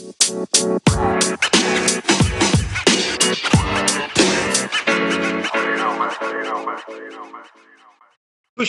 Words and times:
Kuş 0.00 0.06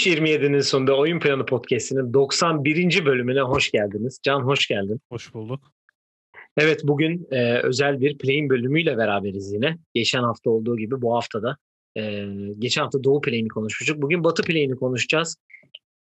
27'nin 0.07 0.59
sonunda 0.59 0.97
Oyun 0.97 1.20
Planı 1.20 1.46
Podcast'inin 1.46 2.13
91. 2.13 3.05
bölümüne 3.05 3.41
hoş 3.41 3.71
geldiniz. 3.71 4.20
Can 4.23 4.39
hoş 4.39 4.67
geldin. 4.67 5.02
Hoş 5.09 5.33
bulduk. 5.33 5.71
Evet 6.57 6.81
bugün 6.84 7.27
e, 7.32 7.57
özel 7.57 8.02
bir 8.02 8.18
play'in 8.18 8.50
bölümüyle 8.50 8.98
beraberiz 8.98 9.54
yine. 9.54 9.77
Geçen 9.93 10.23
hafta 10.23 10.50
olduğu 10.50 10.77
gibi 10.77 11.02
bu 11.02 11.16
haftada. 11.16 11.57
E, 11.98 12.25
geçen 12.59 12.82
hafta 12.82 13.04
Doğu 13.04 13.21
play'ini 13.21 13.48
konuşmuştuk. 13.48 14.02
Bugün 14.02 14.23
Batı 14.23 14.43
play'ini 14.43 14.75
konuşacağız. 14.75 15.38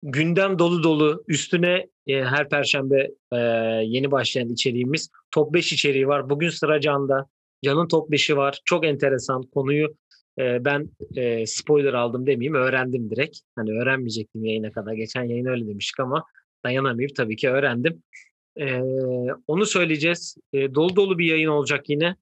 Gündem 0.02 0.58
dolu 0.58 0.82
dolu. 0.82 1.24
Üstüne 1.28 1.86
e, 2.06 2.24
her 2.24 2.48
perşembe 2.48 3.10
e, 3.32 3.36
yeni 3.84 4.10
başlayan 4.10 4.48
içeriğimiz. 4.48 5.10
Top 5.30 5.54
5 5.54 5.72
içeriği 5.72 6.08
var. 6.08 6.30
Bugün 6.30 6.48
sıra 6.48 6.80
Can'da. 6.80 7.26
Can'ın 7.64 7.88
top 7.88 8.10
5'i 8.10 8.36
var. 8.36 8.60
Çok 8.64 8.86
enteresan 8.86 9.42
konuyu 9.42 9.94
e, 10.38 10.64
ben 10.64 10.90
e, 11.16 11.46
spoiler 11.46 11.92
aldım 11.92 12.26
demeyeyim 12.26 12.54
öğrendim 12.54 13.10
direkt. 13.10 13.38
Hani 13.56 13.72
öğrenmeyecektim 13.72 14.44
yayına 14.44 14.72
kadar. 14.72 14.92
Geçen 14.92 15.22
yayın 15.22 15.46
öyle 15.46 15.66
demiştik 15.66 16.00
ama 16.00 16.24
dayanamayıp 16.64 17.16
tabii 17.16 17.36
ki 17.36 17.50
öğrendim. 17.50 18.02
E, 18.60 18.80
onu 19.46 19.66
söyleyeceğiz. 19.66 20.36
E, 20.52 20.74
dolu 20.74 20.96
dolu 20.96 21.18
bir 21.18 21.26
yayın 21.26 21.48
olacak 21.48 21.88
yine. 21.88 22.16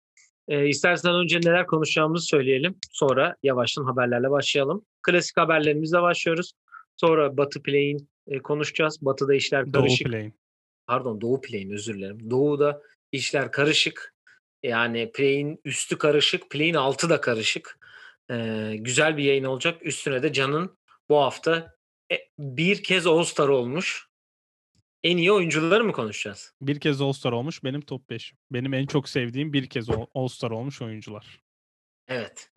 E, 0.48 0.68
istersen 0.68 1.14
önce 1.14 1.38
neler 1.38 1.66
konuşacağımızı 1.66 2.26
söyleyelim. 2.26 2.74
Sonra 2.90 3.36
yavaştan 3.42 3.84
haberlerle 3.84 4.30
başlayalım. 4.30 4.84
Klasik 5.02 5.36
haberlerimizle 5.36 6.02
başlıyoruz. 6.02 6.52
Sonra 7.00 7.36
Batı 7.36 7.62
Play'in 7.62 8.08
e, 8.26 8.38
konuşacağız. 8.38 8.98
Batı'da 9.02 9.34
işler 9.34 9.72
karışık. 9.72 10.06
Doğu 10.06 10.12
Play'in. 10.12 10.34
Pardon 10.86 11.20
Doğu 11.20 11.40
Play'in 11.40 11.70
özür 11.70 11.94
dilerim. 11.94 12.30
Doğu'da 12.30 12.82
işler 13.12 13.52
karışık. 13.52 14.14
Yani 14.62 15.12
Play'in 15.12 15.60
üstü 15.64 15.98
karışık, 15.98 16.50
Play'in 16.50 16.74
altı 16.74 17.10
da 17.10 17.20
karışık. 17.20 17.78
Ee, 18.30 18.76
güzel 18.78 19.16
bir 19.16 19.24
yayın 19.24 19.44
olacak. 19.44 19.86
Üstüne 19.86 20.22
de 20.22 20.32
Can'ın 20.32 20.78
bu 21.08 21.16
hafta 21.16 21.74
e, 22.12 22.16
bir 22.38 22.82
kez 22.82 23.06
All-Star 23.06 23.48
olmuş. 23.48 24.06
En 25.04 25.16
iyi 25.16 25.32
oyuncuları 25.32 25.84
mı 25.84 25.92
konuşacağız? 25.92 26.54
Bir 26.60 26.80
kez 26.80 27.00
All-Star 27.00 27.32
olmuş 27.32 27.64
benim 27.64 27.80
top 27.80 28.10
5. 28.10 28.34
Benim 28.50 28.74
en 28.74 28.86
çok 28.86 29.08
sevdiğim 29.08 29.52
bir 29.52 29.68
kez 29.68 29.90
All- 29.90 30.06
All-Star 30.14 30.50
olmuş 30.50 30.82
oyuncular. 30.82 31.40
Evet. 32.08 32.50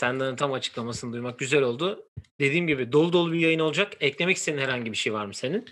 Senden 0.00 0.36
tam 0.36 0.52
açıklamasını 0.52 1.12
duymak 1.12 1.38
güzel 1.38 1.62
oldu. 1.62 2.08
Dediğim 2.40 2.66
gibi 2.66 2.92
dolu 2.92 3.12
dolu 3.12 3.32
bir 3.32 3.38
yayın 3.38 3.58
olacak. 3.58 3.92
Eklemek 4.00 4.36
istediğin 4.36 4.62
herhangi 4.62 4.92
bir 4.92 4.96
şey 4.96 5.12
var 5.12 5.26
mı 5.26 5.34
senin? 5.34 5.64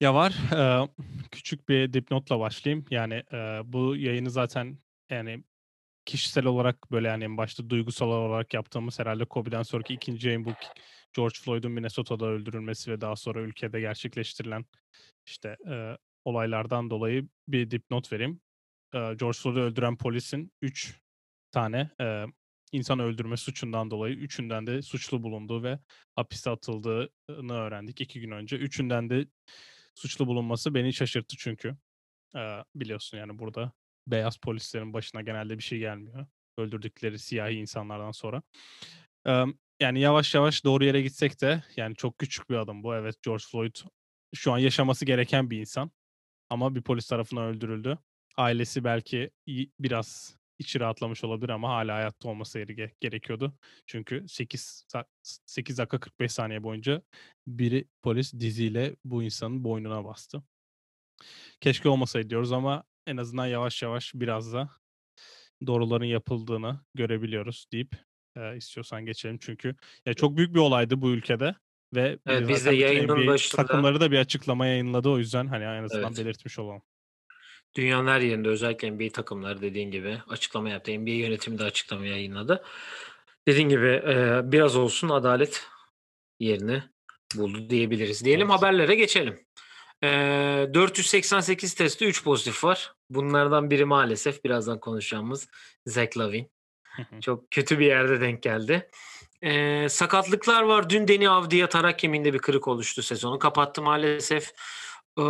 Ya 0.00 0.14
var. 0.14 0.34
e, 0.52 0.88
küçük 1.30 1.68
bir 1.68 1.92
dipnotla 1.92 2.40
başlayayım. 2.40 2.84
Yani 2.90 3.14
e, 3.32 3.60
bu 3.64 3.96
yayını 3.96 4.30
zaten 4.30 4.78
yani 5.10 5.44
kişisel 6.04 6.46
olarak 6.46 6.92
böyle 6.92 7.08
yani 7.08 7.24
en 7.24 7.36
başta 7.36 7.70
duygusal 7.70 8.08
olarak 8.08 8.54
yaptığımız 8.54 8.98
herhalde 8.98 9.24
Kobe'den 9.24 9.62
sonraki 9.62 9.94
ikinci 9.94 10.28
yayın 10.28 10.44
bu 10.44 10.50
George 11.12 11.38
Floyd'un 11.42 11.72
Minnesota'da 11.72 12.26
öldürülmesi 12.26 12.90
ve 12.90 13.00
daha 13.00 13.16
sonra 13.16 13.40
ülkede 13.40 13.80
gerçekleştirilen 13.80 14.64
işte 15.26 15.56
e, 15.70 15.96
olaylardan 16.24 16.90
dolayı 16.90 17.28
bir 17.48 17.70
dipnot 17.70 18.12
vereyim. 18.12 18.40
E, 18.94 18.98
George 18.98 19.38
Floyd'u 19.38 19.60
öldüren 19.60 19.96
polisin 19.96 20.52
3 20.62 21.00
tane 21.52 21.90
e, 22.00 22.24
insan 22.74 22.98
öldürme 22.98 23.36
suçundan 23.36 23.90
dolayı 23.90 24.14
üçünden 24.14 24.66
de 24.66 24.82
suçlu 24.82 25.22
bulunduğu 25.22 25.62
ve 25.62 25.78
hapiste 26.16 26.50
atıldığını 26.50 27.52
öğrendik 27.52 28.00
iki 28.00 28.20
gün 28.20 28.30
önce. 28.30 28.56
Üçünden 28.56 29.10
de 29.10 29.26
suçlu 29.94 30.26
bulunması 30.26 30.74
beni 30.74 30.92
şaşırttı 30.92 31.36
çünkü. 31.38 31.76
E, 32.36 32.40
biliyorsun 32.74 33.18
yani 33.18 33.38
burada 33.38 33.72
beyaz 34.06 34.36
polislerin 34.36 34.92
başına 34.92 35.22
genelde 35.22 35.58
bir 35.58 35.62
şey 35.62 35.78
gelmiyor. 35.78 36.26
Öldürdükleri 36.58 37.18
siyahi 37.18 37.54
insanlardan 37.54 38.12
sonra. 38.12 38.42
E, 39.26 39.44
yani 39.80 40.00
yavaş 40.00 40.34
yavaş 40.34 40.64
doğru 40.64 40.84
yere 40.84 41.02
gitsek 41.02 41.40
de 41.40 41.64
yani 41.76 41.96
çok 41.96 42.18
küçük 42.18 42.50
bir 42.50 42.56
adım 42.56 42.82
bu. 42.82 42.94
Evet 42.94 43.22
George 43.22 43.44
Floyd 43.50 43.76
şu 44.34 44.52
an 44.52 44.58
yaşaması 44.58 45.04
gereken 45.04 45.50
bir 45.50 45.58
insan. 45.60 45.90
Ama 46.50 46.74
bir 46.74 46.82
polis 46.82 47.08
tarafından 47.08 47.44
öldürüldü. 47.44 47.98
Ailesi 48.36 48.84
belki 48.84 49.30
biraz 49.80 50.36
içi 50.58 50.80
rahatlamış 50.80 51.24
olabilir 51.24 51.48
ama 51.50 51.68
hala 51.68 51.94
hayatta 51.94 52.28
olması 52.28 52.62
gere- 52.62 52.94
gerekiyordu. 53.00 53.54
Çünkü 53.86 54.24
8, 54.28 54.86
8 55.22 55.78
dakika 55.78 56.00
45 56.00 56.32
saniye 56.32 56.62
boyunca 56.62 57.02
biri 57.46 57.84
polis 58.02 58.32
diziyle 58.34 58.96
bu 59.04 59.22
insanın 59.22 59.64
boynuna 59.64 60.04
bastı. 60.04 60.42
Keşke 61.60 61.88
olmasaydı 61.88 62.30
diyoruz 62.30 62.52
ama 62.52 62.84
en 63.06 63.16
azından 63.16 63.46
yavaş 63.46 63.82
yavaş 63.82 64.12
biraz 64.14 64.52
da 64.52 64.70
doğruların 65.66 66.04
yapıldığını 66.04 66.80
görebiliyoruz 66.94 67.66
deyip 67.72 67.96
e, 68.36 68.56
istiyorsan 68.56 69.06
geçelim 69.06 69.38
çünkü 69.40 69.76
ya 70.06 70.14
çok 70.14 70.36
büyük 70.36 70.54
bir 70.54 70.60
olaydı 70.60 71.00
bu 71.00 71.10
ülkede 71.10 71.54
ve 71.94 72.18
Evet, 72.26 72.48
biz 72.48 72.66
de 72.66 72.74
yayının 72.74 73.16
NBA 73.18 73.26
başında- 73.26 73.56
takımları 73.66 74.00
da 74.00 74.10
bir 74.10 74.18
açıklama 74.18 74.66
yayınladı 74.66 75.08
o 75.08 75.18
yüzden 75.18 75.46
hani 75.46 75.64
en 75.64 75.82
azından 75.82 76.12
Evet. 76.12 76.18
belirtmiş 76.24 76.58
olalım. 76.58 76.82
Dünyanın 77.76 78.08
her 78.08 78.20
yerinde 78.20 78.48
özellikle 78.48 78.90
NBA 78.90 79.12
takımları 79.12 79.62
dediğin 79.62 79.90
gibi 79.90 80.18
açıklama 80.28 80.70
yaptı. 80.70 80.98
NBA 81.00 81.10
yönetimi 81.10 81.58
de 81.58 81.64
açıklama 81.64 82.06
yayınladı. 82.06 82.64
Dediğin 83.48 83.68
gibi 83.68 83.86
e, 83.86 84.40
biraz 84.44 84.76
olsun 84.76 85.08
adalet 85.08 85.66
yerini 86.40 86.82
buldu 87.34 87.70
diyebiliriz. 87.70 88.24
Diyelim 88.24 88.50
Evet. 88.50 88.58
haberlere 88.58 88.94
geçelim. 88.94 89.46
E, 90.04 90.08
488 90.74 91.74
testte 91.74 92.06
3 92.06 92.24
pozitif 92.24 92.64
var. 92.64 92.94
Bunlardan 93.10 93.70
biri 93.70 93.84
maalesef 93.84 94.44
birazdan 94.44 94.80
konuşacağımız 94.80 95.48
Zach 95.86 96.18
Lavin. 96.18 96.50
Çok 97.20 97.50
kötü 97.50 97.78
bir 97.78 97.86
yerde 97.86 98.20
denk 98.20 98.42
geldi. 98.42 98.90
E, 99.42 99.88
sakatlıklar 99.88 100.62
var. 100.62 100.90
Dün 100.90 101.08
Deni 101.08 101.30
Avdi'ye 101.30 101.66
tarak 101.66 101.98
kemiğinde 101.98 102.34
bir 102.34 102.38
kırık 102.38 102.68
oluştu 102.68 103.02
sezonu. 103.02 103.38
Kapattı 103.38 103.82
maalesef. 103.82 104.52
Ee, 105.18 105.22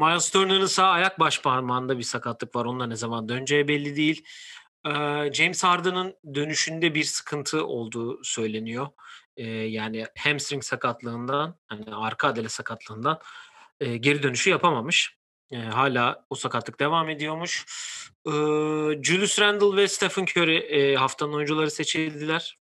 Miles 0.00 0.30
Turner'ın 0.30 0.66
sağ 0.66 0.88
ayak 0.88 1.20
baş 1.20 1.42
parmağında 1.42 1.98
bir 1.98 2.02
sakatlık 2.02 2.56
var. 2.56 2.64
Onunla 2.64 2.86
ne 2.86 2.96
zaman 2.96 3.28
döneceği 3.28 3.68
belli 3.68 3.96
değil. 3.96 4.24
Ee, 4.86 4.90
James 5.32 5.64
Harden'ın 5.64 6.14
dönüşünde 6.34 6.94
bir 6.94 7.04
sıkıntı 7.04 7.66
olduğu 7.66 8.24
söyleniyor. 8.24 8.88
Ee, 9.36 9.46
yani 9.46 10.06
hamstring 10.18 10.64
sakatlığından, 10.64 11.58
hani 11.66 11.94
arka 11.94 12.28
adele 12.28 12.48
sakatlığından 12.48 13.20
e, 13.80 13.96
geri 13.96 14.22
dönüşü 14.22 14.50
yapamamış. 14.50 15.18
E, 15.50 15.56
hala 15.56 16.26
o 16.30 16.34
sakatlık 16.34 16.80
devam 16.80 17.08
ediyormuş. 17.08 17.66
Ee, 18.26 18.30
Julius 19.02 19.40
Randle 19.40 19.76
ve 19.76 19.88
Stephen 19.88 20.22
Curry 20.22 20.56
e, 20.56 20.96
haftanın 20.96 21.32
oyuncuları 21.32 21.70
seçildiler. 21.70 22.58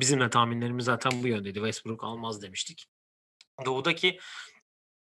Bizim 0.00 0.20
de 0.20 0.30
tahminlerimiz 0.30 0.84
zaten 0.84 1.22
bu 1.22 1.26
yöndeydi. 1.26 1.58
Westbrook 1.58 2.04
almaz 2.04 2.42
demiştik. 2.42 2.86
Doğudaki 3.64 4.08
e, 4.08 4.18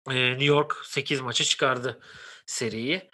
New 0.10 0.46
York 0.46 0.76
8 0.84 1.22
maça 1.22 1.44
çıkardı 1.44 2.00
seriyi. 2.46 3.10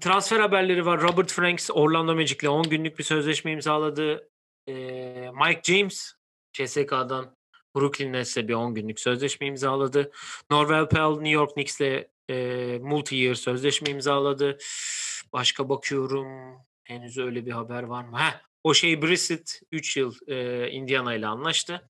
Transfer 0.00 0.40
haberleri 0.40 0.86
var. 0.86 1.00
Robert 1.02 1.32
Franks 1.32 1.70
Orlando 1.72 2.14
Magic'le 2.14 2.48
10 2.48 2.62
günlük 2.62 2.98
bir 2.98 3.04
sözleşme 3.04 3.52
imzaladı. 3.52 4.30
Mike 4.66 5.60
James 5.62 6.14
CSK'dan 6.52 7.36
Brooklyn 7.76 8.12
Nets'e 8.12 8.48
bir 8.48 8.54
10 8.54 8.74
günlük 8.74 9.00
sözleşme 9.00 9.46
imzaladı. 9.46 10.10
Norvel 10.50 10.88
Pell 10.88 11.10
New 11.10 11.28
York 11.28 11.54
Knicks'le 11.54 12.06
multi-year 12.80 13.34
sözleşme 13.34 13.90
imzaladı. 13.90 14.58
Başka 15.32 15.68
bakıyorum. 15.68 16.56
Henüz 16.84 17.18
öyle 17.18 17.46
bir 17.46 17.52
haber 17.52 17.82
var 17.82 18.04
mı? 18.04 18.18
Heh, 18.18 18.40
o 18.64 18.74
şey 18.74 19.02
Brissett 19.02 19.60
3 19.72 19.96
yıl 19.96 20.14
Indiana 20.70 21.14
ile 21.14 21.26
anlaştı. 21.26 21.88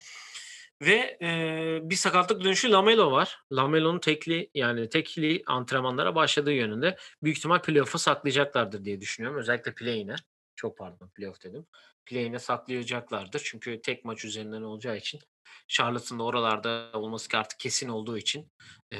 Ve 0.81 1.17
e, 1.21 1.79
bir 1.83 1.95
sakatlık 1.95 2.43
dönüşü 2.43 2.71
Lamelo 2.71 3.11
var. 3.11 3.39
Lamelo'nun 3.51 3.99
tekli 3.99 4.49
yani 4.53 4.89
tekli 4.89 5.43
antrenmanlara 5.45 6.15
başladığı 6.15 6.53
yönünde. 6.53 6.97
Büyük 7.23 7.37
ihtimal 7.37 7.61
playoff'a 7.61 7.97
saklayacaklardır 7.97 8.85
diye 8.85 9.01
düşünüyorum. 9.01 9.39
Özellikle 9.39 9.73
play'ine. 9.73 10.15
Çok 10.55 10.77
pardon 10.77 11.09
playoff 11.09 11.43
dedim. 11.43 11.65
Play'ine 12.05 12.39
saklayacaklardır. 12.39 13.41
Çünkü 13.45 13.81
tek 13.81 14.05
maç 14.05 14.25
üzerinden 14.25 14.61
olacağı 14.61 14.97
için. 14.97 15.19
Charlotte'ın 15.67 16.19
da 16.19 16.23
oralarda 16.23 16.89
olması 16.93 17.37
artık 17.37 17.59
kesin 17.59 17.89
olduğu 17.89 18.17
için 18.17 18.51
e, 18.93 18.97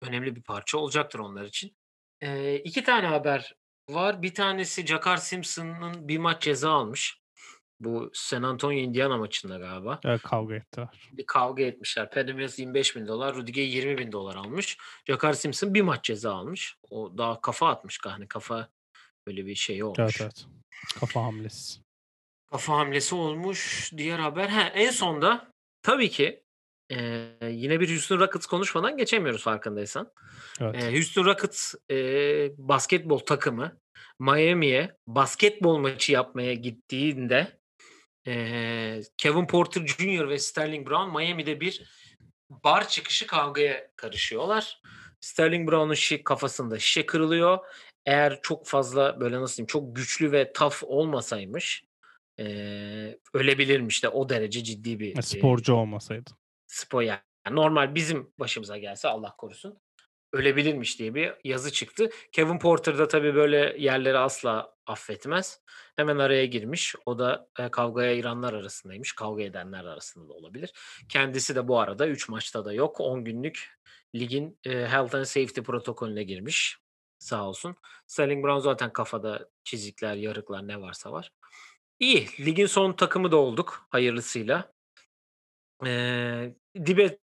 önemli 0.00 0.36
bir 0.36 0.42
parça 0.42 0.78
olacaktır 0.78 1.18
onlar 1.18 1.44
için. 1.44 1.76
E, 2.20 2.54
iki 2.54 2.84
tane 2.84 3.06
haber 3.06 3.54
var. 3.88 4.22
Bir 4.22 4.34
tanesi 4.34 4.86
Jakar 4.86 5.16
Simpson'ın 5.16 6.08
bir 6.08 6.18
maç 6.18 6.42
ceza 6.42 6.70
almış. 6.70 7.20
Bu 7.80 8.10
San 8.12 8.42
Antonio 8.42 8.78
Indiana 8.78 9.16
maçında 9.16 9.58
galiba. 9.58 10.00
Evet, 10.04 10.22
kavga 10.22 10.54
ettiler. 10.54 10.88
Bir 11.12 11.26
kavga 11.26 11.62
etmişler. 11.62 12.34
Mills 12.34 12.58
25 12.58 12.96
bin 12.96 13.06
dolar, 13.06 13.34
Rudiger 13.34 13.62
20 13.62 13.98
bin 13.98 14.12
dolar 14.12 14.34
almış. 14.34 14.78
Jakar 15.06 15.32
Simpson 15.32 15.74
bir 15.74 15.82
maç 15.82 16.04
ceza 16.04 16.34
almış. 16.34 16.76
O 16.90 17.18
daha 17.18 17.40
kafa 17.40 17.68
atmış. 17.68 17.98
Hani 18.02 18.28
kafa 18.28 18.68
böyle 19.26 19.46
bir 19.46 19.54
şey 19.54 19.84
olmuş. 19.84 19.98
Evet 19.98 20.18
evet. 20.20 20.46
Kafa 21.00 21.22
hamlesi. 21.22 21.80
Kafa 22.50 22.76
hamlesi 22.76 23.14
olmuş. 23.14 23.90
Diğer 23.96 24.18
haber. 24.18 24.48
Ha, 24.48 24.62
en 24.62 24.90
sonda 24.90 25.50
tabii 25.82 26.10
ki 26.10 26.46
Eee, 26.90 27.36
yine 27.50 27.80
bir 27.80 27.90
Houston 27.90 28.18
Rockets 28.20 28.46
konuşmadan 28.46 28.96
geçemiyoruz 28.96 29.42
farkındaysan. 29.42 30.12
Evet. 30.60 30.82
Eee, 30.82 30.94
Houston 30.94 31.24
Rockets, 31.24 31.74
eee, 31.90 32.52
basketbol 32.58 33.18
takımı 33.18 33.78
Miami'ye 34.18 34.96
basketbol 35.06 35.78
maçı 35.78 36.12
yapmaya 36.12 36.54
gittiğinde, 36.54 37.55
Kevin 39.16 39.46
Porter 39.46 39.86
Jr. 39.86 40.28
ve 40.28 40.38
Sterling 40.38 40.88
Brown 40.88 41.16
Miami'de 41.18 41.60
bir 41.60 41.82
bar 42.50 42.88
çıkışı 42.88 43.26
kavgaya 43.26 43.90
karışıyorlar. 43.96 44.80
Sterling 45.20 45.70
Brown'un 45.70 45.94
şi 45.94 46.24
kafasında 46.24 46.78
şişe 46.78 47.06
kırılıyor. 47.06 47.58
Eğer 48.06 48.38
çok 48.42 48.66
fazla 48.66 49.20
böyle 49.20 49.40
nasıl 49.40 49.56
diyeyim 49.56 49.66
çok 49.66 49.96
güçlü 49.96 50.32
ve 50.32 50.52
tough 50.52 50.84
olmasaymış, 50.84 51.84
eee, 52.38 53.18
ölebilirmiş 53.34 54.02
de 54.02 54.08
o 54.08 54.28
derece 54.28 54.64
ciddi 54.64 55.00
bir, 55.00 55.18
E, 55.18 55.22
sporcu 55.22 55.74
olmasaydı. 55.74 56.30
Spor 56.66 57.02
yani 57.02 57.20
normal 57.50 57.94
bizim 57.94 58.32
başımıza 58.38 58.78
gelse 58.78 59.08
Allah 59.08 59.36
korusun 59.36 59.78
ölebilirmiş 60.32 60.98
diye 60.98 61.14
bir 61.14 61.32
yazı 61.44 61.72
çıktı. 61.72 62.10
Kevin 62.32 62.58
Porter 62.58 62.98
da 62.98 63.08
tabii 63.08 63.34
böyle 63.34 63.76
yerleri 63.78 64.18
asla 64.18 64.74
affetmez. 64.86 65.60
Hemen 65.96 66.18
araya 66.18 66.46
girmiş. 66.46 66.94
O 67.06 67.18
da 67.18 67.48
e, 67.58 67.70
kavgaya 67.70 68.10
ayıranlar 68.10 68.52
arasındaymış. 68.52 69.12
Kavga 69.12 69.42
edenler 69.42 69.84
arasında 69.84 70.28
da 70.28 70.32
olabilir. 70.32 70.72
Kendisi 71.08 71.54
de 71.54 71.68
bu 71.68 71.80
arada 71.80 72.08
3 72.08 72.28
maçta 72.28 72.64
da 72.64 72.72
yok. 72.72 73.00
10 73.00 73.24
günlük 73.24 73.78
ligin 74.14 74.58
e, 74.64 74.70
health 74.70 75.14
and 75.14 75.24
safety 75.24 75.60
protokolüne 75.60 76.22
girmiş. 76.22 76.78
Sağ 77.18 77.48
olsun. 77.48 77.76
Sterling 78.06 78.44
Brown 78.44 78.60
zaten 78.60 78.92
kafada 78.92 79.48
çizikler, 79.64 80.14
yarıklar 80.14 80.68
ne 80.68 80.80
varsa 80.80 81.12
var. 81.12 81.32
İyi. 81.98 82.28
Ligin 82.40 82.66
son 82.66 82.92
takımı 82.92 83.32
da 83.32 83.36
olduk 83.36 83.86
hayırlısıyla. 83.90 84.72
Eee, 85.84 86.56
dibe 86.86 87.18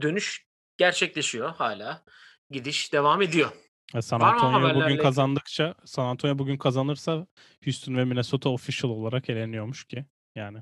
dönüş 0.00 0.46
gerçekleşiyor 0.76 1.54
hala. 1.54 2.04
Gidiş 2.50 2.92
devam 2.92 3.22
ediyor. 3.22 3.50
E, 3.94 4.02
San 4.02 4.20
Antonio 4.20 4.74
bugün 4.74 4.88
ilgili? 4.90 4.98
kazandıkça 4.98 5.74
San 5.84 6.04
Antonio 6.06 6.38
bugün 6.38 6.56
kazanırsa 6.56 7.26
Houston 7.64 7.96
ve 7.96 8.04
Minnesota 8.04 8.48
official 8.50 8.90
olarak 8.90 9.30
eleniyormuş 9.30 9.84
ki 9.84 10.04
yani 10.34 10.58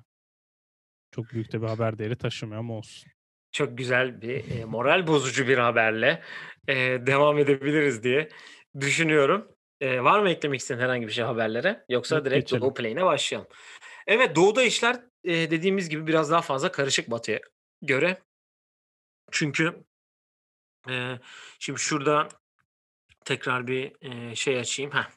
çok 1.11 1.33
büyük 1.33 1.53
de 1.53 1.63
bir 1.63 1.67
haber 1.67 1.99
değeri 1.99 2.17
taşımıyor 2.17 2.61
ama 2.61 2.75
olsun. 2.75 3.13
Çok 3.53 3.79
güzel 3.79 4.21
bir, 4.23 4.29
eee, 4.45 4.65
moral 4.65 5.07
bozucu 5.07 5.49
bir 5.49 5.59
haberle, 5.59 6.23
eee, 6.69 7.07
devam 7.07 7.39
edebiliriz 7.39 8.03
diye 8.03 8.29
düşünüyorum. 8.81 9.49
Eee, 9.81 10.05
var 10.05 10.21
mı 10.21 10.31
eklemek 10.31 10.61
istediğin 10.61 10.85
herhangi 10.85 11.07
bir 11.07 11.13
şey 11.13 11.25
haberlere? 11.25 11.85
Yoksa 11.89 12.17
Yok, 12.17 12.25
direkt 12.25 12.45
geçelim. 12.45 12.63
Doğu 12.63 12.75
Play'ine 12.75 13.05
başlayalım. 13.05 13.49
Evet, 14.07 14.37
Doğu'da 14.37 14.63
işler, 14.63 14.97
eee, 15.25 15.51
dediğimiz 15.51 15.89
gibi 15.89 16.07
biraz 16.07 16.31
daha 16.31 16.43
fazla 16.43 16.73
karışık 16.73 17.11
Batı'ya 17.11 17.41
göre. 17.83 18.19
Çünkü, 19.31 19.85
şimdi 21.59 21.81
şurada 21.81 22.29
tekrar 23.25 23.67
bir, 23.67 23.93
şey 24.35 24.59
açayım. 24.59 24.93
Heh. 24.93 25.11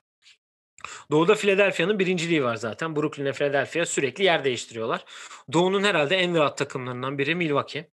Doğu'da 1.12 1.36
Philadelphia'nın 1.36 2.00
birinciliği 2.00 2.44
var 2.44 2.56
zaten. 2.56 2.96
Brooklyn'le 2.96 3.32
Philadelphia 3.32 3.86
sürekli 3.86 4.24
yer 4.24 4.44
değiştiriyorlar. 4.44 5.06
Doğu'nun 5.54 5.84
herhalde 5.84 6.16
en 6.16 6.36
rahat 6.36 6.58
takımlarından 6.58 7.18
biri 7.18 7.36
Milwaukee. 7.36 7.92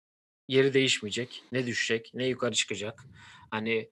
Yeri 0.48 0.74
değişmeyecek. 0.74 1.44
Ne 1.52 1.68
düşecek, 1.68 2.12
ne 2.14 2.28
yukarı 2.28 2.52
çıkacak. 2.52 3.04
Hani, 3.52 3.90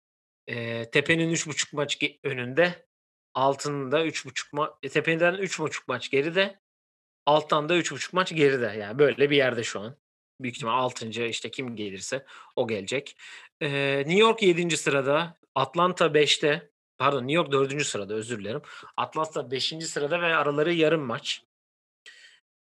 eee, 0.47 0.91
tepenin 0.91 1.29
3,5 1.29 1.73
maç 1.73 1.99
önünde, 2.23 2.85
altında 3.33 4.05
3,5 4.05 4.53
ma 4.53 4.77
e, 4.83 4.89
tepeden 4.89 5.33
3,5 5.33 5.87
maç 5.87 6.11
geride, 6.11 6.59
alttan 7.25 7.69
da 7.69 7.77
3,5 7.77 8.13
maç 8.13 8.35
geride. 8.35 8.75
Yani 8.79 8.99
böyle 8.99 9.29
bir 9.29 9.37
yerde 9.37 9.63
şu 9.63 9.79
an. 9.79 9.97
Büyük 10.41 10.55
ihtimal 10.55 10.73
6. 10.73 11.25
işte 11.25 11.51
kim 11.51 11.75
gelirse 11.75 12.25
o 12.55 12.67
gelecek. 12.67 13.17
Eee, 13.61 13.99
New 14.07 14.19
York 14.19 14.43
7. 14.43 14.77
sırada, 14.77 15.37
Atlanta 15.55 16.13
5'te, 16.13 16.71
pardon 16.97 17.21
New 17.27 17.33
York 17.33 17.51
4. 17.51 17.85
sırada 17.85 18.13
özür 18.13 18.39
dilerim. 18.39 18.61
Atlanta 18.97 19.51
5. 19.51 19.87
sırada 19.87 20.21
ve 20.21 20.35
araları 20.35 20.73
yarım 20.73 21.01
maç. 21.01 21.43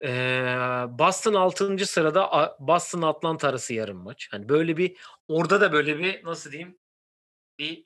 Eee, 0.03 0.85
Boston 0.89 1.33
6. 1.33 1.85
sırada, 1.85 2.55
Boston 2.59 3.01
Atlanta 3.01 3.47
arası 3.49 3.73
yarım 3.73 3.97
maç. 3.97 4.27
Hani 4.31 4.49
böyle 4.49 4.77
bir 4.77 4.97
orada 5.27 5.61
da 5.61 5.71
böyle 5.73 5.99
bir 5.99 6.25
nasıl 6.25 6.51
diyeyim, 6.51 6.77
bir, 7.59 7.85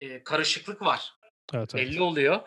eee, 0.00 0.24
karışıklık 0.24 0.82
var. 0.82 1.12
Evet, 1.54 1.74
evet. 1.74 1.84
Belli 1.90 2.02
oluyor. 2.02 2.40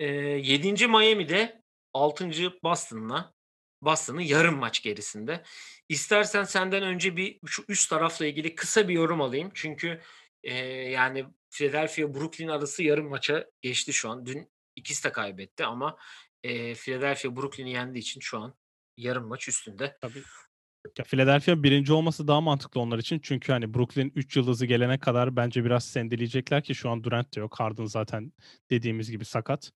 Eee, 0.00 0.06
7. 0.44 0.88
Miami'de 0.88 1.62
6. 1.94 2.54
Boston'la 2.64 3.34
Boston'ın 3.82 4.20
yarım 4.20 4.56
maç 4.58 4.82
gerisinde. 4.82 5.42
İstersen 5.88 6.44
senden 6.44 6.82
önce 6.82 7.16
bir 7.16 7.40
şu 7.46 7.64
üst 7.68 7.90
tarafla 7.90 8.26
ilgili 8.26 8.54
kısa 8.54 8.88
bir 8.88 8.94
yorum 8.94 9.20
alayım. 9.20 9.50
Çünkü, 9.54 10.00
eee, 10.42 10.54
yani 10.90 11.26
Philadelphia 11.50 12.14
Brooklyn 12.14 12.48
arası 12.48 12.82
yarım 12.82 13.08
maça 13.08 13.46
geçti 13.62 13.92
şu 13.92 14.10
an. 14.10 14.26
Dün 14.26 14.52
ikisi 14.76 15.04
de 15.04 15.12
kaybetti 15.12 15.64
ama, 15.64 15.96
eee, 16.44 16.74
Philadelphia 16.74 17.36
Brooklyn'i 17.36 17.72
yendiği 17.72 18.02
için 18.02 18.20
şu 18.20 18.38
an 18.38 18.54
yarım 18.96 19.28
maç 19.28 19.48
üstünde. 19.48 19.98
Tabii. 20.00 20.24
Ya, 20.98 21.04
Philadelphia 21.04 21.62
1. 21.62 21.92
olması 21.92 22.28
daha 22.28 22.40
mantıklı 22.40 22.80
onlar 22.80 22.98
için. 22.98 23.20
Çünkü, 23.22 23.52
hani, 23.52 23.74
Brooklyn 23.74 24.12
3 24.14 24.36
yıldızı 24.36 24.66
gelene 24.66 24.98
kadar 25.00 25.36
bence 25.36 25.64
biraz 25.64 25.84
sendeleyecekler 25.88 26.62
ki 26.64 26.74
şu 26.74 26.90
an 26.90 27.04
Durant 27.04 27.36
de 27.36 27.40
yok. 27.40 27.60
Harden 27.60 27.84
zaten 27.86 28.32
dediğimiz 28.70 29.10
gibi 29.10 29.24
sakat. 29.24 29.72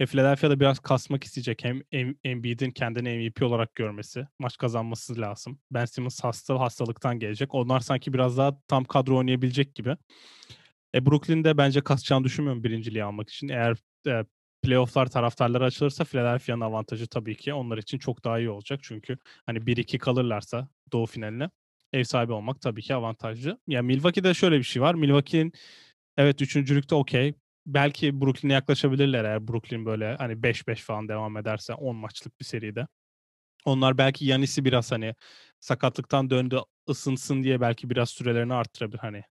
E, 0.00 0.06
Philadelphia 0.06 0.50
da 0.50 0.60
biraz 0.60 0.78
kasmak 0.78 1.24
isteyecek. 1.24 1.64
Hem 1.64 1.82
Em 1.92 2.14
Embiid'in 2.24 2.70
kendini 2.70 3.08
MVP 3.18 3.42
olarak 3.46 3.74
görmesi, 3.74 4.26
maç 4.38 4.58
kazanması 4.58 5.20
lazım. 5.20 5.60
Ben 5.70 5.84
Simmons 5.84 6.24
hasta, 6.24 6.60
hastalıktan 6.60 7.18
gelecek. 7.18 7.54
Onlar 7.54 7.80
sanki 7.80 8.12
biraz 8.12 8.38
daha 8.38 8.60
tam 8.68 8.84
kadro 8.84 9.18
oynayabilecek 9.18 9.74
gibi. 9.74 9.96
E, 10.94 11.06
Brooklyn 11.06 11.44
de 11.44 11.58
bence 11.58 11.80
kasacağını 11.80 12.24
düşünmüyorum 12.24 12.64
birinciliği 12.64 13.04
almak 13.04 13.30
için. 13.30 13.48
Eğer, 13.48 13.76
eee, 14.06 14.24
playoff'lar 14.62 15.06
taraftarlara 15.06 15.64
açılırsa 15.64 16.04
Philadelphia'nın 16.04 16.60
avantajı 16.60 17.06
tabii 17.06 17.36
ki 17.36 17.54
onlar 17.54 17.78
için 17.78 17.98
çok 17.98 18.24
daha 18.24 18.38
iyi 18.38 18.50
olacak. 18.50 18.80
Çünkü, 18.82 19.18
hani, 19.46 19.66
1-2 19.66 19.98
kalırlarsa 19.98 20.68
doğu 20.92 21.06
finaline 21.06 21.50
ev 21.92 22.04
sahibi 22.04 22.32
olmak 22.32 22.60
tabii 22.60 22.82
ki 22.82 22.94
avantajlı. 22.94 23.58
Ya, 23.68 23.82
Milwaukee'de 23.82 24.34
şöyle 24.34 24.58
bir 24.58 24.62
şey 24.64 24.82
var. 24.82 24.94
Milwaukee'nin 24.94 25.52
evet 26.16 26.42
3'üncülükte 26.42 26.94
okay. 26.94 27.34
Belki 27.66 28.20
Brooklyn'e 28.20 28.52
yaklaşabilirler 28.52 29.24
eğer 29.24 29.48
Brooklyn 29.48 29.86
böyle, 29.86 30.16
hani, 30.16 30.42
5-5 30.42 30.82
falan 30.82 31.08
devam 31.08 31.36
ederse 31.36 31.74
10 31.74 31.96
maçlık 31.96 32.40
bir 32.40 32.44
seride. 32.44 32.86
Onlar 33.64 33.98
belki 33.98 34.24
Giannis'i 34.26 34.64
biraz, 34.64 34.92
hani, 34.92 35.14
sakatlıktan 35.60 36.30
döndü, 36.30 36.60
ısınsın 36.90 37.42
diye 37.42 37.60
belki 37.60 37.90
biraz 37.90 38.10
sürelerini 38.10 38.54
arttırabilir, 38.54 38.98
hani, 38.98 39.24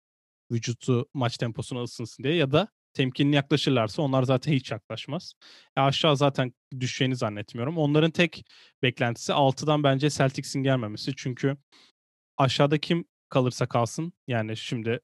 vücudu 0.51 1.09
maç 1.13 1.37
temposuna 1.37 1.83
ısınsın 1.83 2.23
diye 2.23 2.35
ya 2.35 2.51
da 2.51 2.67
temkinli 2.93 3.35
yaklaşırlarsa 3.35 4.01
onlar 4.01 4.23
zaten 4.23 4.53
hiç 4.53 4.71
yaklaşmaz. 4.71 5.33
E, 5.77 5.81
aşağı 5.81 6.17
zaten 6.17 6.53
düşeceğini 6.79 7.15
zannetmiyorum. 7.15 7.77
Onların 7.77 8.11
tek 8.11 8.45
beklentisi 8.83 9.33
6'dan 9.33 9.83
bence 9.83 10.09
Celtics'in 10.09 10.63
gelmemesi. 10.63 11.13
Çünkü 11.17 11.57
aşağıda 12.37 12.77
kim 12.79 13.05
kalırsa 13.29 13.67
kalsın, 13.67 14.13
yani 14.27 14.57
şimdi, 14.57 14.99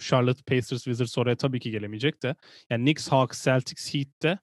Charlotte, 0.00 0.42
Pacers, 0.46 0.84
Wizards 0.84 1.18
oraya 1.18 1.36
tabii 1.36 1.60
ki 1.60 1.70
gelemeyecek 1.70 2.22
de 2.22 2.34
yani 2.70 2.84
Knicks, 2.84 3.08
Hawks, 3.08 3.44
Celtics, 3.44 3.94
Heat'te 3.94 4.38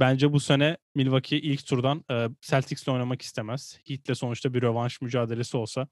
bence 0.00 0.32
bu 0.32 0.40
sene 0.40 0.76
Milwaukee 0.94 1.38
ilk 1.38 1.66
turdan, 1.66 2.04
eee, 2.10 2.28
Celtics'le 2.40 2.88
oynamak 2.88 3.22
istemez. 3.22 3.78
Heat'le 3.86 4.14
sonuçta 4.16 4.54
bir 4.54 4.62
rövanş 4.62 5.00
mücadelesi 5.00 5.56
olsa, 5.56 5.88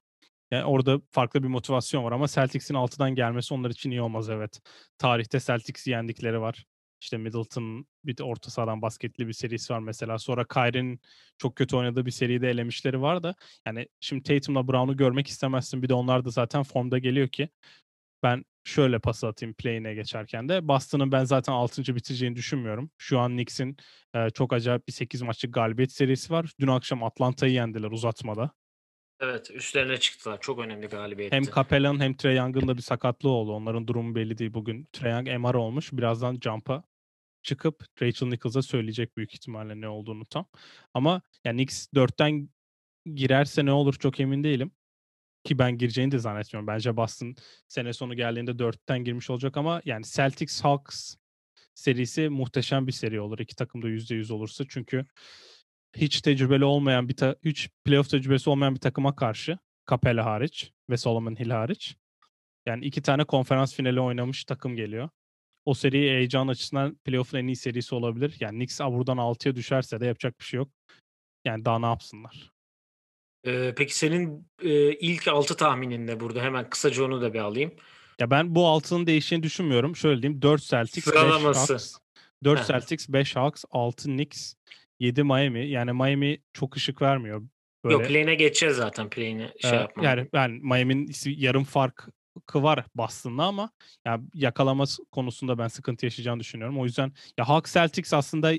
yani 0.50 0.64
orada 0.64 1.00
farklı 1.11 1.42
bir 1.42 1.49
motivasyon 1.49 2.04
var 2.04 2.12
ama 2.12 2.28
Celtics'in 2.28 2.75
6'dan 2.75 3.14
gelmesi 3.14 3.54
onlar 3.54 3.71
için 3.71 3.90
iyi 3.90 4.02
olmaz 4.02 4.30
evet. 4.30 4.61
Tarihte 4.99 5.40
Celtics'i 5.40 5.90
yendikleri 5.90 6.40
var. 6.40 6.64
İşte 7.00 7.16
Middleton'ın 7.16 7.87
bir 8.04 8.21
orta 8.21 8.50
sahadan 8.50 8.83
basketli 8.83 9.28
bir 9.28 9.33
serisi 9.33 9.73
var 9.73 9.78
mesela. 9.78 10.18
Sonra 10.18 10.45
Kyrie'nin 10.45 11.00
çok 11.38 11.56
kötü 11.56 11.76
oynadığı 11.76 12.06
bir 12.06 12.11
seride 12.11 12.50
elemişleri 12.50 13.02
var 13.02 13.23
da 13.23 13.35
yani 13.66 13.88
şimdi 14.00 14.23
Tatum'la 14.23 14.68
Brown'u 14.68 14.97
görmek 14.97 15.28
istemezsin. 15.28 15.83
Bir 15.83 15.88
de 15.88 15.95
onlar 15.95 16.25
da 16.25 16.30
zaten 16.30 16.62
formda 16.62 16.99
geliyor 16.99 17.28
ki 17.28 17.49
ben 18.23 18.44
şöyle 18.64 18.99
pas 18.99 19.25
atayım 19.25 19.54
play-in'e 19.54 19.94
geçerken 19.94 20.49
de 20.49 20.68
Boston'ın 20.68 21.12
ben 21.12 21.25
zaten 21.25 21.52
6. 21.52 21.96
bitireceğini 21.96 22.37
düşünmüyorum. 22.37 22.90
Şu 22.99 23.18
an 23.18 23.32
Knicks'in, 23.32 23.76
eee, 24.14 24.28
çok 24.35 24.52
acayip 24.52 24.88
bir 24.88 24.92
8 24.92 25.23
maçlık 25.23 25.54
galibiyet 25.54 25.92
serisi 25.92 26.32
var. 26.32 26.52
Dün 26.61 26.66
akşam 26.66 27.04
Atlanta'yı 27.04 27.52
yendiler 27.52 27.90
uzatmada. 27.90 28.50
Evet, 29.20 29.50
üstlerine 29.50 29.96
çıktılar. 29.96 30.40
Çok 30.40 30.58
önemli 30.58 30.82
Hem 30.82 30.90
galibiyetti. 30.90 31.50
Capella'nın 31.54 32.00
hem 32.00 32.14
Trae 32.16 32.35
Young'ın 32.35 32.68
da 32.68 32.76
bir 32.76 32.82
sakatlığı 32.82 33.30
oldu. 33.30 33.52
Onların 33.52 33.87
durumu 33.87 34.14
belli 34.14 34.38
değil. 34.38 34.54
Bugün 34.54 34.88
Trae 34.92 35.12
Young 35.12 35.28
MR 35.28 35.54
olmuş. 35.54 35.92
Birazdan 35.92 36.38
jump'a 36.44 36.82
çıkıp 37.42 37.85
Rachel 38.02 38.28
Nichols'a 38.28 38.62
söyleyecek 38.62 39.16
büyük 39.16 39.35
ihtimalle 39.35 39.80
ne 39.80 39.88
olduğunu 39.88 40.26
tam. 40.26 40.46
Ama 40.94 41.23
yani 41.44 41.56
Knicks 41.56 41.87
4'ten 41.94 42.49
girerse 43.14 43.64
ne 43.64 43.73
olur 43.73 43.94
çok 43.94 44.20
emin 44.20 44.44
değilim. 44.44 44.70
Ki 45.46 45.58
ben 45.58 45.78
gireceğini 45.78 46.12
de 46.12 46.18
zannetmiyorum. 46.18 46.66
Bence 46.66 46.96
Boston 46.96 47.34
sene 47.68 47.92
sonu 47.92 48.14
geldiğinde 48.14 48.50
4'ten 48.50 49.04
girmiş 49.04 49.30
olacak 49.30 49.56
ama 49.56 49.82
yani 49.84 50.04
Celtics 50.04 50.60
Hawks 50.60 51.16
serisi 51.74 52.28
muhteşem 52.28 52.86
bir 52.86 52.92
seri 52.92 53.20
olur. 53.20 53.38
İki 53.38 53.56
takım 53.56 53.82
da 53.82 53.88
%100 53.88 54.32
olursa. 54.32 54.64
Çünkü 54.68 55.06
hiç 55.96 56.20
tecrübeli 56.20 56.64
olmayan 56.64 57.08
bir 57.08 57.16
ta 57.16 57.36
hiç 57.44 57.70
playoff 57.84 58.10
tecrübesi 58.10 58.50
olmayan 58.50 58.74
bir 58.74 58.80
takıma 58.80 59.16
karşı 59.16 59.58
Capella 59.90 60.24
hariç 60.24 60.72
ve 60.90 60.96
Solomon 60.96 61.36
Hill 61.36 61.50
hariç. 61.50 61.96
Yani 62.66 62.84
iki 62.84 63.02
tane 63.02 63.24
konferans 63.24 63.74
finali 63.74 64.00
oynamış 64.00 64.44
takım 64.44 64.76
geliyor. 64.76 65.08
O 65.64 65.74
seri 65.74 65.98
heyecan 65.98 66.48
açısından 66.48 66.94
playoff'un 67.04 67.38
en 67.38 67.46
iyi 67.46 67.56
serisi 67.56 67.94
olabilir. 67.94 68.36
Yani 68.40 68.56
Knicks 68.58 68.80
buradan 68.80 69.18
6'ya 69.18 69.54
düşerse 69.56 70.00
de 70.00 70.06
yapacak 70.06 70.40
bir 70.40 70.44
şey 70.44 70.58
yok. 70.58 70.68
Yani 71.44 71.64
daha 71.64 71.78
ne 71.78 71.86
yapsınlar? 71.86 72.55
Ee, 73.46 73.74
peki 73.76 73.96
senin 73.96 74.48
e, 74.62 74.92
ilk 74.92 75.28
6 75.28 75.56
tahminin 75.56 76.06
ne 76.06 76.20
burada? 76.20 76.42
Hemen 76.42 76.70
kısaca 76.70 77.04
onu 77.04 77.20
da 77.20 77.34
bir 77.34 77.38
alayım. 77.38 77.72
Ya 78.20 78.30
ben 78.30 78.54
bu 78.54 78.66
altının 78.66 79.06
değişeceğini 79.06 79.42
düşünmüyorum. 79.42 79.96
Şöyle 79.96 80.22
diyeyim. 80.22 80.42
4 80.42 80.62
Celtics, 80.62 81.06
5 81.06 81.14
Sıralaması. 81.14 81.72
Hawks. 81.72 81.94
4 82.44 82.60
Heh. 82.60 82.64
Celtics, 82.64 83.08
5 83.08 83.36
Hawks, 83.36 83.64
6 83.70 84.04
Knicks, 84.04 84.54
7 85.00 85.22
Miami. 85.22 85.68
Yani 85.68 85.92
Miami 85.92 86.38
çok 86.52 86.76
ışık 86.76 87.02
vermiyor. 87.02 87.42
Böyle, 87.84 87.94
Yok 87.94 88.06
play'ine 88.06 88.34
geçeceğiz 88.34 88.76
zaten 88.76 89.10
play'ine 89.10 89.52
şey 89.60 89.70
e, 89.70 89.74
yapmam. 89.74 90.04
yani 90.04 90.28
ben 90.32 90.50
Miami'nin 90.50 91.12
yarım 91.24 91.64
farkı 91.64 92.12
var 92.54 92.84
Boston'la 92.94 93.46
ama 93.46 93.70
ya 94.04 94.20
yakalama 94.34 94.84
konusunda 95.12 95.58
ben 95.58 95.68
sıkıntı 95.68 96.06
yaşayacağını 96.06 96.40
düşünüyorum. 96.40 96.78
O 96.78 96.84
yüzden 96.84 97.12
ya 97.38 97.48
Hawks 97.48 97.74
Celtics 97.74 98.12
aslında 98.12 98.52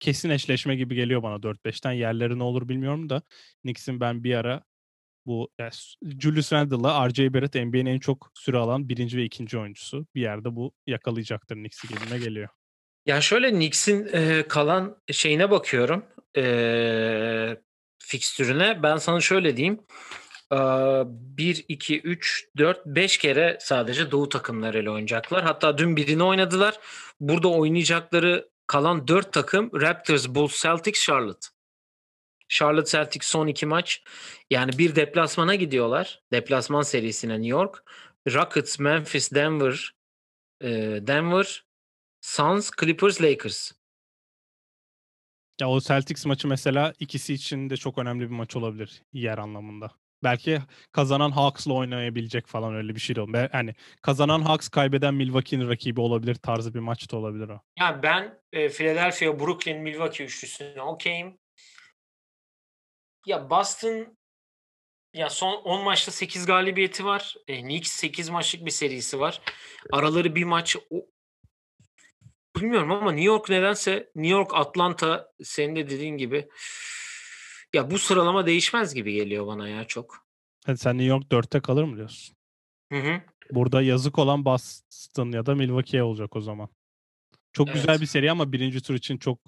kesin 0.00 0.30
eşleşme 0.30 0.76
gibi 0.76 0.94
geliyor 0.94 1.22
bana 1.22 1.42
4-5'ten. 1.42 1.92
Yerleri 1.92 2.38
ne 2.38 2.42
olur 2.42 2.68
bilmiyorum 2.68 3.10
da 3.10 3.22
Knicks'in 3.62 4.00
ben 4.00 4.24
bir 4.24 4.34
ara 4.34 4.62
bu 5.26 5.48
yani 5.58 5.70
Julius 6.20 6.52
Randle'la 6.52 7.08
RJ 7.08 7.18
Barrett 7.18 7.54
NBA'nin 7.54 7.86
en 7.86 7.98
çok 7.98 8.30
süre 8.34 8.56
alan 8.56 8.88
birinci 8.88 9.16
ve 9.16 9.24
ikinci 9.24 9.58
oyuncusu. 9.58 10.06
Bir 10.14 10.20
yerde 10.20 10.56
bu 10.56 10.72
yakalayacaktır 10.86 11.54
Knicks'i 11.54 11.88
gibime 11.88 12.18
geliyor. 12.18 12.48
Ya 13.06 13.20
şöyle 13.20 13.50
Knicks'in 13.50 14.08
e, 14.12 14.42
kalan 14.48 14.96
şeyine 15.12 15.50
bakıyorum. 15.50 16.04
E, 16.36 17.56
fikstürüne. 17.98 18.82
Ben 18.82 18.96
sana 18.96 19.20
şöyle 19.20 19.56
diyeyim. 19.56 19.80
1, 20.50 21.64
2, 21.68 22.00
3, 22.00 22.48
4, 22.56 22.86
5 22.86 23.18
kere 23.18 23.58
sadece 23.60 24.10
Doğu 24.10 24.28
takımlarıyla 24.28 24.92
oynayacaklar. 24.92 25.44
Hatta 25.44 25.78
dün 25.78 25.96
birini 25.96 26.22
oynadılar. 26.22 26.78
Burada 27.20 27.48
oynayacakları 27.48 28.48
kalan 28.68 29.08
4 29.08 29.32
takım 29.32 29.70
Raptors, 29.80 30.28
Bulls, 30.28 30.62
Celtics, 30.62 31.06
Charlotte. 31.06 31.46
Charlotte 32.48 32.90
Celtics 32.90 33.26
son 33.26 33.46
iki 33.46 33.66
maç. 33.66 34.02
Yani 34.50 34.78
bir 34.78 34.96
deplasmana 34.96 35.54
gidiyorlar. 35.54 36.22
Deplasman 36.32 36.82
serisine 36.82 37.32
New 37.34 37.48
York. 37.48 37.84
Rockets, 38.34 38.78
Memphis, 38.78 39.32
Denver, 39.32 39.94
e, 40.60 40.68
Denver, 41.06 41.64
Suns, 42.20 42.70
Clippers, 42.80 43.22
Lakers. 43.22 43.72
Ya 45.60 45.68
o 45.68 45.80
Celtics 45.80 46.26
maçı 46.26 46.48
mesela 46.48 46.92
ikisi 47.00 47.34
için 47.34 47.70
de 47.70 47.76
çok 47.76 47.98
önemli 47.98 48.20
bir 48.20 48.34
maç 48.34 48.56
olabilir 48.56 49.02
yer 49.12 49.38
anlamında. 49.38 49.90
Belki 50.22 50.62
kazanan 50.92 51.30
Hawks'la 51.30 51.72
oynayabilecek 51.72 52.46
falan 52.46 52.74
öyle 52.74 52.94
bir 52.94 53.00
şey 53.00 53.16
de 53.16 53.20
olur. 53.20 53.48
Yani 53.52 53.74
kazanan 54.02 54.42
Hawks 54.42 54.68
kaybeden 54.68 55.14
Milwaukee'nin 55.14 55.68
rakibi 55.68 56.00
olabilir 56.00 56.34
tarzı 56.34 56.74
bir 56.74 56.78
maç 56.78 57.12
da 57.12 57.16
olabilir 57.16 57.48
o. 57.48 57.60
Ya 57.78 58.02
ben 58.02 58.40
e, 58.52 58.68
Philadelphia, 58.68 59.40
Brooklyn, 59.40 59.82
Milwaukee 59.82 60.24
üçlüsüne 60.24 60.82
okeyim. 60.82 61.38
Ya 63.26 63.50
Boston 63.50 64.18
ya 65.14 65.30
son 65.30 65.54
10 65.54 65.84
maçta 65.84 66.12
8 66.12 66.46
galibiyeti 66.46 67.04
var. 67.04 67.34
E, 67.48 67.60
Knicks 67.60 67.92
8 67.92 68.28
maçlık 68.28 68.66
bir 68.66 68.70
serisi 68.70 69.20
var. 69.20 69.40
Araları 69.92 70.34
bir 70.34 70.44
maç 70.44 70.76
o, 70.90 71.06
bilmiyorum 72.56 72.90
ama 72.90 73.12
New 73.12 73.26
York 73.26 73.48
nedense 73.48 74.10
New 74.14 74.32
York, 74.32 74.50
Atlanta 74.54 75.32
senin 75.42 75.76
de 75.76 75.90
dediğin 75.90 76.16
gibi 76.16 76.48
ya 77.74 77.90
bu 77.90 77.98
sıralama 77.98 78.46
değişmez 78.46 78.94
gibi 78.94 79.12
geliyor 79.12 79.46
bana 79.46 79.68
ya 79.68 79.84
çok. 79.84 80.26
Hadi 80.66 80.78
sen 80.78 80.98
New 80.98 81.08
York 81.08 81.24
4'te 81.32 81.60
kalır 81.60 81.84
mı 81.84 81.96
diyorsun? 81.96 82.36
Hı 82.92 82.98
hı. 82.98 83.20
Burada 83.50 83.82
yazık 83.82 84.18
olan 84.18 84.44
Boston 84.44 85.30
ya 85.32 85.46
da 85.46 85.54
Milwaukee'ye 85.54 86.02
olacak 86.02 86.36
o 86.36 86.40
zaman. 86.40 86.68
Çok 87.52 87.72
güzel 87.72 87.88
Evet. 87.88 88.00
bir 88.00 88.06
seri 88.06 88.30
ama 88.30 88.52
birinci 88.52 88.82
tur 88.82 88.94
için 88.94 89.18
çok 89.18 89.38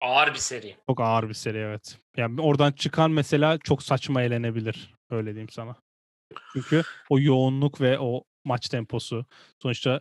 Ağır 0.00 0.28
bir 0.34 0.38
seri. 0.38 0.76
çok 0.88 1.00
ağır 1.00 1.28
bir 1.28 1.34
seri 1.34 1.58
evet. 1.58 1.98
Yani 2.16 2.40
oradan 2.40 2.72
çıkan 2.72 3.10
mesela 3.10 3.58
çok 3.58 3.82
saçma 3.82 4.22
eğlenebilir. 4.22 4.94
Öyle 5.10 5.30
diyeyim 5.30 5.48
sana. 5.48 5.76
Çünkü 6.52 6.82
o 7.10 7.20
yoğunluk 7.20 7.80
ve 7.80 7.98
o 7.98 8.24
maç 8.44 8.68
temposu 8.68 9.26
sonuçta 9.62 10.00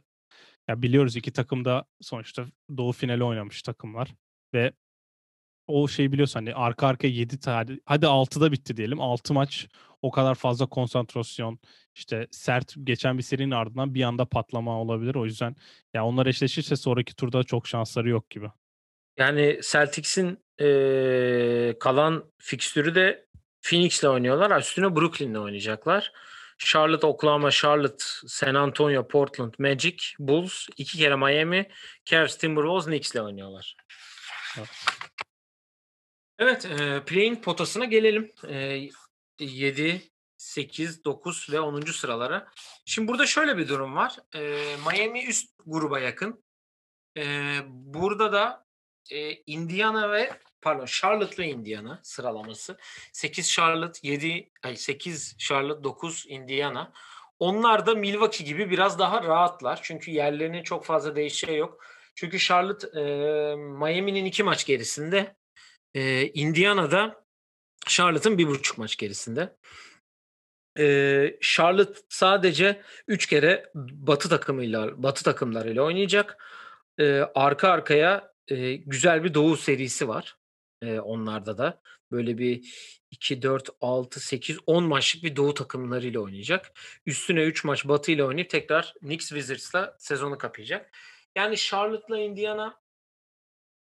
ya 0.68 0.82
biliyoruz 0.82 1.16
iki 1.16 1.32
takım 1.34 1.66
da 1.66 1.86
sonuçta 2.02 2.46
doğu 2.78 2.92
finali 2.92 3.24
oynamış 3.24 3.62
takımlar 3.62 4.14
ve 4.54 4.72
o 5.68 5.88
şeyi 5.88 6.12
biliyorsun 6.12 6.40
hani 6.40 6.54
arka 6.56 6.88
arkaya 6.88 7.08
7 7.08 7.40
tane 7.40 7.80
hadi 7.86 8.06
6'da 8.06 8.52
bitti 8.52 8.78
diyelim. 8.78 9.02
6 9.02 9.34
maç 9.34 9.68
o 10.02 10.12
kadar 10.12 10.36
fazla 10.36 10.66
konsantrasyon 10.66 11.60
işte 11.96 12.28
sert 12.32 12.74
geçen 12.84 13.18
bir 13.18 13.24
serinin 13.24 13.52
ardından 13.52 13.94
bir 13.94 14.04
anda 14.04 14.26
patlama 14.26 14.82
olabilir. 14.82 15.16
O 15.16 15.26
yüzden 15.26 15.56
ya 15.94 16.06
onlar 16.06 16.26
eşleşirse 16.26 16.76
sonraki 16.76 17.16
turda 17.16 17.44
çok 17.44 17.68
şansları 17.68 18.10
yok 18.10 18.30
gibi. 18.30 18.48
Yani 19.18 19.60
Celtics'in 19.72 20.38
eee, 20.60 21.76
kalan 21.80 22.24
fikstürü 22.38 22.96
de 22.96 23.28
Phoenix'le 23.62 24.04
oynuyorlar. 24.04 24.60
Üstüne 24.60 24.96
Brooklyn'le 24.96 25.36
oynayacaklar. 25.36 26.12
Charlotte, 26.58 27.08
Oklahoma, 27.08 27.52
Charlotte, 27.52 28.04
San 28.28 28.56
Antonio, 28.56 29.08
Portland, 29.08 29.54
Magic, 29.60 29.98
Bulls, 30.20 30.68
iki 30.78 30.98
kere 30.98 31.16
Miami, 31.16 31.70
Cavs, 32.06 32.38
Timberwolves, 32.38 32.86
Knicks'le 32.86 33.16
oynuyorlar. 33.16 33.76
Evet. 34.58 34.70
Evet, 36.40 36.66
e, 36.66 37.04
play'in 37.06 37.36
potasına 37.36 37.86
gelelim. 37.86 38.32
E, 38.48 38.90
7, 39.40 40.02
8, 40.38 41.06
9 41.06 41.48
ve 41.52 41.60
10. 41.60 41.92
sıralara. 41.92 42.48
Şimdi 42.86 43.08
burada 43.08 43.26
şöyle 43.26 43.58
bir 43.58 43.68
durum 43.68 43.96
var. 43.96 44.18
E, 44.36 44.40
Miami 44.88 45.26
üst 45.26 45.50
gruba 45.66 46.00
yakın. 46.00 46.44
E, 47.18 47.24
burada 47.68 48.34
da 48.34 48.66
e, 49.12 49.34
Indiana 49.36 50.12
ve 50.12 50.40
pardon 50.62 50.86
Charlotte 50.86 51.44
ve 51.44 51.48
Indiana 51.48 52.00
sıralaması. 52.04 52.78
8 53.14 53.52
Charlotte, 53.52 54.00
7 54.08 54.50
ay 54.64 54.76
8 54.76 55.38
Charlotte, 55.38 55.84
9 55.84 56.26
Indiana. 56.28 56.94
Onlar 57.40 57.86
da 57.86 57.96
Milwaukee 57.96 58.44
gibi 58.44 58.70
biraz 58.70 59.00
daha 59.00 59.24
rahatlar. 59.24 59.80
Çünkü 59.84 60.12
yerlerinin 60.12 60.64
çok 60.64 60.86
fazla 60.86 61.16
değişeceği 61.16 61.58
yok. 61.60 61.86
Çünkü 62.16 62.40
Charlotte 62.40 63.00
e, 63.00 63.04
Miami'nin 63.56 64.26
iki 64.26 64.44
maç 64.44 64.66
gerisinde. 64.66 65.36
E, 65.98 66.28
Indiana'da 66.34 67.26
Charlotte'ın 67.88 68.38
bir 68.38 68.48
buçuk 68.48 68.78
maç 68.78 68.98
gerisinde. 68.98 69.58
E, 70.80 71.38
Charlotte 71.42 72.00
sadece 72.10 72.82
üç 73.08 73.26
kere 73.26 73.72
Batı 73.76 74.30
takımıyla 74.30 75.04
Batı 75.04 75.24
takımlarıyla 75.24 75.84
oynayacak. 75.84 76.44
E, 77.00 77.20
arka 77.36 77.70
arkaya 77.70 78.34
e, 78.48 78.76
güzel 78.76 79.24
bir 79.24 79.34
Doğu 79.34 79.58
serisi 79.58 80.08
var. 80.08 80.38
E, 80.82 81.00
onlarda 81.00 81.58
da 81.58 81.82
böyle 82.12 82.38
bir 82.38 82.74
2 83.12 83.42
4 83.42 83.70
6 83.82 84.20
8 84.20 84.58
10 84.66 84.84
maçlık 84.84 85.24
bir 85.24 85.36
Doğu 85.36 85.54
takımlarıyla 85.54 86.20
oynayacak. 86.20 86.72
Üstüne 87.06 87.44
3 87.44 87.64
maç 87.64 87.88
Batı 87.88 88.12
ile 88.12 88.24
oynayıp 88.24 88.50
tekrar 88.50 88.94
Knicks 89.00 89.30
Wizards'la 89.30 89.96
sezonu 90.00 90.38
kapayacak. 90.38 90.92
Yani 91.36 91.58
Charlotte'la 91.58 92.20
Indiana 92.20 92.87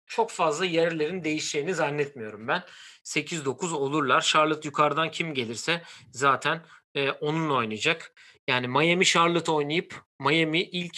çok 0.06 0.32
fazla 0.32 0.66
yerlerin 0.66 1.24
değişeceğini 1.24 1.74
zannetmiyorum 1.74 2.48
ben. 2.48 2.64
8-9 3.04 3.74
olurlar. 3.74 4.22
Charlotte 4.22 4.68
yukarıdan 4.68 5.12
kim 5.12 5.34
gelirse 5.34 5.82
zaten 6.12 6.66
e, 6.96 7.12
onunla 7.12 7.54
oynayacak. 7.54 8.14
Yani 8.48 8.68
Miami 8.68 9.06
Charlotte 9.06 9.52
oynayıp 9.52 9.96
Miami 10.20 10.62
ilk 10.62 10.98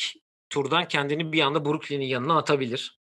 turdan 0.49 0.87
kendini 0.87 1.31
bir 1.31 1.41
anda 1.41 1.65
Brooklyn'in 1.65 2.05
yanına 2.05 2.37
atabilir. 2.37 2.99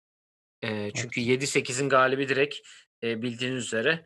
E, 0.61 0.91
çünkü 0.93 1.21
7-8'in 1.21 1.89
galibi 1.89 2.29
direkt 2.29 2.55
e, 3.03 3.21
bildiğiniz 3.21 3.65
üzere 3.65 4.05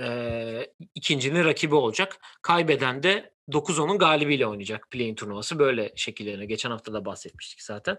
e, 0.00 0.66
ikincinin 0.94 1.44
rakibi 1.44 1.74
olacak. 1.74 2.20
Kaybeden 2.42 3.02
de 3.02 3.34
9-10'un 3.48 3.98
galibiyle 3.98 4.46
oynayacak 4.46 4.90
play-in 4.90 5.14
turnuvası. 5.14 5.58
Böyle 5.58 5.92
şekillerine 5.96 6.46
geçen 6.46 6.70
hafta 6.70 6.92
da 6.92 7.04
bahsetmiştik 7.04 7.62
zaten. 7.62 7.98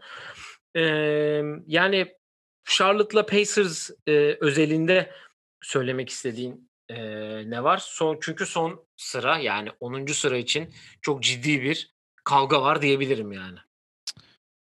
E, 0.75 0.81
yani 1.67 2.15
Charlotte'la 2.65 3.25
Pacers 3.25 3.89
e, 4.07 4.11
özelinde 4.41 5.11
söylemek 5.61 6.09
istediğin 6.09 6.69
e, 6.89 6.95
ne 7.49 7.63
var? 7.63 7.77
Son 7.77 8.17
çünkü 8.21 8.45
son 8.45 8.85
sıra 8.97 9.37
yani 9.37 9.69
10. 9.79 10.05
sıra 10.05 10.37
için 10.37 10.73
çok 11.01 11.23
ciddi 11.23 11.61
bir 11.61 11.95
kavga 12.23 12.61
var 12.61 12.81
diyebilirim 12.81 13.31
yani. 13.31 13.57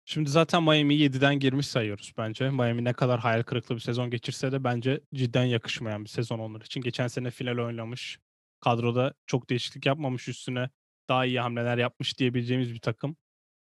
Şimdi 0.04 0.30
zaten 0.30 0.62
Miami 0.62 0.94
7'den 0.94 1.38
girmiş 1.38 1.66
sayıyoruz 1.66 2.12
bence. 2.18 2.50
Miami 2.50 2.84
ne 2.84 2.92
kadar 2.92 3.20
hayal 3.20 3.42
kırıklığı 3.42 3.74
bir 3.74 3.80
sezon 3.80 4.10
geçirse 4.10 4.52
de 4.52 4.64
bence 4.64 5.00
cidden 5.14 5.44
yakışmayan 5.44 6.04
bir 6.04 6.08
sezon 6.08 6.38
onlar 6.38 6.60
için. 6.60 6.80
Geçen 6.80 7.06
sene 7.06 7.30
final 7.30 7.58
oynamış. 7.58 8.18
Kadroda 8.60 9.14
çok 9.26 9.50
değişiklik 9.50 9.86
yapmamış 9.86 10.28
üstüne 10.28 10.70
daha 11.08 11.24
iyi 11.24 11.40
hamleler 11.40 11.78
yapmış 11.78 12.18
diyebileceğimiz 12.18 12.74
bir 12.74 12.80
takım. 12.80 13.16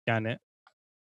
Yani 0.07 0.39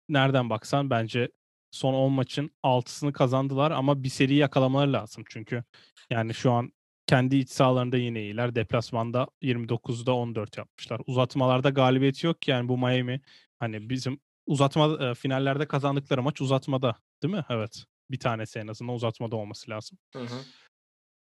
nereden 0.09 0.49
baksan 0.49 0.89
bence 0.89 1.29
son 1.71 1.93
10 1.93 2.11
maçın 2.11 2.51
6'sını 2.63 3.13
kazandılar 3.13 3.71
ama 3.71 4.03
bir 4.03 4.09
seri 4.09 4.35
yakalamaları 4.35 4.93
lazım. 4.93 5.23
Çünkü 5.29 5.63
yani 6.09 6.33
şu 6.33 6.51
an 6.51 6.71
kendi 7.07 7.35
iç 7.35 7.49
sahalarında 7.49 7.97
yine 7.97 8.21
iyiler. 8.21 8.55
Deplasmanda 8.55 9.27
29'da 9.41 10.13
14 10.13 10.57
yapmışlar. 10.57 11.01
Uzatmalarda 11.07 11.69
galibiyeti 11.69 12.27
yok 12.27 12.41
ki 12.41 12.51
yani 12.51 12.69
bu 12.69 12.77
Miami 12.77 13.21
hani 13.59 13.89
bizim 13.89 14.19
uzatma 14.45 15.09
e, 15.09 15.15
finallerde 15.15 15.67
kazandıkları 15.67 16.23
maç 16.23 16.41
uzatmada 16.41 16.95
değil 17.23 17.33
mi? 17.33 17.45
Evet. 17.49 17.85
Bir 18.11 18.19
tanesi 18.19 18.59
en 18.59 18.67
azından 18.67 18.95
uzatmada 18.95 19.35
olması 19.35 19.71
lazım. 19.71 19.97
Hı 20.13 20.19
hı. 20.19 20.37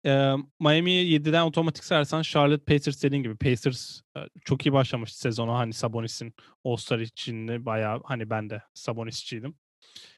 Ee, 0.06 0.34
Miami'yi 0.60 1.20
7'den 1.20 1.42
otomatik 1.42 1.84
sersen 1.84 2.22
Charlotte 2.22 2.64
Pacers 2.64 3.02
dediğin 3.02 3.22
gibi 3.22 3.36
Pacers 3.36 4.00
e, 4.16 4.20
çok 4.44 4.66
iyi 4.66 4.72
başlamıştı 4.72 5.18
sezonu. 5.18 5.54
Hani 5.54 5.72
Sabonis'in 5.72 6.34
All-Star 6.64 6.98
için 6.98 7.66
bayağı 7.66 8.02
hani 8.04 8.30
ben 8.30 8.50
de 8.50 8.62
Sabonis'çiydim. 8.74 9.54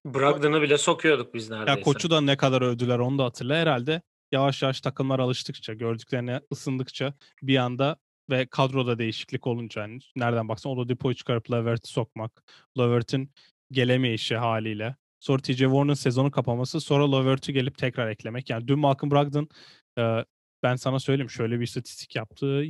Brogdon'u 0.04 0.62
bile 0.62 0.78
sokuyorduk 0.78 1.34
biz 1.34 1.50
neredeyse. 1.50 1.78
Ya 1.78 1.84
koçu 1.84 2.10
da 2.10 2.20
ne 2.20 2.36
kadar 2.36 2.62
övdüler 2.62 2.98
onu 2.98 3.18
da 3.18 3.24
hatırla. 3.24 3.56
Herhalde 3.56 4.02
yavaş 4.32 4.62
yavaş 4.62 4.80
takımlar 4.80 5.18
alıştıkça, 5.18 5.74
gördüklerine 5.74 6.40
ısındıkça 6.52 7.14
bir 7.42 7.56
anda 7.56 7.96
ve 8.30 8.46
kadroda 8.46 8.98
değişiklik 8.98 9.46
olunca 9.46 9.80
yani 9.80 9.98
nereden 10.16 10.48
baksan 10.48 10.72
Oladipo'yu 10.72 11.14
çıkarıp 11.14 11.50
Levert'i 11.52 11.88
sokmak, 11.88 12.44
Levert'in 12.78 13.32
gelemeyişi 13.70 14.36
haliyle. 14.36 14.96
Sonra 15.20 15.42
TJ 15.42 15.58
Warren'ın 15.58 15.94
sezonu 15.94 16.30
kapaması, 16.30 16.80
sonra 16.80 17.16
Levert'i 17.16 17.52
gelip 17.52 17.78
tekrar 17.78 18.08
eklemek. 18.08 18.50
Yani 18.50 18.68
dün 18.68 18.78
Malcolm 18.78 19.10
Brogdon 19.10 19.48
e, 19.98 20.24
ben 20.62 20.76
sana 20.76 21.00
söyleyeyim 21.00 21.30
şöyle 21.30 21.58
bir 21.58 21.64
istatistik 21.64 22.16
yaptı. 22.16 22.64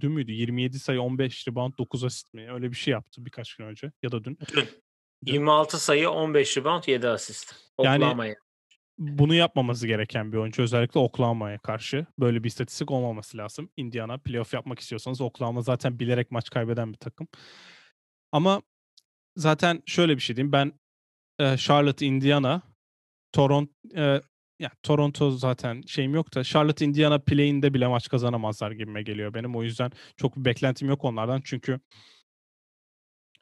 Dün 0.00 0.12
müydü? 0.12 0.32
27 0.32 0.78
sayı, 0.78 1.02
15 1.02 1.48
rebound, 1.48 1.72
9 1.78 2.04
asist 2.04 2.34
mi? 2.34 2.52
Öyle 2.52 2.70
bir 2.70 2.76
şey 2.76 2.92
yaptı 2.92 3.26
birkaç 3.26 3.54
gün 3.54 3.64
önce 3.64 3.92
ya 4.02 4.12
da 4.12 4.24
dün. 4.24 4.38
Dün. 5.26 5.32
26 5.32 5.78
sayı, 5.78 6.10
15 6.10 6.56
rebound, 6.56 6.84
7 6.86 7.08
asist. 7.08 7.54
Yani 7.82 8.34
bunu 8.98 9.34
yapmaması 9.34 9.86
gereken 9.86 10.32
bir 10.32 10.36
oyuncu. 10.36 10.62
Özellikle 10.62 11.00
Oklahoma'ya 11.00 11.58
karşı. 11.58 12.06
Böyle 12.18 12.44
bir 12.44 12.48
istatistik 12.48 12.90
olmaması 12.90 13.38
lazım. 13.38 13.70
Indiana 13.76 14.18
playoff 14.18 14.54
yapmak 14.54 14.78
istiyorsanız 14.78 15.20
Oklahoma 15.20 15.62
zaten 15.62 15.98
bilerek 15.98 16.30
maç 16.30 16.50
kaybeden 16.50 16.92
bir 16.92 16.98
takım. 16.98 17.28
Ama 18.32 18.62
zaten 19.36 19.82
şöyle 19.86 20.16
bir 20.16 20.22
şey 20.22 20.36
diyeyim. 20.36 20.52
Ben 20.52 20.72
e, 21.38 21.56
Charlotte, 21.56 22.06
Indiana, 22.06 22.62
Toronto 23.32 23.72
e, 23.96 24.20
ya 24.58 24.70
Toronto 24.82 25.30
zaten 25.30 25.82
şeyim 25.86 26.14
yok 26.14 26.34
da 26.34 26.44
Charlotte, 26.44 26.84
Indiana 26.84 27.18
play'inde 27.18 27.74
bile 27.74 27.86
maç 27.86 28.08
kazanamazlar 28.08 28.70
gibime 28.70 29.02
geliyor 29.02 29.34
benim. 29.34 29.56
O 29.56 29.62
yüzden 29.62 29.90
çok 30.16 30.36
bir 30.36 30.44
beklentim 30.44 30.88
yok 30.88 31.04
onlardan. 31.04 31.40
Çünkü 31.44 31.80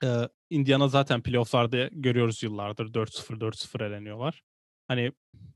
e, 0.04 0.08
Indiana 0.50 0.88
zaten 0.88 1.22
playofflarda 1.22 1.88
görüyoruz 1.92 2.42
yıllardır 2.42 2.94
4-0 2.94 3.40
4-0 3.40 3.84
eleniyorlar 3.84 4.42
hani 4.88 5.12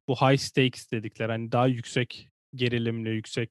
bu 0.09 0.16
high 0.16 0.38
stakes 0.38 0.90
dedikler 0.90 1.28
hani 1.28 1.52
daha 1.52 1.66
yüksek 1.66 2.28
gerilimli, 2.54 3.11
yüksek 3.11 3.50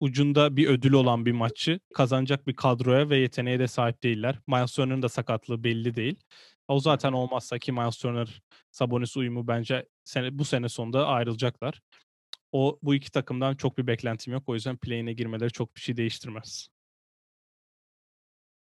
ucunda 0.00 0.56
bir 0.56 0.68
ödül 0.68 0.92
olan 0.92 1.26
bir 1.26 1.32
maçı 1.32 1.80
kazanacak 1.94 2.46
bir 2.46 2.56
kadroya 2.56 3.10
ve 3.10 3.18
yeteneğe 3.18 3.58
de 3.58 3.68
sahip 3.68 4.02
değiller. 4.02 4.38
Miles 4.46 4.74
Turner'ın 4.74 5.02
da 5.02 5.08
sakatlığı 5.08 5.64
belli 5.64 5.96
değil. 5.96 6.20
O 6.68 6.80
zaten 6.80 7.12
olmazsa 7.12 7.58
ki 7.58 7.72
Miles 7.72 7.96
Turner 7.98 8.42
Sabonis 8.70 9.16
uyumu 9.16 9.48
bence 9.48 9.86
sene, 10.04 10.38
bu 10.38 10.44
sene 10.44 10.68
sonunda 10.68 11.06
ayrılacaklar. 11.06 11.80
O 12.52 12.78
bu 12.82 12.94
iki 12.94 13.10
takımdan 13.10 13.54
çok 13.56 13.78
bir 13.78 13.86
beklentim 13.86 14.32
yok. 14.32 14.42
O 14.46 14.54
yüzden 14.54 14.76
play'ine 14.76 15.12
girmeleri 15.12 15.52
çok 15.52 15.76
bir 15.76 15.80
şey 15.80 15.96
değiştirmez. 15.96 16.68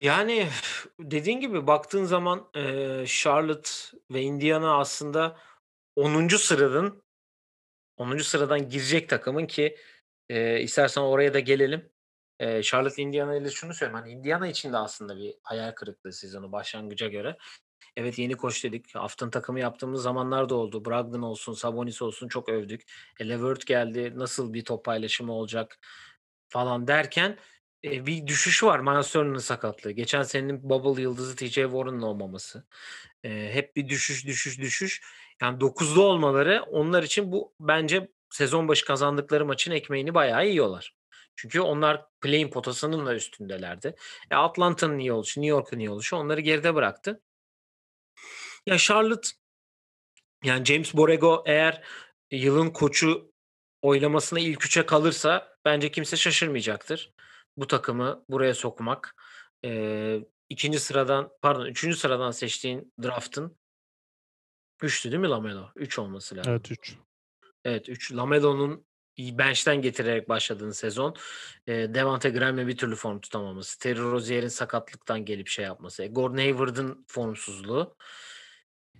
Yani 0.01 0.49
dediğin 0.99 1.39
gibi 1.39 1.67
baktığın 1.67 2.03
zaman 2.03 2.47
Charlotte 3.05 3.69
ve 4.11 4.21
Indiana 4.21 4.77
aslında 4.79 5.37
10. 5.95 6.37
sıradan 6.37 7.03
10. 7.97 8.17
sıradan 8.17 8.69
girecek 8.69 9.09
takımın 9.09 9.45
ki 9.45 9.77
e, 10.29 10.61
istersen 10.61 11.01
oraya 11.01 11.33
da 11.33 11.39
gelelim. 11.39 11.89
E, 12.39 12.63
Charlotte 12.63 13.01
Indiana 13.01 13.35
ile 13.35 13.49
şunu 13.49 13.73
söyleyeyim. 13.73 13.99
Hani 14.01 14.11
Indiana 14.11 14.47
için 14.47 14.73
de 14.73 14.77
aslında 14.77 15.17
bir 15.17 15.35
hayal 15.43 15.71
kırıklığı 15.71 16.13
sezonu 16.13 16.51
başlangıca 16.51 17.07
göre. 17.07 17.37
Evet 17.95 18.19
yeni 18.19 18.37
koç 18.37 18.63
dedik. 18.63 18.95
Haftanın 18.95 19.31
takımı 19.31 19.59
yaptığımız 19.59 20.01
zamanlar 20.01 20.49
da 20.49 20.55
oldu. 20.55 20.85
Brogdon 20.85 21.21
olsun, 21.21 21.53
Sabonis 21.53 22.01
olsun 22.01 22.27
çok 22.27 22.49
övdük. 22.49 22.83
E, 23.19 23.29
Levert 23.29 23.65
geldi. 23.67 24.13
Nasıl 24.15 24.53
bir 24.53 24.65
top 24.65 24.85
paylaşımı 24.85 25.33
olacak 25.33 25.79
falan 26.49 26.87
derken 26.87 27.37
e, 27.83 28.05
bir 28.05 28.27
düşüş 28.27 28.63
var. 28.63 28.79
Miles 28.79 29.11
Turner'ın 29.11 29.37
sakatlığı. 29.37 29.91
Geçen 29.91 30.23
senenin 30.23 30.69
bubble 30.69 31.01
yıldızı 31.01 31.35
TJ 31.35 31.53
Warren'ın 31.53 32.01
olmaması. 32.01 32.67
E, 33.23 33.49
hep 33.53 33.75
bir 33.75 33.89
düşüş 33.89 34.25
düşüş 34.25 34.59
düşüş. 34.59 35.01
Yani 35.41 35.59
9'da 35.59 36.01
olmaları 36.01 36.63
onlar 36.63 37.03
için 37.03 37.31
bu 37.31 37.53
bence 37.59 38.09
sezon 38.29 38.67
başı 38.67 38.85
kazandıkları 38.85 39.45
maçın 39.45 39.71
ekmeğini 39.71 40.13
bayağı 40.13 40.47
yiyorlar. 40.47 40.95
Çünkü 41.35 41.61
onlar 41.61 42.05
play'in 42.21 42.49
potasının 42.49 43.05
da 43.05 43.15
üstündelerdi. 43.15 43.95
E 44.31 44.35
Atlanta'nın 44.35 44.99
iyi 44.99 45.13
oluşu, 45.13 45.41
New 45.41 45.49
York'un 45.49 45.79
iyi 45.79 45.89
oluşu 45.89 46.15
onları 46.15 46.41
geride 46.41 46.75
bıraktı. 46.75 47.21
Ya 48.65 48.77
Charlotte 48.77 49.29
yani 50.43 50.65
James 50.65 50.93
Borrego 50.93 51.43
eğer 51.47 51.83
yılın 52.31 52.69
koçu 52.69 53.31
oylamasına 53.81 54.39
ilk 54.39 54.65
üçe 54.65 54.85
kalırsa 54.85 55.57
bence 55.65 55.91
kimse 55.91 56.17
şaşırmayacaktır. 56.17 57.13
Bu 57.57 57.67
takımı 57.67 58.25
buraya 58.29 58.53
sokmak. 58.53 59.15
Ee, 59.65 60.19
ikinci 60.49 60.79
sıradan 60.79 61.29
pardon 61.41 61.65
üçüncü 61.65 61.97
sıradan 61.97 62.31
seçtiğin 62.31 62.93
draftın 63.03 63.57
3'tü 64.81 65.11
değil 65.11 65.21
mi 65.21 65.29
Lamelo? 65.29 65.69
3 65.75 65.99
olması 65.99 66.35
lazım. 66.35 66.51
Evet 66.51 66.71
3. 66.71 66.95
Evet 67.63 67.89
3. 67.89 68.13
Lamelo'nun 68.13 68.87
bench'ten 69.19 69.81
getirerek 69.81 70.29
başladığın 70.29 70.71
sezon. 70.71 71.15
E, 71.67 71.73
Devante 71.73 72.29
Graham'le 72.29 72.67
bir 72.67 72.77
türlü 72.77 72.95
form 72.95 73.19
tutamaması. 73.19 73.79
Terry 73.79 73.99
Rozier'in 73.99 74.47
sakatlıktan 74.47 75.25
gelip 75.25 75.47
şey 75.47 75.65
yapması. 75.65 76.03
E, 76.03 76.07
Gordon 76.07 76.37
Hayward'ın 76.37 77.05
formsuzluğu. 77.07 77.95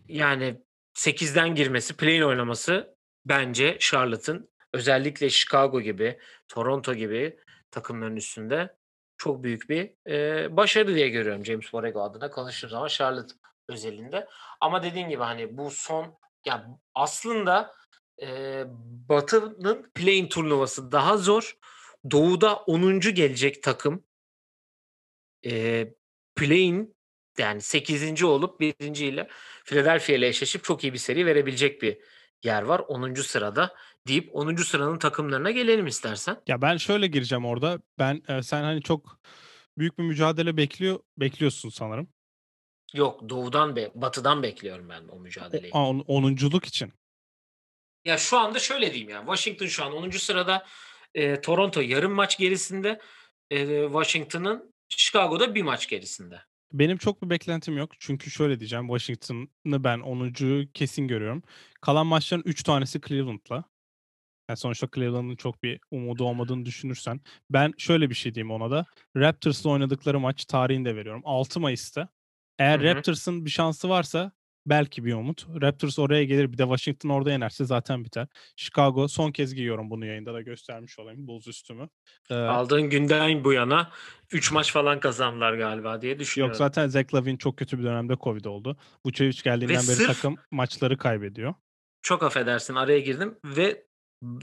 Yani 0.08 0.62
8'den 0.96 1.56
girmesi, 1.56 1.98
play 1.98 2.26
oynaması 2.26 2.96
bence 3.26 3.78
Charlotte'ın 3.80 4.50
özellikle 4.74 5.30
Chicago 5.30 5.82
gibi, 5.82 6.20
Toronto 6.48 6.94
gibi 6.94 7.40
takımların 7.78 8.16
üstünde 8.16 8.76
çok 9.18 9.44
büyük 9.44 9.70
bir 9.70 10.12
e, 10.12 10.48
başarı 10.58 10.96
diye 10.96 11.10
görüyorum 11.10 11.46
James 11.46 11.74
Borrego 11.74 12.02
adına 12.02 12.30
konuştuğum 12.30 12.70
zaman 12.70 12.88
Charlotte 12.88 13.36
özelinde. 13.70 14.28
Ama 14.62 14.84
dediğin 14.84 15.10
gibi 15.10 15.24
hani 15.24 15.58
bu 15.58 15.72
son 15.72 16.18
ya 16.46 16.68
aslında 16.96 17.74
e, 18.22 18.64
Batı'nın 19.10 19.92
play 19.96 20.30
turnuvası 20.30 20.92
daha 20.92 21.18
zor. 21.18 21.58
Doğu'da 22.12 22.56
10. 22.56 23.00
gelecek 23.00 23.64
takım 23.64 24.04
e, 25.46 25.86
play'in 26.36 26.96
yani 27.38 27.62
8. 27.62 28.24
olup 28.24 28.60
1. 28.60 28.76
ile 28.80 29.28
Philadelphia 29.66 30.14
ile 30.14 30.28
eşleşip 30.28 30.64
çok 30.64 30.84
iyi 30.84 30.94
bir 30.94 30.98
seri 30.98 31.26
verebilecek 31.26 31.82
bir 31.82 31.98
yer 32.44 32.62
var 32.62 32.80
10. 32.80 33.14
sırada 33.14 33.76
deyip 34.08 34.36
10. 34.36 34.56
sıranın 34.56 34.98
takımlarına 34.98 35.52
gelelim 35.52 35.88
istersen. 35.88 36.42
Ya 36.48 36.62
ben 36.62 36.78
şöyle 36.78 37.08
gireceğim 37.08 37.46
orada. 37.46 37.80
Ben 38.00 38.22
e, 38.28 38.44
sen 38.44 38.64
hani 38.64 38.82
çok 38.82 39.20
büyük 39.78 39.98
bir 39.98 40.04
mücadele 40.04 40.58
bekliyor 40.58 41.00
bekliyorsun 41.18 41.70
sanırım. 41.70 42.08
Yok 42.94 43.30
doğudan 43.30 43.76
be 43.76 43.92
batıdan 43.96 44.44
bekliyorum 44.44 44.90
ben 44.90 45.08
o 45.08 45.20
mücadeleyi. 45.20 45.74
O, 45.74 45.80
on, 45.80 46.00
onunculuk 46.08 46.66
için. 46.66 46.94
Ya 48.06 48.18
şu 48.18 48.38
anda 48.38 48.60
şöyle 48.60 48.92
diyeyim 48.94 49.10
ya. 49.10 49.20
Washington 49.20 49.66
şu 49.66 49.86
an 49.86 49.94
10. 49.94 50.10
sırada. 50.10 50.66
E, 51.16 51.42
Toronto 51.42 51.82
yarım 51.82 52.12
maç 52.12 52.38
gerisinde. 52.38 53.00
E, 53.52 53.84
Washington'ın 53.84 54.74
Chicago'da 54.90 55.56
bir 55.56 55.62
maç 55.62 55.88
gerisinde. 55.90 56.42
Benim 56.74 56.98
çok 56.98 57.22
bir 57.22 57.30
beklentim 57.30 57.78
yok. 57.78 57.92
Çünkü 58.00 58.32
şöyle 58.32 58.60
diyeceğim. 58.60 58.88
Washington'ı 58.88 59.84
ben 59.84 60.00
10. 60.00 60.34
kesin 60.74 61.08
görüyorum. 61.08 61.44
Kalan 61.82 62.08
maçların 62.08 62.44
3 62.46 62.64
tanesi 62.64 63.02
Cleveland'la. 63.02 63.64
Yani 64.50 64.58
sonuçta 64.58 64.88
Cleveland'ın 64.96 65.36
çok 65.36 65.64
bir 65.64 65.80
umudu 65.92 66.24
olmadığını 66.24 66.66
düşünürsen. 66.66 67.22
Ben 67.50 67.74
şöyle 67.78 68.10
bir 68.10 68.16
şey 68.16 68.36
diyeyim 68.36 68.52
ona 68.52 68.72
da. 68.72 68.86
Raptors'la 69.18 69.70
oynadıkları 69.70 70.20
maç 70.20 70.46
tarihini 70.46 70.86
de 70.86 70.96
veriyorum. 70.96 71.22
6 71.26 71.60
Mayıs'ta 71.60 72.08
eğer 72.60 72.84
Raptors'ın 72.84 73.46
bir 73.46 73.50
şansı 73.50 73.90
varsa 73.90 74.32
belki 74.66 75.06
bir 75.06 75.14
umut. 75.14 75.48
Raptors 75.62 76.00
oraya 76.00 76.24
gelir 76.24 76.52
bir 76.52 76.58
de 76.58 76.64
Washington 76.64 77.10
orada 77.10 77.32
yenerse 77.32 77.66
zaten 77.66 78.06
biter. 78.06 78.28
Chicago 78.56 79.08
son 79.08 79.32
kez 79.32 79.56
giyiyorum 79.56 79.90
bunu 79.90 80.06
yayında 80.06 80.34
da 80.34 80.42
göstermiş 80.42 81.00
olayım 81.00 81.28
Bulls 81.28 81.48
üstümü. 81.48 81.90
Ee, 82.30 82.36
Aldığın 82.36 82.90
günden 82.90 83.44
bu 83.44 83.54
yana 83.54 83.92
3 84.32 84.52
maç 84.52 84.72
falan 84.72 85.00
kazandılar 85.00 85.54
galiba 85.54 86.02
diye 86.02 86.20
düşünüyorum. 86.20 86.52
Yok 86.52 86.58
zaten 86.58 86.88
Zach 86.88 87.14
Lavin 87.14 87.38
çok 87.38 87.58
kötü 87.58 87.80
bir 87.80 87.84
dönemde 87.84 88.16
Covid 88.24 88.46
oldu. 88.46 88.78
Bu 89.06 89.10
Vucevic 89.10 89.42
geldiğinden 89.44 89.84
ve 89.84 90.00
beri 90.00 90.08
takım 90.08 90.36
maçları 90.52 90.98
kaybediyor. 90.98 91.54
Çok 92.02 92.24
affedersin 92.24 92.76
araya 92.76 93.00
girdim 93.00 93.36
ve 93.46 93.87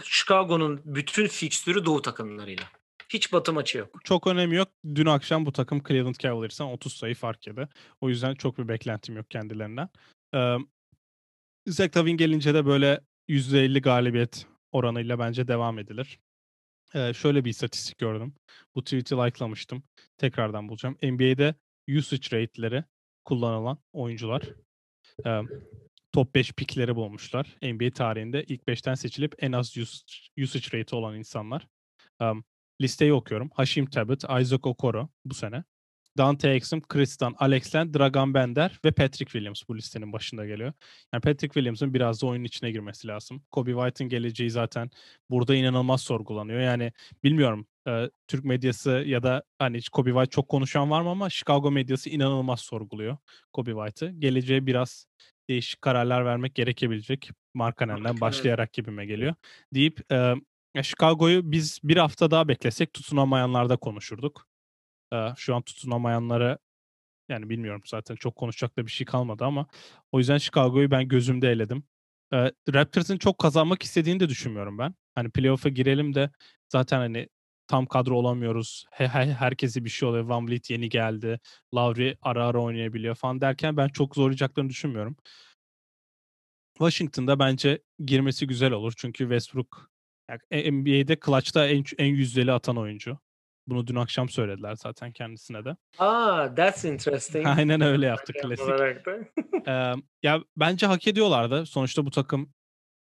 Chicago'nun 0.05 0.81
bütün 0.85 1.27
fikstürü 1.27 1.85
doğu 1.85 2.03
takımlarıyla. 2.03 2.65
Hiç 3.09 3.33
batı 3.33 3.53
maçı 3.53 3.79
yok. 3.79 4.01
Çok 4.05 4.27
önemi 4.27 4.57
yok. 4.57 4.69
Dün 4.95 5.07
akşam 5.07 5.47
bu 5.47 5.53
takım 5.53 5.83
Cleveland 5.89 6.15
Cavaliers'tan 6.19 6.67
30 6.69 6.93
sayı 6.93 7.15
fark 7.15 7.47
yedi. 7.47 7.69
O 8.01 8.09
yüzden 8.09 8.35
çok 8.35 8.59
bir 8.59 8.69
beklentim 8.69 9.17
yok 9.17 9.31
kendilerinden. 9.31 9.89
Ee, 10.35 10.57
Zach 11.67 11.97
Lavin 11.97 12.17
gelince 12.17 12.55
de 12.55 12.67
böyle 12.67 13.01
%50 13.29 13.81
galibiyet 13.81 14.47
oranıyla 14.73 15.19
bence 15.19 15.49
devam 15.49 15.79
edilir. 15.79 16.19
Eee, 16.95 17.13
şöyle 17.15 17.45
bir 17.45 17.51
istatistik 17.51 17.99
gördüm. 17.99 18.35
Bu 18.75 18.85
tweet'i 18.85 19.15
like'lamıştım. 19.15 19.83
Tekrardan 20.19 20.69
bulacağım. 20.69 20.99
NBA'de 21.03 21.55
usage 21.99 22.41
rate'leri 22.41 22.85
kullanılan 23.25 23.79
oyuncular 23.93 24.43
emm, 25.25 25.49
top 26.15 26.35
5 26.35 26.53
pick'leri 26.53 26.97
bulmuşlar. 26.97 27.57
NBA 27.63 27.91
tarihinde 27.91 28.45
ilk 28.45 28.69
5'ten 28.69 28.95
seçilip 28.95 29.35
en 29.39 29.53
az 29.53 29.77
usage 30.43 30.79
rate'i 30.79 30.97
olan 30.97 31.17
insanlar. 31.17 31.67
Emm, 32.21 32.43
listeyi 32.81 33.13
okuyorum. 33.13 33.51
Haşim 33.55 33.87
Thabit, 33.87 34.25
Isaac 34.25 34.67
Okoro 34.67 35.09
bu 35.25 35.35
sene. 35.35 35.65
Dante 36.19 36.51
Exum, 36.51 36.83
Dunn, 37.21 37.35
Alex 37.39 37.75
Len, 37.75 37.95
Dragan 37.95 38.35
Bender 38.35 38.79
ve 38.85 38.91
Patrick 38.93 39.33
Williams 39.33 39.63
bu 39.69 39.77
listenin 39.77 40.13
başında 40.13 40.47
geliyor. 40.47 40.73
Yani 41.13 41.21
Patrick 41.21 41.55
Williams'ın 41.55 41.95
biraz 41.95 42.23
da 42.23 42.27
oyunun 42.27 42.45
içine 42.45 42.71
girmesi 42.71 43.09
lazım. 43.09 43.43
Kobe 43.51 43.73
White'ın 43.73 44.09
geleceği 44.11 44.51
zaten 44.51 44.91
burada 45.31 45.55
inanılmaz 45.55 46.01
sorgulanıyor. 46.03 46.61
Yani 46.61 46.93
bilmiyorum 47.25 47.67
eee, 47.87 48.11
Türk 48.29 48.45
medyası 48.45 48.91
ya 48.91 49.23
da 49.23 49.43
hani 49.59 49.79
hiç 49.79 49.89
Kobe 49.89 50.11
White 50.11 50.31
çok 50.31 50.49
konuşan 50.49 50.91
var 50.91 51.03
mı 51.03 51.09
ama 51.11 51.31
Chicago 51.31 51.71
medyası 51.71 52.11
inanılmaz 52.11 52.61
sorguluyor 52.61 53.17
Kobe 53.53 53.71
White'ı. 53.71 54.11
Geleceğe 54.21 54.67
biraz 54.67 55.07
değişik 55.49 55.83
kararlar 55.83 56.25
vermek 56.25 56.55
gerekebilecek. 56.55 57.31
Öyle. 58.13 58.21
başlayarak 58.21 58.73
gibime 58.73 59.07
geliyor. 59.07 59.35
Deyip 59.75 60.01
ya 60.77 60.83
Chicago'yu 60.83 61.53
biz 61.53 61.81
bir 61.85 61.97
hafta 61.97 62.31
daha 62.31 62.49
beklesek 62.49 62.93
tutunamayanlarda 62.93 63.77
konuşurduk. 63.77 64.49
Eee, 65.13 65.33
şu 65.37 65.55
an 65.55 65.63
tutunamayanları 65.63 66.59
yani 67.29 67.49
bilmiyorum 67.51 67.83
zaten 67.87 68.17
çok 68.17 68.37
konuşacak 68.37 68.79
da 68.79 68.87
bir 68.87 68.91
şey 68.91 69.05
kalmadı 69.07 69.45
ama 69.45 69.67
o 70.13 70.19
yüzden 70.19 70.39
Chicago'yu 70.39 70.91
ben 70.91 71.09
gözümde 71.09 71.51
eledim. 71.51 71.85
Eee, 72.33 72.53
Raptors'ın 72.75 73.19
çok 73.19 73.39
kazanmak 73.39 73.83
istediğini 73.83 74.21
de 74.21 74.29
düşünmüyorum 74.29 74.79
ben. 74.79 74.95
Hani 75.15 75.31
playoff'a 75.31 75.69
girelim 75.69 76.15
de 76.15 76.31
zaten 76.69 76.99
hani 76.99 77.29
tam 77.69 77.87
kadro 77.87 78.17
olamıyoruz. 78.17 78.85
He, 78.91 79.09
he, 79.09 79.33
herkese 79.33 79.85
bir 79.85 79.91
şey 79.91 80.09
oluyor. 80.09 80.25
Van 80.25 80.49
Vliet 80.49 80.71
yeni 80.71 80.89
geldi. 80.89 81.41
Lowry 81.75 82.15
ara 82.23 82.47
ara 82.47 82.59
oynayabiliyor 82.63 83.15
falan 83.15 83.41
derken 83.41 83.77
ben 83.77 83.89
çok 83.89 84.15
zorlayacaklarını 84.15 84.71
düşünmüyorum. 84.71 85.17
Washington'da 86.79 87.39
bence 87.39 87.83
girmesi 88.05 88.47
güzel 88.47 88.73
olur. 88.73 88.93
Çünkü 88.97 89.25
Westbrook 89.25 89.91
ya, 90.31 90.39
e- 90.51 90.73
NBA'de 90.73 91.17
clutch'ta 91.27 91.67
en, 91.67 91.85
en 91.99 92.07
yüzdeli 92.07 92.53
atan 92.53 92.77
oyuncu. 92.77 93.19
Bunu 93.67 93.87
dün 93.87 93.95
akşam 93.95 94.29
söylediler 94.29 94.75
zaten 94.75 95.13
kendisine 95.13 95.65
de. 95.65 95.77
Aa, 95.99 96.55
that's 96.55 96.85
interesting. 96.85 97.47
Aynen 97.59 97.81
öyle 97.81 98.07
yaptı 98.07 98.33
klasik. 98.33 98.69
Eee, 99.67 99.95
ya 100.23 100.41
bence 100.57 100.87
hak 100.87 101.07
ediyorlardı. 101.07 101.67
Sonuçta 101.67 102.07
bu 102.07 102.11
takım 102.11 102.53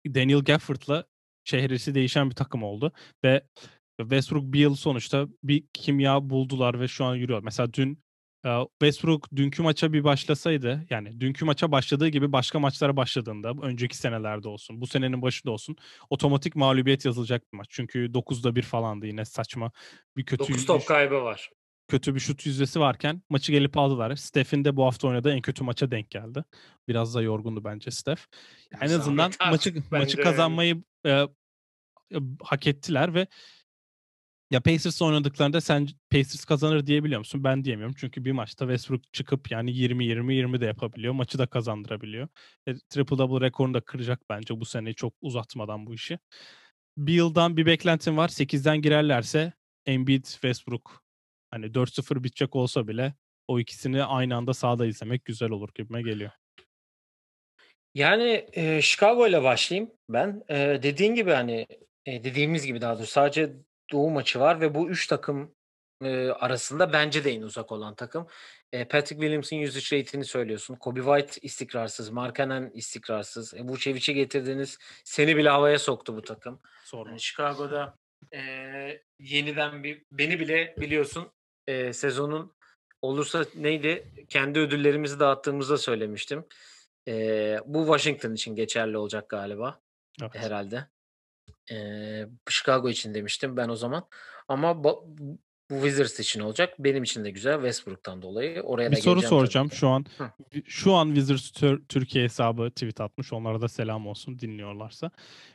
Daniel 0.07 0.39
Gafford'la 0.41 1.05
çehresi 1.43 1.95
değişen 1.95 2.29
bir 2.29 2.35
takım 2.35 2.63
oldu 2.63 2.91
ve 3.23 3.47
Westbrook 3.97 4.43
bir 4.53 4.59
yıl 4.59 4.75
sonuçta 4.75 5.27
bir 5.43 5.63
kimya 5.73 6.29
buldular 6.29 6.79
ve 6.79 6.87
şu 6.87 7.05
an 7.05 7.15
yürüyor. 7.15 7.43
Mesela 7.43 7.73
dün 7.73 8.03
eee, 8.45 8.67
Westbrook 8.81 9.27
dünkü 9.35 9.61
maça 9.63 9.93
bir 9.93 10.03
başlasaydı 10.03 10.85
yani 10.89 11.19
dünkü 11.21 11.45
maça 11.45 11.71
başladığı 11.71 12.07
gibi 12.07 12.31
başka 12.31 12.59
maçlara 12.59 12.97
başladığında 12.97 13.53
önceki 13.61 13.97
senelerde 13.97 14.47
olsun 14.47 14.81
bu 14.81 14.87
senenin 14.87 15.21
başında 15.21 15.51
olsun 15.51 15.75
otomatik 16.09 16.55
mağlubiyet 16.55 17.05
yazılacak 17.05 17.53
bir 17.53 17.57
maç. 17.57 17.67
Çünkü 17.69 18.13
9'da 18.13 18.55
1 18.55 18.61
falandı 18.61 19.07
yine 19.07 19.25
saçma 19.25 19.71
bir 20.17 20.25
kötü 20.25 20.53
9 20.53 20.65
top 20.65 20.85
kaybı 20.87 21.15
var. 21.21 21.49
kötü 21.87 22.15
bir 22.15 22.19
şut 22.19 22.45
yüzdesi 22.45 22.79
varken 22.79 23.21
maçı 23.29 23.51
gelip 23.51 23.77
aldılar. 23.77 24.15
Steph'in 24.15 24.65
de 24.65 24.75
bu 24.75 24.85
hafta 24.85 25.07
oynadığı 25.07 25.31
en 25.31 25.41
kötü 25.41 25.63
maça 25.63 25.91
denk 25.91 26.09
geldi. 26.11 26.43
Biraz 26.87 27.15
da 27.15 27.21
yorgundu 27.21 27.63
bence 27.63 27.91
Steph. 27.91 28.21
En 28.81 28.87
Zahmet 28.87 28.99
azından 29.01 29.31
maçı 29.51 29.83
maçı 29.91 30.17
yani. 30.17 30.23
kazanmayı 30.23 30.83
e, 31.05 31.09
e, 31.09 31.27
hak 32.43 32.67
ettiler 32.67 33.13
ve 33.13 33.27
ya 34.51 34.61
Pacers'la 34.61 35.05
oynadıklarında 35.05 35.61
sen 35.61 35.87
Pacers 36.09 36.45
kazanır 36.45 36.87
diyebiliyor 36.87 37.19
musun? 37.19 37.43
Ben 37.43 37.63
diyemiyorum. 37.63 37.95
Çünkü 37.99 38.25
bir 38.25 38.31
maçta 38.31 38.65
Westbrook 38.65 39.13
çıkıp 39.13 39.51
yani 39.51 39.71
20-20-20 39.71 40.61
de 40.61 40.65
yapabiliyor. 40.65 41.13
Maçı 41.13 41.37
da 41.37 41.47
kazandırabiliyor. 41.47 42.27
E, 42.67 42.73
triple 42.89 43.17
double 43.17 43.45
rekorunu 43.45 43.73
da 43.73 43.81
kıracak 43.81 44.21
bence 44.29 44.59
bu 44.59 44.65
sene 44.65 44.93
çok 44.93 45.13
uzatmadan 45.21 45.85
bu 45.85 45.93
işi. 45.93 46.19
Bir 46.97 47.13
yıldan 47.13 47.57
bir 47.57 47.65
beklentim 47.65 48.17
var. 48.17 48.29
8'den 48.29 48.81
girerlerse 48.81 49.53
Embiid, 49.85 50.25
Westbrook 50.25 51.03
hani 51.51 51.65
4-0 51.65 52.23
bitecek 52.23 52.55
olsa 52.55 52.87
bile 52.87 53.13
o 53.47 53.59
ikisini 53.59 54.03
aynı 54.03 54.35
anda 54.35 54.53
sahada 54.53 54.85
izlemek 54.85 55.25
güzel 55.25 55.49
olur 55.49 55.69
gibime 55.75 56.01
geliyor. 56.01 56.31
Yani 57.95 58.47
e, 58.53 58.81
Chicago 58.81 59.27
ile 59.27 59.43
başlayayım 59.43 59.91
ben. 60.09 60.43
E, 60.49 60.79
dediğin 60.83 61.15
gibi 61.15 61.31
hani 61.31 61.67
e, 62.05 62.23
dediğimiz 62.23 62.65
gibi 62.65 62.81
daha 62.81 62.95
doğrusu 62.95 63.11
sadece 63.11 63.53
Doğu 63.91 64.09
maçı 64.09 64.39
var 64.39 64.61
ve 64.61 64.75
bu 64.75 64.89
üç 64.89 65.07
takım 65.07 65.55
e, 66.03 66.29
arasında 66.29 66.93
bence 66.93 67.23
de 67.23 67.31
en 67.31 67.41
uzak 67.41 67.71
olan 67.71 67.95
takım. 67.95 68.27
E, 68.71 68.85
Patrick 68.87 69.21
Williams'ın 69.21 69.61
usage 69.63 69.99
rate'ini 69.99 70.25
söylüyorsun. 70.25 70.75
Kobe 70.75 70.99
White 70.99 71.41
istikrarsız, 71.41 72.09
Markkanen 72.09 72.71
istikrarsız. 72.73 73.53
E, 73.53 73.61
Vucevic'i 73.61 74.13
getirdiniz. 74.13 74.77
Seni 75.03 75.37
bile 75.37 75.49
havaya 75.49 75.79
soktu 75.79 76.15
bu 76.15 76.21
takım. 76.21 76.59
Sorma. 76.83 77.09
Yani 77.09 77.19
Chicago'da 77.21 77.95
e, 78.33 78.41
yeniden 79.19 79.83
bir 79.83 80.03
beni 80.11 80.39
bile 80.39 80.75
biliyorsun 80.77 81.31
e, 81.67 81.93
sezonun 81.93 82.53
olursa 83.01 83.45
neydi 83.55 84.07
kendi 84.29 84.59
ödüllerimizi 84.59 85.19
dağıttığımızda 85.19 85.77
söylemiştim. 85.77 86.45
E, 87.07 87.59
bu 87.65 87.79
Washington 87.79 88.33
için 88.33 88.55
geçerli 88.55 88.97
olacak 88.97 89.29
galiba 89.29 89.79
Evet. 90.21 90.35
herhalde. 90.35 90.87
E, 91.71 91.77
Chicago 92.49 92.89
için 92.89 93.13
demiştim 93.13 93.57
ben 93.57 93.69
o 93.69 93.75
zaman. 93.75 94.07
Ama 94.47 94.83
bu 94.83 95.15
Wizards 95.71 96.19
için 96.19 96.39
olacak. 96.39 96.73
Benim 96.79 97.03
için 97.03 97.23
de 97.25 97.31
güzel 97.31 97.55
Westbrook'tan 97.55 98.21
dolayı. 98.21 98.61
Oraya 98.61 98.91
Bir 98.91 98.95
da 98.97 99.01
soru 99.01 99.21
soracağım. 99.21 99.71
Şu 99.71 99.87
an 99.87 100.05
Hı. 100.17 100.31
şu 100.65 100.93
an 100.93 101.07
Wizards 101.07 101.51
Tür- 101.51 101.85
Türkiye 101.89 102.23
hesabı 102.23 102.69
tweet 102.69 103.01
atmış. 103.01 103.33
Onlara 103.33 103.61
da 103.61 103.67
selam 103.67 104.07
olsun 104.07 104.39
dinliyorlarsa. 104.39 105.11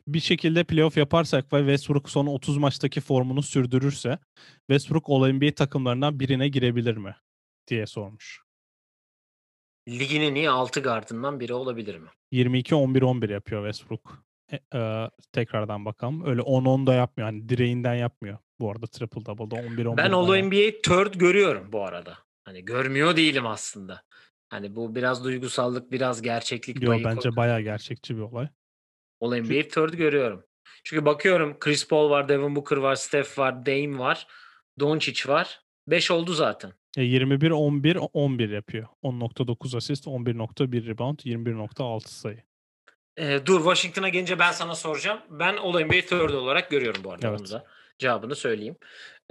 Bir 0.09 0.21
şekilde 0.21 0.65
playoff 0.65 0.97
yaparsak 0.97 1.53
ve 1.53 1.59
Westbrook 1.59 2.11
son 2.11 2.27
30 2.27 2.57
maçtaki 2.57 3.01
formunu 3.01 3.43
sürdürürse 3.43 4.19
Westbrook 4.71 5.05
All-NBA 5.11 5.55
takımlarından 5.55 6.21
birine 6.21 6.49
girebilir 6.49 6.97
mi 6.97 7.17
diye 7.69 7.87
sormuş. 7.87 8.43
Ligin 9.89 10.21
en 10.21 10.35
iyi 10.35 10.51
6 10.51 10.81
gardından 10.81 11.41
biri 11.41 11.55
olabilir 11.55 11.99
mi? 11.99 12.09
22-11-11 12.33 13.33
yapıyor 13.33 13.73
Westbrook. 13.73 14.25
E, 14.53 14.79
e, 14.79 15.11
tekrardan 15.33 15.85
bakalım. 15.85 16.27
Öyle 16.27 16.41
10-10 16.41 16.87
da 16.87 16.95
yapmıyor. 16.95 17.29
Hani 17.31 17.49
direğinden 17.49 17.95
yapmıyor. 17.95 18.39
Bu 18.61 18.71
arada 18.71 18.87
triple 18.87 19.27
double'da 19.27 19.55
11-11 19.57 19.97
Ben 19.97 20.13
bayağı- 20.13 20.17
All 20.17 20.37
NBA 20.37 20.81
third 20.83 21.15
görüyorum 21.15 21.73
bu 21.73 21.85
arada. 21.85 22.19
Hani 22.45 22.65
görmüyor 22.65 23.17
değilim 23.17 23.47
aslında. 23.47 24.03
Hani 24.49 24.77
bu 24.77 24.95
biraz 24.95 25.25
duygusallık, 25.25 25.93
biraz 25.93 26.23
gerçeklik 26.23 26.83
Yo, 26.83 26.91
payı 26.91 27.05
bence 27.05 27.29
koy- 27.29 27.37
bayağı 27.37 27.61
gerçekçi 27.61 28.17
bir 28.17 28.21
olay. 28.23 28.49
All 29.21 29.37
NBA 29.37 29.69
third 29.69 29.95
görüyorum. 29.95 30.45
Çünkü 30.85 31.05
bakıyorum 31.05 31.57
Chris 31.61 31.89
Paul 31.89 32.11
var, 32.11 32.29
Devin 32.29 32.57
Booker 32.57 32.77
var, 32.77 32.95
Steph 32.97 33.39
var, 33.39 33.67
Dame 33.67 33.99
var, 33.99 34.27
Doncic 34.81 35.29
var. 35.29 35.61
5 35.87 36.11
oldu 36.11 36.33
zaten. 36.33 36.73
E, 36.97 37.03
21-11-11 37.03 38.51
yapıyor. 38.51 38.87
10.9 39.03 39.75
asist, 39.77 40.07
11.1 40.07 40.87
rebound, 40.87 41.19
21.6 41.25 42.15
sayı. 42.15 42.43
Ee, 43.19 43.41
dur 43.47 43.59
Washington'a 43.59 44.09
gelince 44.09 44.39
ben 44.39 44.53
sana 44.53 44.75
soracağım. 44.75 45.21
Ben 45.31 45.57
All 45.57 45.81
NBA 45.81 46.01
third 46.01 46.31
olarak 46.31 46.71
görüyorum 46.71 47.05
bu 47.05 47.13
arada 47.13 47.29
Evet. 47.29 47.51
da. 47.51 47.65
Cevabını 47.99 48.37
söyleyeyim. 48.37 48.77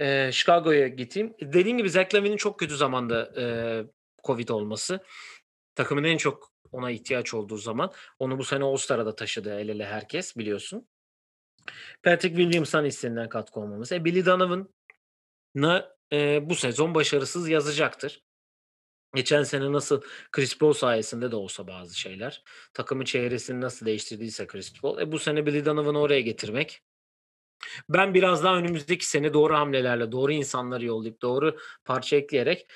Ee, 0.00 0.30
Chicago'ya 0.32 0.88
gideyim. 0.88 1.34
Dediğim 1.40 1.78
gibi 1.78 1.90
Zach 1.90 2.14
Lavine'in 2.14 2.36
çok 2.36 2.58
kötü 2.58 2.76
zamanda 2.76 3.32
e, 3.40 3.44
Covid 4.24 4.48
olması. 4.48 5.00
Takımın 5.74 6.04
en 6.04 6.16
çok 6.16 6.52
ona 6.72 6.90
ihtiyaç 6.90 7.34
olduğu 7.34 7.56
zaman. 7.56 7.92
Onu 8.18 8.38
bu 8.38 8.44
sene 8.44 8.64
All-Star'a 8.64 9.06
da 9.06 9.14
taşıdı 9.14 9.58
el 9.60 9.68
ele 9.68 9.86
herkes 9.86 10.36
biliyorsun. 10.36 10.88
Patrick 12.02 12.36
Williams'tan 12.36 12.84
istenilen 12.84 13.28
katkı 13.28 13.60
olmaması. 13.60 13.94
E, 13.94 14.04
Billy 14.04 14.26
Donovan'ı 14.26 15.88
e, 16.12 16.50
bu 16.50 16.54
sezon 16.54 16.94
başarısız 16.94 17.48
yazacaktır. 17.48 18.22
Geçen 19.14 19.42
sene 19.42 19.72
nasıl 19.72 20.00
Chris 20.32 20.58
Paul 20.58 20.72
sayesinde 20.72 21.30
de 21.30 21.36
olsa 21.36 21.66
bazı 21.66 21.98
şeyler. 21.98 22.42
Takımın 22.74 23.04
çevresini 23.04 23.60
nasıl 23.60 23.86
değiştirdiyse 23.86 24.46
Chris 24.46 24.80
Paul. 24.80 24.98
E, 24.98 25.12
bu 25.12 25.18
sene 25.18 25.46
Billy 25.46 25.64
Donovan'ı 25.64 26.00
oraya 26.00 26.20
getirmek. 26.20 26.80
Ben 27.88 28.14
biraz 28.14 28.44
daha 28.44 28.56
önümüzdeki 28.56 29.06
sene 29.06 29.34
doğru 29.34 29.54
hamlelerle, 29.54 30.12
doğru 30.12 30.32
insanları 30.32 30.84
yollayıp, 30.84 31.22
doğru 31.22 31.58
parça 31.84 32.16
ekleyerek 32.16 32.66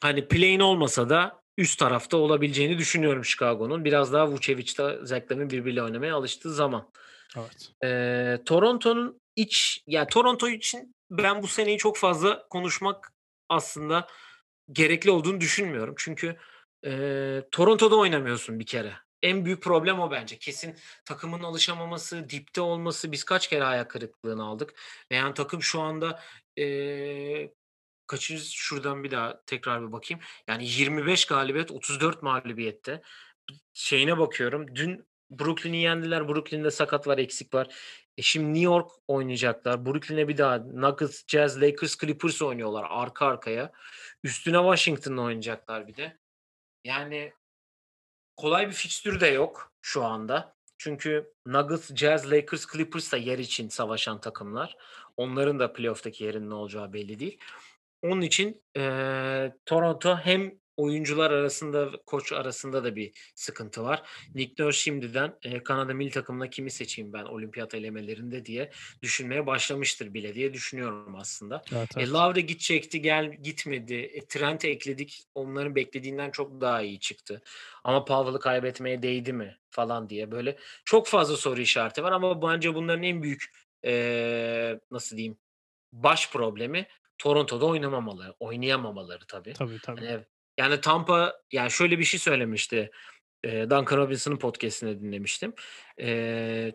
hani 0.00 0.28
play'in 0.28 0.60
olmasa 0.60 1.08
da 1.08 1.42
üst 1.58 1.78
tarafta 1.78 2.16
olabileceğini 2.16 2.78
düşünüyorum 2.78 3.24
Chicago'nun. 3.24 3.84
Biraz 3.84 4.12
daha 4.12 4.28
Vucevic'le 4.28 5.04
Zach 5.06 5.30
Lavine 5.30 5.50
birbiriyle 5.50 5.82
oynamaya 5.82 6.16
alıştığı 6.16 6.54
zaman. 6.54 6.90
Evet. 7.36 7.72
Ee, 7.84 8.44
Toronto'nun 8.44 9.20
iç 9.36 9.82
ya 9.86 10.06
Toronto 10.06 10.48
için 10.48 10.94
ben 11.10 11.42
bu 11.42 11.46
seneyi 11.46 11.78
çok 11.78 11.96
fazla 11.96 12.48
konuşmak 12.48 13.12
aslında 13.48 14.06
gerekli 14.72 15.10
olduğunu 15.10 15.40
düşünmüyorum. 15.40 15.94
Çünkü 15.98 16.36
e, 16.86 17.42
Toronto'da 17.50 17.96
oynamıyorsun 17.96 18.58
bir 18.60 18.66
kere. 18.66 18.92
en 19.22 19.44
büyük 19.44 19.62
problem 19.62 20.00
o 20.00 20.10
bence. 20.10 20.38
Kesin 20.38 20.76
takımın 21.04 21.42
alışamaması, 21.42 22.28
dipte 22.30 22.60
olması. 22.60 23.12
Biz 23.12 23.24
kaç 23.24 23.48
kere 23.48 23.64
ayak 23.64 23.90
kırıklığını 23.90 24.44
aldık. 24.44 24.74
Yani 25.10 25.34
takım 25.34 25.62
şu 25.62 25.80
anda 25.80 26.20
ee, 26.58 27.50
kaçıncı 28.06 28.44
şuradan 28.44 29.04
bir 29.04 29.10
daha 29.10 29.44
tekrar 29.46 29.86
bir 29.86 29.92
bakayım. 29.92 30.20
Yani 30.48 30.68
25 30.68 31.24
galibiyet, 31.26 31.70
34 31.70 32.22
mağlubiyette. 32.22 33.02
Şeyine 33.74 34.18
bakıyorum. 34.18 34.74
Dün 34.74 35.06
Brooklyn'i 35.38 35.76
yendiler. 35.76 36.28
Brooklyn'de 36.28 36.70
sakat 36.70 37.06
var, 37.06 37.18
eksik 37.18 37.54
var. 37.54 37.74
E 38.16 38.22
şimdi 38.22 38.48
New 38.48 38.64
York 38.64 38.90
oynayacaklar. 39.08 39.86
Brooklyn'e 39.86 40.28
bir 40.28 40.38
daha 40.38 40.58
Nuggets, 40.58 41.26
Jazz, 41.26 41.62
Lakers, 41.62 41.98
Clippers 41.98 42.42
oynuyorlar 42.42 42.86
arka 42.88 43.26
arkaya. 43.26 43.72
Üstüne 44.24 44.56
Washington'la 44.56 45.22
oynayacaklar 45.22 45.88
bir 45.88 45.96
de. 45.96 46.18
Yani 46.84 47.32
kolay 48.36 48.68
bir 48.68 48.72
fikstürü 48.72 49.20
de 49.20 49.26
yok 49.26 49.72
şu 49.82 50.04
anda. 50.04 50.54
Çünkü 50.78 51.32
Nuggets, 51.46 51.94
Jazz, 51.94 52.32
Lakers, 52.32 52.72
Clippers 52.72 53.12
da 53.12 53.16
yer 53.16 53.38
için 53.38 53.68
savaşan 53.68 54.20
takımlar. 54.20 54.76
Onların 55.16 55.58
da 55.58 55.72
playoff'taki 55.72 56.24
yerinin 56.24 56.50
ne 56.50 56.54
olacağı 56.54 56.92
belli 56.92 57.18
değil. 57.18 57.38
Onun 58.02 58.20
için 58.20 58.62
e, 58.76 59.52
Toronto 59.66 60.16
hem 60.16 60.58
oyuncular 60.76 61.30
arasında 61.30 61.90
koç 62.06 62.32
arasında 62.32 62.84
da 62.84 62.96
bir 62.96 63.12
sıkıntı 63.34 63.82
var. 63.82 64.02
Nick 64.34 64.64
Nurse 64.64 64.78
şimdiden 64.78 65.38
e, 65.42 65.62
Kanada 65.62 65.94
milli 65.94 66.10
takımına 66.10 66.50
kimi 66.50 66.70
seçeyim 66.70 67.12
ben 67.12 67.24
olimpiyat 67.24 67.74
elemelerinde 67.74 68.46
diye 68.46 68.70
düşünmeye 69.02 69.46
başlamıştır 69.46 70.14
bile 70.14 70.34
diye 70.34 70.54
düşünüyorum 70.54 71.16
aslında. 71.16 71.62
Evet, 71.72 71.88
evet. 71.96 72.08
E, 72.08 72.10
Lavre 72.10 72.40
gidecekti 72.40 73.02
gel 73.02 73.34
gitmedi. 73.42 73.94
E, 73.94 74.26
Trent 74.26 74.64
ekledik 74.64 75.22
onların 75.34 75.74
beklediğinden 75.74 76.30
çok 76.30 76.60
daha 76.60 76.82
iyi 76.82 77.00
çıktı. 77.00 77.42
Ama 77.84 78.04
Powell'ı 78.04 78.40
kaybetmeye 78.40 79.02
değdi 79.02 79.32
mi 79.32 79.58
falan 79.70 80.08
diye 80.08 80.30
böyle 80.30 80.56
çok 80.84 81.06
fazla 81.06 81.36
soru 81.36 81.60
işareti 81.60 82.02
var 82.02 82.12
ama 82.12 82.42
bence 82.42 82.74
bunların 82.74 83.02
en 83.02 83.22
büyük 83.22 83.44
e, 83.84 84.80
nasıl 84.90 85.16
diyeyim 85.16 85.38
baş 85.92 86.30
problemi 86.30 86.86
Toronto'da 87.18 87.66
oynamamaları, 87.66 88.34
oynayamamaları 88.40 89.26
tabii. 89.26 89.52
Tabii 89.52 89.78
tabii. 89.82 90.04
Yani, 90.04 90.24
yani 90.58 90.80
Tampa 90.80 91.34
yani 91.52 91.70
şöyle 91.70 91.98
bir 91.98 92.04
şey 92.04 92.20
söylemişti. 92.20 92.90
E, 93.44 93.70
Duncan 93.70 93.96
Robinson'ın 93.96 94.36
podcast'ini 94.36 95.00
dinlemiştim. 95.00 95.54
E, 96.00 96.72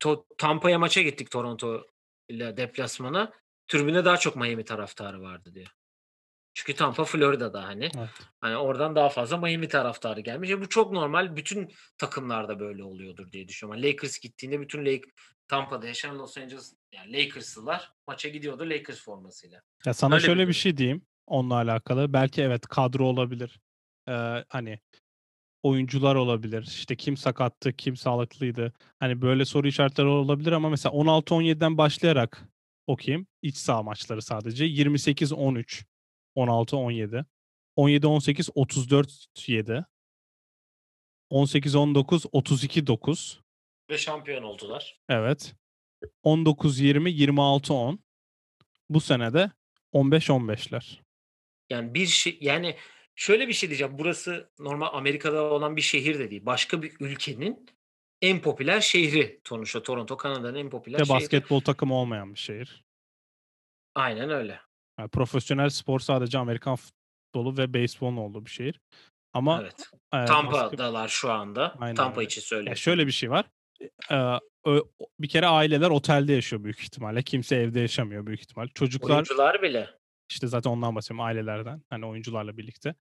to, 0.00 0.26
Tampa'ya 0.38 0.78
maça 0.78 1.02
gittik 1.02 1.30
Toronto 1.30 1.86
ile 2.28 2.56
deplasmana. 2.56 3.32
Tribüne 3.68 4.04
daha 4.04 4.16
çok 4.16 4.36
Miami 4.36 4.64
taraftarı 4.64 5.22
vardı 5.22 5.54
diye. 5.54 5.66
Çünkü 6.54 6.74
Tampa 6.74 7.04
Florida'da 7.04 7.64
hani. 7.64 7.90
Evet. 7.98 8.08
Hani 8.40 8.56
oradan 8.56 8.96
daha 8.96 9.08
fazla 9.08 9.36
Miami 9.36 9.68
taraftarı 9.68 10.20
gelmiş. 10.20 10.50
E 10.50 10.60
bu 10.60 10.68
çok 10.68 10.92
normal. 10.92 11.36
Bütün 11.36 11.72
takımlarda 11.98 12.60
böyle 12.60 12.84
oluyordur 12.84 13.32
diye 13.32 13.48
düşünüyorum. 13.48 13.82
Yani 13.82 13.92
Lakers 13.92 14.18
gittiğinde 14.18 14.60
bütün 14.60 14.86
Lake, 14.86 15.02
Tampa'da 15.48 15.86
yaşayan 15.86 16.18
Los 16.18 16.38
Angeles 16.38 16.74
yani 16.92 17.12
Lakers'lılar 17.12 17.92
maça 18.06 18.28
gidiyordu 18.28 18.70
Lakers 18.70 19.04
formasıyla. 19.04 19.62
Ya 19.86 19.94
sana 19.94 20.14
Öyle 20.14 20.26
şöyle 20.26 20.42
bir, 20.42 20.48
bir 20.48 20.52
şey 20.52 20.76
diyeyim 20.76 21.02
onunla 21.26 21.54
alakalı. 21.54 22.12
Belki 22.12 22.42
evet 22.42 22.66
kadro 22.66 23.06
olabilir. 23.06 23.60
Ee, 24.08 24.44
hani 24.48 24.78
oyuncular 25.62 26.14
olabilir. 26.14 26.62
İşte 26.62 26.96
kim 26.96 27.16
sakattı, 27.16 27.72
kim 27.72 27.96
sağlıklıydı. 27.96 28.72
Hani 29.00 29.22
böyle 29.22 29.44
soru 29.44 29.68
işaretleri 29.68 30.06
olabilir 30.06 30.52
ama 30.52 30.68
mesela 30.68 30.94
16-17'den 30.94 31.78
başlayarak 31.78 32.48
okuyayım. 32.86 33.26
İç 33.42 33.56
saha 33.56 33.82
maçları 33.82 34.22
sadece. 34.22 34.66
28-13, 34.66 35.84
16-17. 36.36 37.24
17-18, 37.76 38.50
34-7. 38.52 39.84
18-19, 41.30 42.26
32-9. 42.32 43.38
Ve 43.90 43.98
şampiyon 43.98 44.42
oldular. 44.42 45.00
Evet. 45.08 45.54
19-20, 46.24 47.08
26-10. 47.08 47.98
Bu 48.90 49.00
sene 49.00 49.32
de 49.32 49.50
15-15'ler. 49.92 51.00
Yani 51.70 51.94
bir 51.94 52.06
şey 52.06 52.38
yani 52.40 52.76
şöyle 53.14 53.48
bir 53.48 53.52
şey 53.52 53.68
diyeceğim. 53.68 53.98
Burası 53.98 54.50
normal 54.58 54.88
Amerika'da 54.92 55.42
olan 55.42 55.76
bir 55.76 55.82
şehir 55.82 56.18
de 56.18 56.30
değil. 56.30 56.46
Başka 56.46 56.82
bir 56.82 56.92
ülkenin 57.00 57.66
en 58.22 58.42
popüler 58.42 58.80
şehri 58.80 59.40
sonuçta 59.48 59.82
Toronto 59.82 60.16
Kanada'nın 60.16 60.54
en 60.54 60.70
popüler 60.70 60.98
şehri. 60.98 61.08
basketbol 61.08 61.60
takımı 61.60 61.94
olmayan 61.94 62.34
bir 62.34 62.38
şehir. 62.38 62.84
Aynen 63.94 64.30
öyle. 64.30 64.60
Yani 64.98 65.08
profesyonel 65.08 65.68
spor 65.68 66.00
sadece 66.00 66.38
Amerikan 66.38 66.76
futbolu 66.76 67.56
ve 67.56 67.74
beyzbolun 67.74 68.16
olduğu 68.16 68.44
bir 68.44 68.50
şehir. 68.50 68.80
Ama 69.32 69.60
evet. 69.62 69.90
e, 70.14 70.24
Tampa'dalar 70.24 71.08
şu 71.08 71.30
anda. 71.30 71.74
Aynen 71.80 71.94
Tampa 71.94 72.20
öyle. 72.20 72.26
için 72.26 72.40
söylüyorum. 72.40 72.66
Yani 72.66 72.78
şöyle 72.78 73.06
bir 73.06 73.12
şey 73.12 73.30
var. 73.30 73.46
Ee, 74.10 74.36
bir 75.20 75.28
kere 75.28 75.46
aileler 75.46 75.90
otelde 75.90 76.32
yaşıyor 76.32 76.64
büyük 76.64 76.80
ihtimalle. 76.80 77.22
Kimse 77.22 77.56
evde 77.56 77.80
yaşamıyor 77.80 78.26
büyük 78.26 78.40
ihtimal. 78.40 78.68
Çocuklar 78.74 79.14
Oyuncular 79.14 79.62
bile. 79.62 79.99
İşte 80.30 80.46
zaten 80.46 80.70
ondan 80.70 80.94
bahsediyorum 80.94 81.24
ailelerden. 81.26 81.82
Hani 81.90 82.06
oyuncularla 82.06 82.56
birlikte. 82.56 82.94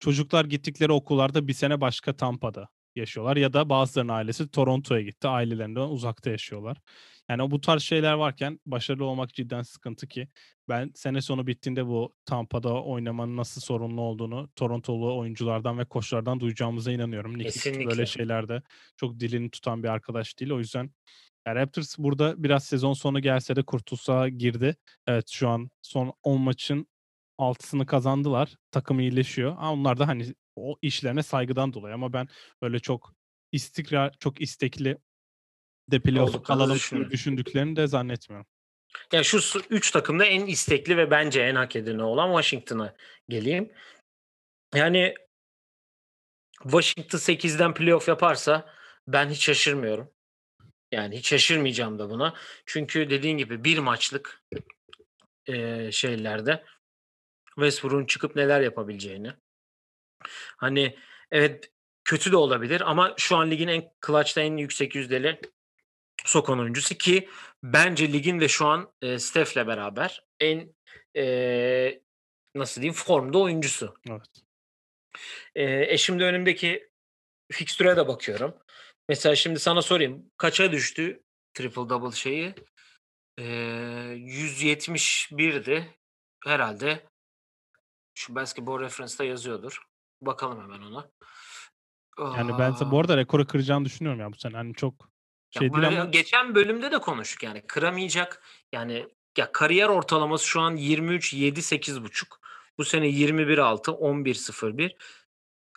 Çocuklar 0.00 0.44
gittikleri 0.44 0.92
okullarda 0.92 1.48
bir 1.48 1.52
sene 1.52 1.80
başka 1.80 2.16
Tampa'da 2.16 2.68
yaşıyorlar 2.96 3.36
ya 3.36 3.52
da 3.52 3.68
bazılarının 3.68 4.12
ailesi 4.12 4.48
Toronto'ya 4.50 5.02
gitti. 5.02 5.28
Ailelerinden 5.28 5.80
uzakta 5.80 6.30
yaşıyorlar. 6.30 6.76
Yani 7.28 7.50
bu 7.50 7.60
tarz 7.60 7.82
şeyler 7.82 8.12
varken 8.12 8.60
başarılı 8.66 9.04
olmak 9.04 9.34
cidden 9.34 9.62
sıkıntı 9.62 10.08
ki 10.08 10.28
ben 10.68 10.90
sene 10.94 11.20
sonu 11.20 11.46
bittiğinde 11.46 11.86
bu 11.86 12.14
Tampa'da 12.24 12.82
oynamanın 12.82 13.36
nasıl 13.36 13.60
sorunlu 13.60 14.00
olduğunu 14.00 14.50
Torontolu 14.56 15.18
oyunculardan 15.18 15.78
ve 15.78 15.84
koçlardan 15.84 16.40
duyacağımıza 16.40 16.92
inanıyorum. 16.92 17.38
Nick 17.38 17.86
böyle 17.86 18.06
şeylerde 18.06 18.62
çok 18.96 19.20
dilini 19.20 19.50
tutan 19.50 19.82
bir 19.82 19.88
arkadaş 19.88 20.38
değil. 20.38 20.50
O 20.52 20.58
yüzden 20.58 20.90
yani 21.46 21.60
Raptors 21.60 21.98
burada 21.98 22.42
biraz 22.42 22.64
sezon 22.64 22.92
sonu 22.92 23.20
gelse 23.20 23.56
de 23.56 23.62
kurtulsa 23.62 24.28
girdi. 24.28 24.76
Evet 25.06 25.28
şu 25.28 25.48
an 25.48 25.70
son 25.82 26.12
10 26.22 26.40
maçın 26.40 26.88
6'sını 27.38 27.86
kazandılar. 27.86 28.56
Takım 28.70 29.00
iyileşiyor. 29.00 29.52
Ama 29.58 29.72
onlar 29.72 29.98
da 29.98 30.08
hani 30.08 30.34
o 30.56 30.76
işlerine 30.82 31.22
saygıdan 31.22 31.72
dolayı 31.72 31.94
ama 31.94 32.12
ben 32.12 32.28
öyle 32.62 32.78
çok 32.78 33.14
istikrar, 33.52 34.16
çok 34.18 34.40
istekli 34.40 34.98
de 35.90 36.00
playoff 36.00 36.42
kalalım 36.42 37.10
düşündüklerini 37.10 37.76
de 37.76 37.86
zannetmiyorum. 37.86 38.46
Yani 39.12 39.24
şu 39.24 39.60
üç 39.70 39.90
takımda 39.90 40.24
en 40.24 40.46
istekli 40.46 40.96
ve 40.96 41.10
bence 41.10 41.40
en 41.40 41.54
hak 41.54 41.76
edeni 41.76 42.02
olan 42.02 42.28
Washington'a 42.28 42.94
geleyim. 43.28 43.72
Yani 44.74 45.14
Washington 46.62 47.18
8'den 47.18 47.74
playoff 47.74 48.08
yaparsa 48.08 48.74
ben 49.08 49.28
hiç 49.28 49.44
şaşırmıyorum. 49.44 50.15
Yani 50.92 51.16
hiç 51.18 51.28
şaşırmayacağım 51.28 51.98
da 51.98 52.10
buna. 52.10 52.34
Çünkü 52.66 53.10
dediğin 53.10 53.38
gibi 53.38 53.64
bir 53.64 53.78
maçlık 53.78 54.42
e, 55.46 55.92
şeylerde 55.92 56.64
Westbrook'un 57.54 58.06
çıkıp 58.06 58.36
neler 58.36 58.60
yapabileceğini. 58.60 59.32
Hani 60.56 60.98
evet 61.30 61.70
kötü 62.04 62.32
de 62.32 62.36
olabilir 62.36 62.90
ama 62.90 63.14
şu 63.18 63.36
an 63.36 63.50
ligin 63.50 63.68
en 63.68 63.92
clutch'ta 64.06 64.40
en 64.40 64.56
yüksek 64.56 64.94
yüzdeli 64.94 65.40
sokan 66.24 66.60
oyuncusu 66.60 66.94
ki 66.94 67.28
bence 67.62 68.12
ligin 68.12 68.40
de 68.40 68.48
şu 68.48 68.66
an 68.66 68.92
e, 69.02 69.18
Steph'le 69.18 69.66
beraber 69.66 70.24
en 70.40 70.74
e, 71.16 72.00
nasıl 72.54 72.80
diyeyim 72.80 72.94
formda 72.94 73.38
oyuncusu. 73.38 73.94
Evet. 74.10 74.42
E, 75.54 75.64
e 75.64 75.98
şimdi 75.98 76.24
önümdeki 76.24 76.90
fikstüre 77.52 77.96
de 77.96 78.08
bakıyorum. 78.08 78.54
Mesela 79.08 79.34
şimdi 79.34 79.58
sana 79.58 79.82
sorayım. 79.82 80.30
Kaça 80.36 80.72
düştü 80.72 81.22
triple 81.54 81.88
double 81.88 82.16
şeyi? 82.16 82.54
Ee, 83.38 83.42
171'di. 84.16 85.94
Herhalde 86.44 87.06
şu 88.14 88.34
basketball 88.34 88.80
reference'da 88.80 89.24
yazıyordur. 89.24 89.82
Bakalım 90.22 90.62
hemen 90.62 90.80
ona. 90.80 91.10
Yani 92.18 92.58
ben 92.58 92.74
bu 92.90 93.00
arada 93.00 93.16
rekoru 93.16 93.46
kıracağını 93.46 93.84
düşünüyorum 93.84 94.20
ya 94.20 94.32
bu 94.32 94.36
sene. 94.36 94.56
Hani 94.56 94.74
çok 94.74 95.10
şey 95.50 95.72
değil 95.72 95.86
ama... 95.86 96.04
Geçen 96.04 96.54
bölümde 96.54 96.92
de 96.92 96.98
konuştuk 96.98 97.42
yani. 97.42 97.66
Kıramayacak. 97.66 98.42
Yani 98.72 99.08
ya 99.38 99.52
kariyer 99.52 99.88
ortalaması 99.88 100.46
şu 100.46 100.60
an 100.60 100.76
23 100.76 101.34
7 101.34 101.62
8 101.62 102.02
buçuk. 102.02 102.40
Bu 102.78 102.84
sene 102.84 103.06
21 103.08 103.58
6 103.58 103.92
11 103.92 104.34
0 104.34 104.78
1 104.78 104.96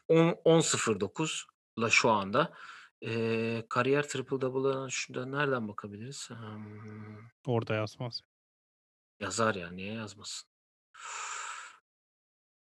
10 0.07 0.35
10 0.43 0.59
0 0.59 0.99
9 0.99 1.47
la 1.79 1.89
şu 1.89 2.09
anda. 2.09 2.53
Eee, 3.01 3.65
kariyer 3.69 4.03
triple 4.07 4.41
double'ına 4.41 4.89
şurada 4.89 5.25
nereden 5.25 5.67
bakabiliriz? 5.67 6.29
Hımm. 6.29 7.29
Orada 7.47 7.75
yazmaz. 7.75 8.21
Yazar 9.19 9.55
ya, 9.55 9.71
niye 9.71 9.93
yazmasın? 9.93 10.49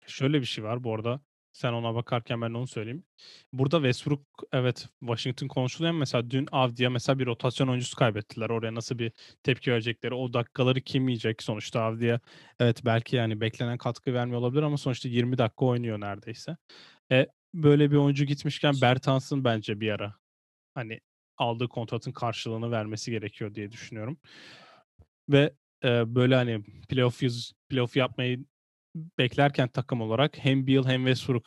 Şöyle 0.06 0.40
bir 0.40 0.46
şey 0.46 0.64
var 0.64 0.84
bu 0.84 0.94
arada. 0.94 1.20
Sen 1.52 1.72
ona 1.72 1.94
bakarken 1.94 2.40
ben 2.42 2.50
onu 2.54 2.66
söyleyeyim. 2.66 3.04
Burada 3.52 3.76
Westbrook 3.76 4.20
evet 4.52 4.88
Washington 5.00 5.48
konuşuluyor 5.48 5.94
mesela 5.94 6.30
dün 6.30 6.48
Avdi'ye 6.52 6.88
mesela 6.88 7.18
bir 7.18 7.26
rotasyon 7.26 7.68
oyuncusu 7.68 7.96
kaybettiler. 7.96 8.50
Oraya 8.50 8.74
nasıl 8.74 8.98
bir 8.98 9.12
tepki 9.42 9.72
verecekleri, 9.72 10.14
o 10.14 10.32
dakikaları 10.32 10.80
kim 10.80 11.08
yiyecek 11.08 11.42
sonuçta 11.42 11.82
Avdi'ye. 11.82 12.20
Evet 12.58 12.84
belki 12.84 13.16
yani 13.16 13.40
beklenen 13.40 13.78
katkı 13.78 14.14
vermiyor 14.14 14.40
olabilir 14.40 14.62
ama 14.62 14.76
sonuçta 14.76 15.08
20 15.08 15.38
dakika 15.38 15.64
oynuyor 15.66 16.00
neredeyse. 16.00 16.56
E, 17.12 17.26
böyle 17.54 17.90
bir 17.90 17.96
oyuncu 17.96 18.24
gitmişken 18.24 18.74
Bertans'ın 18.82 19.44
bence 19.44 19.80
bir 19.80 19.90
ara 19.90 20.14
hani 20.74 21.00
aldığı 21.36 21.68
kontratın 21.68 22.12
karşılığını 22.12 22.70
vermesi 22.70 23.10
gerekiyor 23.10 23.54
diye 23.54 23.72
düşünüyorum. 23.72 24.18
Ve 25.28 25.54
e, 25.84 26.14
böyle 26.14 26.34
hani 26.34 26.62
playoff, 26.88 27.20
playoff 27.68 27.96
yapmayı 27.96 28.44
beklerken 29.18 29.68
takım 29.68 30.00
olarak 30.00 30.38
hem 30.38 30.66
Beal 30.66 30.84
hem 30.86 31.06
Westbrook 31.06 31.46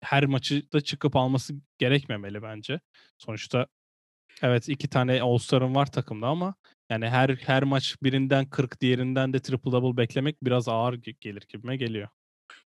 her 0.00 0.26
maçı 0.26 0.72
da 0.72 0.80
çıkıp 0.80 1.16
alması 1.16 1.54
gerekmemeli 1.78 2.42
bence. 2.42 2.80
Sonuçta 3.18 3.66
evet 4.42 4.68
iki 4.68 4.88
tane 4.88 5.22
All-Star'ın 5.22 5.74
var 5.74 5.92
takımda 5.92 6.26
ama 6.26 6.54
yani 6.90 7.08
her 7.08 7.28
her 7.28 7.62
maç 7.62 7.96
birinden 8.02 8.50
40 8.50 8.80
diğerinden 8.80 9.32
de 9.32 9.40
triple 9.40 9.72
double 9.72 9.96
beklemek 9.96 10.44
biraz 10.44 10.68
ağır 10.68 10.94
gelir 10.94 11.44
gibime 11.48 11.76
geliyor. 11.76 12.08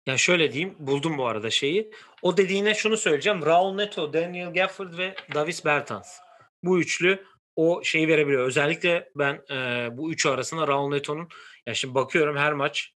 Ya 0.08 0.18
şöyle 0.18 0.52
diyeyim, 0.52 0.76
buldum 0.80 1.18
bu 1.18 1.28
arada 1.28 1.50
şeyi. 1.50 1.92
O 2.22 2.38
dediğine 2.38 2.74
şunu 2.74 2.98
söyleyeceğim. 2.98 3.46
Raul 3.46 3.76
Neto, 3.76 4.13
Daniel 4.13 4.54
Gafford 4.54 4.98
ve 4.98 5.16
Davis 5.34 5.66
Bertans. 5.66 6.20
Bu 6.63 6.80
üçlü 6.80 7.26
o 7.56 7.84
şeyi 7.84 8.08
verebiliyor. 8.08 8.48
Özellikle 8.48 9.10
ben 9.16 9.42
e, 9.52 9.89
bu 9.98 10.12
üçü 10.12 10.30
arasında 10.30 10.68
Raul 10.68 10.89
Neto'nun 10.89 11.30
ya 11.68 11.74
şimdi 11.74 11.96
bakıyorum 11.96 12.38
her 12.38 12.54
maç 12.54 12.94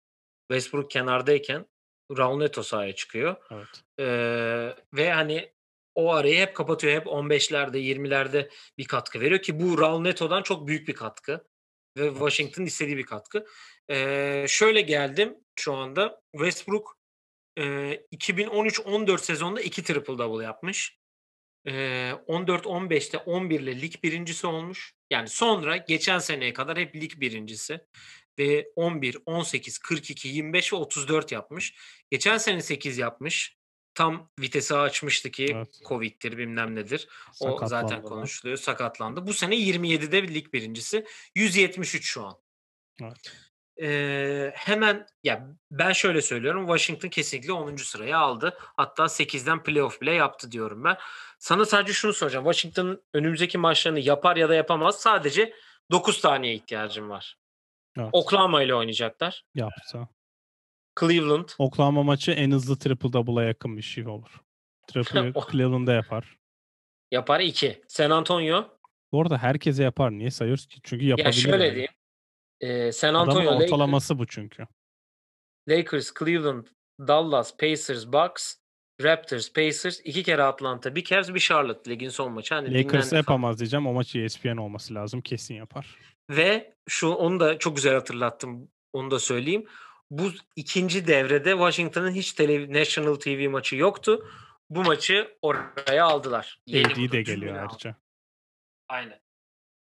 Westbrook 0.50 0.90
kenardayken 0.90 1.66
Raul 2.18 2.38
Neto 2.38 2.62
sahaya 2.62 2.94
çıkıyor. 2.94 3.36
Evet. 3.50 3.82
E, 3.98 4.06
ve 4.94 5.12
hani 5.12 5.52
o 5.94 6.12
arayı 6.14 6.40
hep 6.40 6.56
kapatıyor. 6.56 6.94
Hep 6.94 7.06
15'lerde 7.06 7.76
20'lerde 7.76 8.50
bir 8.78 8.84
katkı 8.84 9.20
veriyor 9.20 9.42
ki 9.42 9.60
bu 9.60 9.80
Raul 9.80 10.00
Neto'dan 10.00 10.42
çok 10.42 10.66
büyük 10.66 10.88
bir 10.88 10.94
katkı. 10.94 11.44
Ve 11.96 12.08
Washington 12.08 12.64
istediği 12.64 12.96
bir 12.96 13.06
katkı. 13.06 13.46
E, 13.90 14.44
şöyle 14.48 14.80
geldim 14.80 15.34
şu 15.56 15.74
anda. 15.74 16.20
Westbrook 16.32 16.98
e, 17.58 17.62
2013-14 18.12 19.18
sezonunda 19.18 19.60
iki 19.60 19.82
triple 19.82 20.18
double 20.18 20.44
yapmış. 20.44 20.98
14-15'te 21.66 23.18
11 23.18 23.60
ile 23.60 23.80
lig 23.80 24.02
birincisi 24.02 24.46
olmuş. 24.46 24.94
Yani 25.10 25.28
sonra 25.28 25.76
geçen 25.76 26.18
seneye 26.18 26.52
kadar 26.52 26.78
hep 26.78 26.96
lig 26.96 27.20
birincisi. 27.20 27.80
Ve 28.38 28.66
11, 28.76 29.18
18, 29.26 29.78
42, 29.78 30.28
25 30.28 30.72
ve 30.72 30.76
34 30.76 31.32
yapmış. 31.32 31.74
Geçen 32.10 32.38
sene 32.38 32.60
8 32.62 32.98
yapmış. 32.98 33.56
Tam 33.94 34.30
vitesi 34.40 34.74
açmıştı 34.74 35.30
ki 35.30 35.46
evet. 35.54 35.80
Covid'dir 35.88 36.38
bilmem 36.38 36.74
nedir. 36.74 37.08
O 37.40 37.66
zaten 37.66 38.02
konuşuluyor. 38.02 38.56
Sakatlandı. 38.58 39.26
Bu 39.26 39.32
sene 39.32 39.54
27'de 39.54 40.34
lig 40.34 40.52
birincisi. 40.52 41.06
173 41.34 42.04
şu 42.04 42.26
an. 42.26 42.36
Evet. 43.02 43.32
Ee, 43.82 44.52
hemen 44.54 45.06
ya 45.24 45.46
ben 45.70 45.92
şöyle 45.92 46.22
söylüyorum. 46.22 46.66
Washington 46.66 47.08
kesinlikle 47.08 47.52
10. 47.52 47.76
sıraya 47.76 48.18
aldı. 48.18 48.58
Hatta 48.60 49.04
8'den 49.04 49.62
playoff 49.62 50.00
bile 50.00 50.12
yaptı 50.12 50.52
diyorum 50.52 50.84
ben. 50.84 50.96
Sana 51.38 51.64
sadece 51.64 51.92
şunu 51.92 52.12
soracağım. 52.12 52.44
Washington'ın 52.44 53.02
önümüzdeki 53.14 53.58
maçlarını 53.58 54.00
yapar 54.00 54.36
ya 54.36 54.48
da 54.48 54.54
yapamaz. 54.54 55.00
Sadece 55.00 55.54
9 55.90 56.20
taneye 56.20 56.54
ihtiyacım 56.54 57.10
var. 57.10 57.36
Evet. 57.98 58.08
Oklahoma 58.12 58.62
ile 58.62 58.74
oynayacaklar. 58.74 59.44
Yapsa. 59.54 60.08
Cleveland. 61.00 61.48
Oklahoma 61.58 62.02
maçı 62.02 62.30
en 62.30 62.50
hızlı 62.50 62.78
triple 62.78 63.12
double'a 63.12 63.44
yakın 63.44 63.76
bir 63.76 63.82
şey 63.82 64.06
olur. 64.06 64.40
Triple 64.86 65.32
Cleveland'da 65.52 65.92
yapar. 65.92 66.38
Yapar 67.10 67.40
2. 67.40 67.82
San 67.88 68.10
Antonio. 68.10 68.68
Bu 69.12 69.20
arada 69.20 69.38
herkese 69.38 69.82
yapar. 69.82 70.10
Niye 70.10 70.30
sayıyoruz 70.30 70.66
ki? 70.66 70.80
Çünkü 70.82 71.04
yapabilir. 71.04 71.26
Ya 71.26 71.32
şöyle 71.32 71.64
yani. 71.64 71.74
diyeyim. 71.74 71.92
Ee, 72.60 72.92
San 72.92 73.14
Antonio. 73.14 73.50
Adamın 73.50 73.64
ortalaması 73.64 74.14
Lakers, 74.14 74.20
bu 74.20 74.26
çünkü. 74.26 74.66
Lakers, 75.68 76.12
Cleveland, 76.18 76.66
Dallas, 77.00 77.56
Pacers, 77.56 78.06
Bucks, 78.06 78.54
Raptors, 79.02 79.52
Pacers, 79.52 80.00
iki 80.04 80.22
kere 80.22 80.42
Atlanta, 80.42 80.94
bir 80.94 81.04
kez 81.04 81.34
bir 81.34 81.40
Charlotte 81.40 81.90
ligin 81.90 82.08
son 82.08 82.32
maçı. 82.32 82.54
Hani 82.54 82.74
Lakers 82.74 83.12
yapamaz 83.12 83.58
diyeceğim. 83.58 83.86
O 83.86 83.92
maçı 83.92 84.18
ESPN 84.18 84.56
olması 84.56 84.94
lazım. 84.94 85.20
Kesin 85.20 85.54
yapar. 85.54 85.98
Ve 86.30 86.74
şu 86.88 87.08
onu 87.08 87.40
da 87.40 87.58
çok 87.58 87.76
güzel 87.76 87.94
hatırlattım. 87.94 88.68
Onu 88.92 89.10
da 89.10 89.18
söyleyeyim. 89.18 89.66
Bu 90.10 90.32
ikinci 90.56 91.06
devrede 91.06 91.50
Washington'ın 91.50 92.12
hiç 92.12 92.32
tele, 92.32 92.80
National 92.80 93.14
TV 93.14 93.48
maçı 93.48 93.76
yoktu. 93.76 94.28
Bu 94.70 94.84
maçı 94.84 95.36
oraya 95.42 96.04
aldılar. 96.04 96.58
AD 96.68 97.12
de 97.12 97.22
geliyor 97.22 97.56
ayrıca. 97.56 97.96
Aynen. 98.88 99.20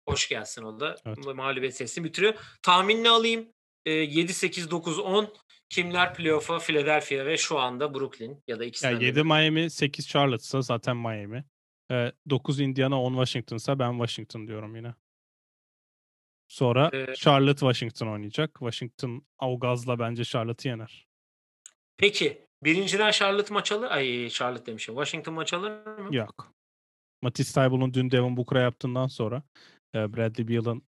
Hoş 0.07 0.29
gelsin 0.29 0.63
o 0.63 0.79
da. 0.79 0.95
Evet. 1.05 1.17
Mağlubiyet 1.35 1.75
sesini 1.75 2.03
bitiriyor. 2.03 2.33
Tahminini 2.63 3.09
alayım. 3.09 3.47
E, 3.85 3.91
7, 3.91 4.33
8, 4.33 4.71
9, 4.71 4.99
10. 4.99 5.33
Kimler 5.69 6.13
playoff'a? 6.13 6.59
Philadelphia 6.59 7.25
ve 7.25 7.37
şu 7.37 7.59
anda 7.59 7.93
Brooklyn 7.93 8.43
ya 8.47 8.59
da 8.59 8.65
ikisinden 8.65 8.91
yani 8.91 9.03
7 9.03 9.23
Miami, 9.23 9.69
8 9.69 10.07
Charlotte'sa 10.07 10.61
zaten 10.61 10.97
Miami. 10.97 11.45
E, 11.91 12.11
9 12.29 12.59
Indiana, 12.59 13.01
10 13.01 13.11
Washington'sa 13.11 13.79
ben 13.79 13.91
Washington 13.91 14.47
diyorum 14.47 14.75
yine. 14.75 14.93
Sonra 16.51 16.89
ee, 16.93 17.13
Charlotte 17.15 17.59
Washington 17.59 18.07
oynayacak. 18.07 18.49
Washington 18.59 19.23
Augaz'la 19.39 19.99
bence 19.99 20.23
Charlotte'ı 20.23 20.71
yener. 20.71 21.07
Peki 21.97 22.45
birinciden 22.63 23.11
Charlotte 23.11 23.53
maç 23.53 23.71
alır. 23.71 23.91
Ay 23.91 24.29
Charlotte 24.29 24.65
demişim. 24.65 24.95
Washington 24.95 25.33
maç 25.33 25.53
alır 25.53 25.85
mı? 25.97 26.15
Yok. 26.15 26.51
Matisse 27.21 27.61
Tybul'un 27.61 27.93
dün 27.93 28.11
Devin 28.11 28.37
Booker'a 28.37 28.59
yaptığından 28.59 29.07
sonra 29.07 29.43
Bradley 29.95 30.47
Beal'ın 30.47 30.81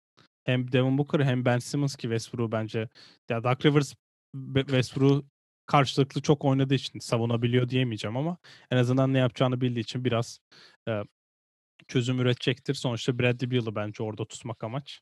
hem 0.44 0.72
Devin 0.72 0.98
Booker 0.98 1.20
hem 1.20 1.46
Ben 1.46 1.60
Simmons 1.60 1.96
ki 1.96 2.02
Westbrook 2.02 2.52
bence 2.52 2.90
ya 3.30 3.44
Doug 3.44 3.66
Rivers 3.66 3.94
Westbrook 4.56 5.26
karşılıklı 5.66 6.22
çok 6.22 6.46
oynadığı 6.46 6.74
için 6.74 7.00
savunabiliyor 7.00 7.70
diyemeyeceğim 7.70 8.18
ama 8.18 8.38
en 8.72 8.78
azından 8.78 9.14
ne 9.14 9.18
yapacağını 9.18 9.62
bildiği 9.62 9.82
için 9.82 10.06
biraz 10.06 10.40
e, 10.88 11.04
çözüm 11.88 12.20
üretecektir. 12.20 12.74
Sonuçta 12.74 13.20
Bradley 13.20 13.52
Beal'ı 13.52 13.76
bence 13.76 14.04
orada 14.04 14.26
tutmak 14.26 14.64
amaç. 14.64 15.02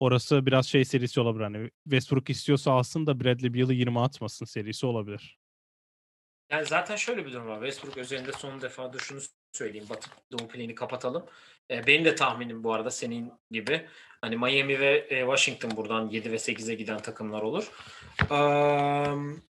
Orası 0.00 0.46
biraz 0.46 0.66
şey 0.66 0.84
serisi 0.84 1.20
olabilir. 1.20 1.44
Hani 1.44 1.70
Westbrook 1.84 2.30
istiyorsa 2.30 2.72
alsın 2.72 3.06
da 3.06 3.20
Bradley 3.20 3.54
Beal'ı 3.54 3.72
20 3.72 4.00
atmasın 4.00 4.44
serisi 4.44 4.86
olabilir. 4.86 5.38
Yani 6.50 6.66
zaten 6.66 6.96
şöyle 6.96 7.26
bir 7.26 7.32
durum 7.32 7.46
var. 7.46 7.56
Westbrook 7.56 7.96
üzerinde 7.96 8.32
son 8.32 8.60
defa 8.60 8.92
da 8.92 8.98
şunu 8.98 9.20
söyleyeyim. 9.52 9.86
Batı 9.90 10.10
Doğu 10.32 10.48
planı 10.48 10.74
kapatalım. 10.74 11.26
E, 11.70 11.86
benim 11.86 12.04
de 12.04 12.14
tahminim 12.14 12.64
bu 12.64 12.72
arada 12.72 12.90
senin 12.90 13.32
gibi. 13.50 13.86
Hani 14.20 14.36
Miami 14.36 14.80
ve 14.80 15.06
e, 15.10 15.20
Washington 15.20 15.76
buradan 15.76 16.08
7 16.08 16.32
ve 16.32 16.36
8'e 16.36 16.74
giden 16.74 16.98
takımlar 16.98 17.42
olur. 17.42 17.70
Um, 18.30 19.42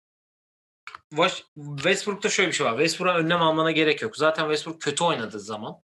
Westbrook'ta 1.76 2.28
şöyle 2.28 2.48
bir 2.48 2.54
şey 2.54 2.66
var. 2.66 2.72
Westbrook'a 2.72 3.18
önlem 3.18 3.42
almana 3.42 3.70
gerek 3.70 4.02
yok. 4.02 4.16
Zaten 4.16 4.42
Westbrook 4.42 4.82
kötü 4.82 5.04
oynadığı 5.04 5.40
zaman 5.40 5.80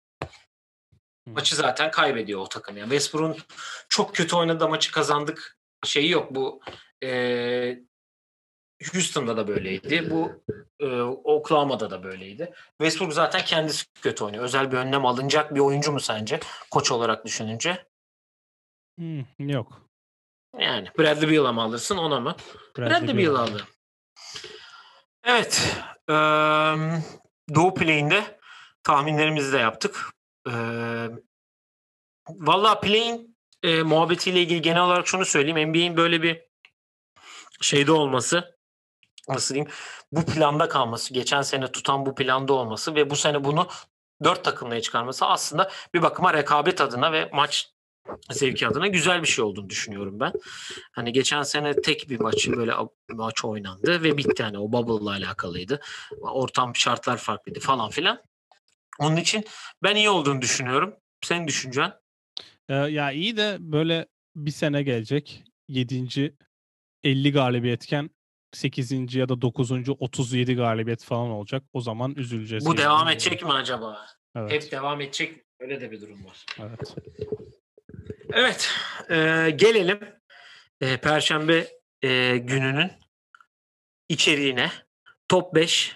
maçı 1.25 1.55
zaten 1.55 1.91
kaybediyor 1.91 2.41
o 2.41 2.49
takım. 2.49 2.77
Yani 2.77 2.89
Westbrook'un 2.89 3.37
çok 3.89 4.15
kötü 4.15 4.35
oynadığı 4.35 4.69
maçı 4.69 4.91
kazandık 4.91 5.57
şeyi 5.83 6.09
yok. 6.09 6.35
Bu 6.35 6.61
e, 7.03 7.79
Houston'da 8.93 9.37
da 9.37 9.47
böyleydi. 9.47 10.11
Bu 10.11 10.43
e, 10.79 11.01
Oklahoma'da 11.01 11.91
da 11.91 12.03
böyleydi. 12.03 12.53
Westbrook 12.81 13.13
zaten 13.13 13.45
kendisi 13.45 13.85
kötü 14.01 14.23
oynuyor. 14.23 14.43
Özel 14.43 14.71
bir 14.71 14.77
önlem 14.77 15.05
alınacak 15.05 15.55
bir 15.55 15.59
oyuncu 15.59 15.91
mu 15.91 15.99
sence? 15.99 16.39
Koç 16.71 16.91
olarak 16.91 17.25
düşününce. 17.25 17.85
Hmm, 18.99 19.23
yok. 19.39 19.81
Yani 20.59 20.87
Bradley 20.99 21.31
Beal'a 21.31 21.53
mı 21.53 21.61
alırsın 21.61 21.97
ona 21.97 22.19
mı? 22.19 22.35
Bradley, 22.77 23.01
Bradley 23.01 23.17
Beal'a 23.17 23.39
alırım. 23.39 23.67
Evet. 25.23 25.77
E, 26.09 26.13
Doğu 27.55 27.73
Play'inde 27.73 28.39
tahminlerimizi 28.83 29.53
de 29.53 29.57
yaptık. 29.57 30.14
E, 30.49 30.53
Valla 32.29 32.79
Play'in 32.79 33.37
e, 33.63 33.83
muhabbetiyle 33.83 34.41
ilgili 34.41 34.61
genel 34.61 34.81
olarak 34.81 35.07
şunu 35.07 35.25
söyleyeyim. 35.25 35.69
NBA'in 35.69 35.97
böyle 35.97 36.21
bir 36.21 36.41
şeyde 37.61 37.91
olması 37.91 38.55
nasıl 39.29 39.55
diyeyim 39.55 39.71
bu 40.11 40.25
planda 40.25 40.69
kalması, 40.69 41.13
geçen 41.13 41.41
sene 41.41 41.71
tutan 41.71 42.05
bu 42.05 42.15
planda 42.15 42.53
olması 42.53 42.95
ve 42.95 43.09
bu 43.09 43.15
sene 43.15 43.43
bunu 43.43 43.67
dört 44.23 44.43
takımla 44.43 44.81
çıkarması 44.81 45.25
aslında 45.25 45.71
bir 45.93 46.01
bakıma 46.01 46.33
rekabet 46.33 46.81
adına 46.81 47.11
ve 47.11 47.29
maç 47.33 47.71
zevki 48.31 48.67
adına 48.67 48.87
güzel 48.87 49.21
bir 49.21 49.27
şey 49.27 49.45
olduğunu 49.45 49.69
düşünüyorum 49.69 50.19
ben. 50.19 50.33
Hani 50.91 51.13
geçen 51.13 51.43
sene 51.43 51.81
tek 51.81 52.09
bir 52.09 52.19
maç 52.19 52.47
böyle 52.47 52.73
maç 53.09 53.45
oynandı 53.45 54.03
ve 54.03 54.17
bitti 54.17 54.43
hani 54.43 54.59
o 54.59 54.71
bubble'la 54.71 55.11
alakalıydı. 55.11 55.81
Ortam 56.21 56.75
şartlar 56.75 57.17
farklıydı 57.17 57.59
falan 57.59 57.89
filan. 57.89 58.21
Onun 58.99 59.15
için 59.15 59.45
ben 59.83 59.95
iyi 59.95 60.09
olduğunu 60.09 60.41
düşünüyorum. 60.41 60.95
Senin 61.23 61.47
düşüncen? 61.47 61.93
Ee, 62.69 62.73
ya 62.73 63.11
iyi 63.11 63.37
de 63.37 63.57
böyle 63.59 64.07
bir 64.35 64.51
sene 64.51 64.83
gelecek. 64.83 65.43
7. 65.67 66.35
50 67.03 67.31
galibiyetken 67.31 68.09
8. 68.53 69.15
ya 69.15 69.29
da 69.29 69.41
9. 69.41 69.71
37 69.99 70.55
galibiyet 70.55 71.03
falan 71.03 71.29
olacak. 71.29 71.63
O 71.73 71.81
zaman 71.81 72.15
üzüleceğiz. 72.15 72.65
Bu 72.65 72.69
yani. 72.69 72.77
devam 72.77 73.09
edecek 73.09 73.43
mi 73.43 73.51
acaba? 73.51 74.07
Evet. 74.35 74.51
Hep 74.51 74.71
devam 74.71 75.01
edecek. 75.01 75.45
Öyle 75.59 75.81
de 75.81 75.91
bir 75.91 76.01
durum 76.01 76.25
var. 76.25 76.45
Evet. 76.59 76.95
Evet. 78.33 78.69
E, 79.09 79.49
gelelim 79.55 79.99
e, 80.81 80.97
Perşembe 80.97 81.67
e, 82.01 82.37
gününün 82.37 82.91
içeriğine. 84.09 84.71
Top 85.27 85.55
5 85.55 85.95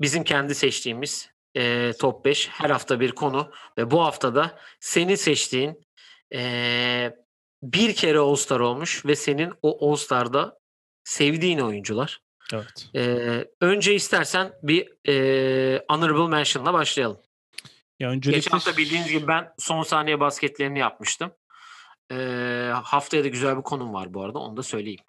bizim 0.00 0.24
kendi 0.24 0.54
seçtiğimiz 0.54 1.33
e, 1.56 1.92
top 2.00 2.24
5 2.24 2.48
her 2.48 2.70
hafta 2.70 3.00
bir 3.00 3.12
konu 3.12 3.52
ve 3.78 3.90
bu 3.90 4.04
haftada 4.04 4.58
senin 4.80 5.14
seçtiğin 5.14 5.86
e, 6.34 7.16
bir 7.62 7.94
kere 7.94 8.18
All-Star 8.18 8.60
olmuş 8.60 9.06
ve 9.06 9.16
senin 9.16 9.52
o 9.62 9.90
All-Star'da 9.90 10.58
sevdiğin 11.04 11.58
oyuncular. 11.58 12.20
Evet. 12.52 12.88
E, 12.94 13.00
önce 13.60 13.94
istersen 13.94 14.52
bir 14.62 15.08
e, 15.08 15.84
honorable 15.88 16.28
mention'la 16.28 16.72
başlayalım. 16.72 17.20
Ya 18.00 18.10
öncelikle... 18.10 18.38
Geçen 18.38 18.50
hafta 18.50 18.76
bildiğiniz 18.76 19.08
gibi 19.08 19.28
ben 19.28 19.52
son 19.58 19.82
saniye 19.82 20.20
basketlerini 20.20 20.78
yapmıştım. 20.78 21.32
E, 22.12 22.16
haftaya 22.84 23.24
da 23.24 23.28
güzel 23.28 23.56
bir 23.56 23.62
konum 23.62 23.94
var 23.94 24.14
bu 24.14 24.22
arada 24.22 24.38
onu 24.38 24.56
da 24.56 24.62
söyleyeyim. 24.62 25.00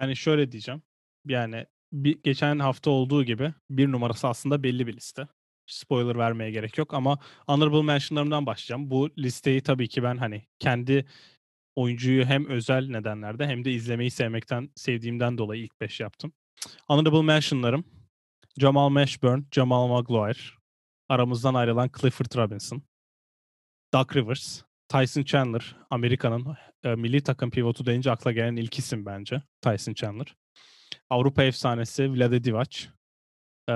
Yani 0.00 0.16
şöyle 0.16 0.52
diyeceğim. 0.52 0.82
Yani 1.26 1.66
bir, 1.92 2.22
geçen 2.22 2.58
hafta 2.58 2.90
olduğu 2.90 3.24
gibi 3.24 3.54
bir 3.70 3.92
numarası 3.92 4.28
aslında 4.28 4.62
belli 4.62 4.86
bir 4.86 4.96
liste. 4.96 5.28
Spoiler 5.66 6.18
vermeye 6.18 6.50
gerek 6.50 6.78
yok 6.78 6.94
ama 6.94 7.18
honorable 7.46 7.82
mentionlarımdan 7.82 8.46
başlayacağım. 8.46 8.90
Bu 8.90 9.10
listeyi 9.18 9.60
tabii 9.60 9.88
ki 9.88 10.02
ben 10.02 10.16
hani 10.16 10.42
kendi 10.58 11.06
oyuncuyu 11.76 12.24
hem 12.24 12.46
özel 12.46 12.88
nedenlerde 12.88 13.46
hem 13.46 13.64
de 13.64 13.72
izlemeyi 13.72 14.10
sevmekten 14.10 14.70
sevdiğimden 14.74 15.38
dolayı 15.38 15.62
ilk 15.62 15.80
5 15.80 16.00
yaptım. 16.00 16.32
Honorable 16.88 17.22
mentionlarım 17.22 17.84
Jamal 18.58 18.88
Mashburn, 18.88 19.40
Jamal 19.52 19.88
Maguire, 19.88 20.38
aramızdan 21.08 21.54
ayrılan 21.54 21.90
Clifford 22.00 22.36
Robinson, 22.36 22.82
Doug 23.94 24.16
Rivers, 24.16 24.62
Tyson 24.88 25.22
Chandler, 25.22 25.76
Amerika'nın 25.90 26.56
e, 26.84 26.94
milli 26.94 27.22
takım 27.22 27.50
pivotu 27.50 27.86
deyince 27.86 28.10
akla 28.10 28.32
gelen 28.32 28.56
ilk 28.56 28.78
isim 28.78 29.06
bence 29.06 29.42
Tyson 29.62 29.94
Chandler. 29.94 30.36
Avrupa 31.12 31.44
efsanesi 31.44 32.12
Vlade 32.12 32.44
Divac. 32.44 32.86
E, 33.68 33.74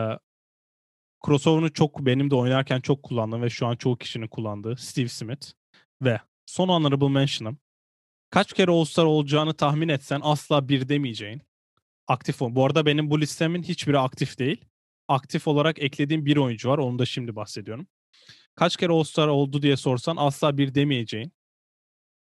crossover'ını 1.27 1.73
çok 1.73 1.99
benim 2.07 2.31
de 2.31 2.35
oynarken 2.35 2.81
çok 2.81 3.03
kullandım 3.03 3.43
ve 3.43 3.51
şu 3.51 3.67
an 3.67 3.77
çoğu 3.77 3.99
kişinin 3.99 4.29
kullandığı 4.29 4.77
Steve 4.77 5.09
Smith. 5.09 5.47
Ve 6.03 6.21
son 6.47 6.69
honorable 6.69 7.09
mention'ım 7.09 7.59
kaç 8.31 8.53
kere 8.53 8.71
All-Star 8.71 9.05
olacağını 9.05 9.55
tahmin 9.55 9.89
etsen 9.89 10.21
asla 10.25 10.69
bir 10.69 10.89
demeyeceğin 10.89 11.43
aktif 12.09 12.41
Bu 12.41 12.67
arada 12.67 12.87
benim 12.87 13.11
bu 13.11 13.21
listemin 13.21 13.63
hiçbiri 13.63 13.99
aktif 13.99 14.39
değil. 14.39 14.65
Aktif 15.09 15.49
olarak 15.49 15.79
eklediğim 15.79 16.27
bir 16.27 16.37
oyuncu 16.37 16.69
var. 16.69 16.79
Onu 16.79 16.99
da 16.99 17.07
şimdi 17.07 17.37
bahsediyorum. 17.37 17.87
Kaç 18.55 18.77
kere 18.77 18.93
All-Star 18.93 19.29
oldu 19.29 19.63
diye 19.63 19.77
sorsan 19.77 20.17
asla 20.17 20.59
bir 20.59 20.75
demeyeceğin. 20.75 21.33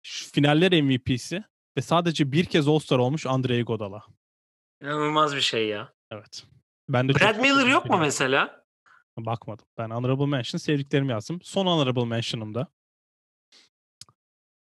Şu 0.02 0.30
finaller 0.30 0.82
MVP'si 0.82 1.44
ve 1.76 1.82
sadece 1.82 2.32
bir 2.32 2.44
kez 2.44 2.68
All-Star 2.68 2.98
olmuş 2.98 3.26
Andrei 3.26 3.62
Godala. 3.62 4.02
İnanılmaz 4.82 5.36
bir 5.36 5.40
şey 5.40 5.68
ya. 5.68 5.92
Evet. 6.10 6.44
Ben 6.88 7.08
de 7.08 7.14
Brad 7.14 7.36
Miller 7.36 7.66
yok 7.66 7.90
mu 7.90 7.98
mesela? 7.98 8.64
Bakmadım. 9.18 9.66
Ben 9.78 9.90
honorable 9.90 10.26
mention 10.26 10.58
sevdiklerimi 10.58 11.12
yazdım. 11.12 11.40
Son 11.42 11.66
honorable 11.66 12.04
mention'ımda 12.04 12.66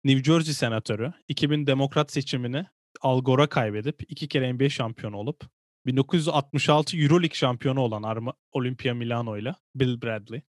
New 0.04 0.24
Jersey 0.24 0.54
senatörü 0.54 1.12
2000 1.28 1.66
demokrat 1.66 2.12
seçimini 2.12 2.66
Al 3.00 3.22
Gore'a 3.22 3.48
kaybedip 3.48 4.02
iki 4.08 4.28
kere 4.28 4.52
NBA 4.52 4.68
şampiyonu 4.68 5.16
olup 5.16 5.44
1966 5.86 6.96
Euroleague 6.96 7.34
şampiyonu 7.34 7.80
olan 7.80 8.02
Arma, 8.02 8.34
Olympia 8.52 8.94
Milano 8.94 9.38
ile 9.38 9.54
Bill 9.74 10.02
Bradley. 10.02 10.42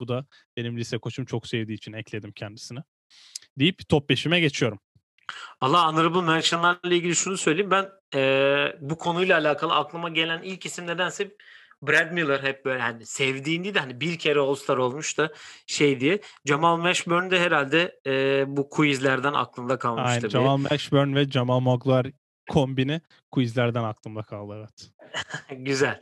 Bu 0.00 0.08
da 0.08 0.26
benim 0.56 0.78
lise 0.78 0.98
koçum 0.98 1.24
çok 1.24 1.46
sevdiği 1.46 1.76
için 1.76 1.92
ekledim 1.92 2.32
kendisine. 2.32 2.80
Deyip 3.58 3.88
top 3.88 4.10
5'ime 4.10 4.40
geçiyorum. 4.40 4.78
Allah 5.60 5.86
honorable 5.86 6.22
mentionlarla 6.22 6.94
ilgili 6.94 7.16
şunu 7.16 7.36
söyleyeyim. 7.36 7.70
Ben 7.70 7.88
e, 8.14 8.76
bu 8.80 8.98
konuyla 8.98 9.38
alakalı 9.38 9.74
aklıma 9.74 10.08
gelen 10.08 10.42
ilk 10.42 10.66
isim 10.66 10.86
nedense 10.86 11.30
Brad 11.82 12.12
Miller 12.12 12.42
hep 12.42 12.64
böyle 12.64 12.82
hani 12.82 13.06
sevdiğini 13.06 13.74
de 13.74 13.80
hani 13.80 14.00
bir 14.00 14.18
kere 14.18 14.38
All-Star 14.38 14.76
olmuş 14.76 15.18
da 15.18 15.32
şey 15.66 16.00
diye. 16.00 16.20
Jamal 16.46 16.76
Mashburn 16.76 17.30
de 17.30 17.40
herhalde 17.40 18.00
e, 18.06 18.44
bu 18.46 18.70
quizlerden 18.70 19.32
aklımda 19.32 19.78
kalmıştı. 19.78 20.10
Aynen. 20.10 20.28
Jamal 20.28 20.56
Mashburn 20.56 21.14
ve 21.14 21.24
Jamal 21.24 21.60
Moglar 21.60 22.06
kombini 22.48 23.00
quizlerden 23.30 23.84
aklımda 23.84 24.22
kaldı 24.22 24.54
evet. 24.58 24.90
Güzel. 25.64 26.00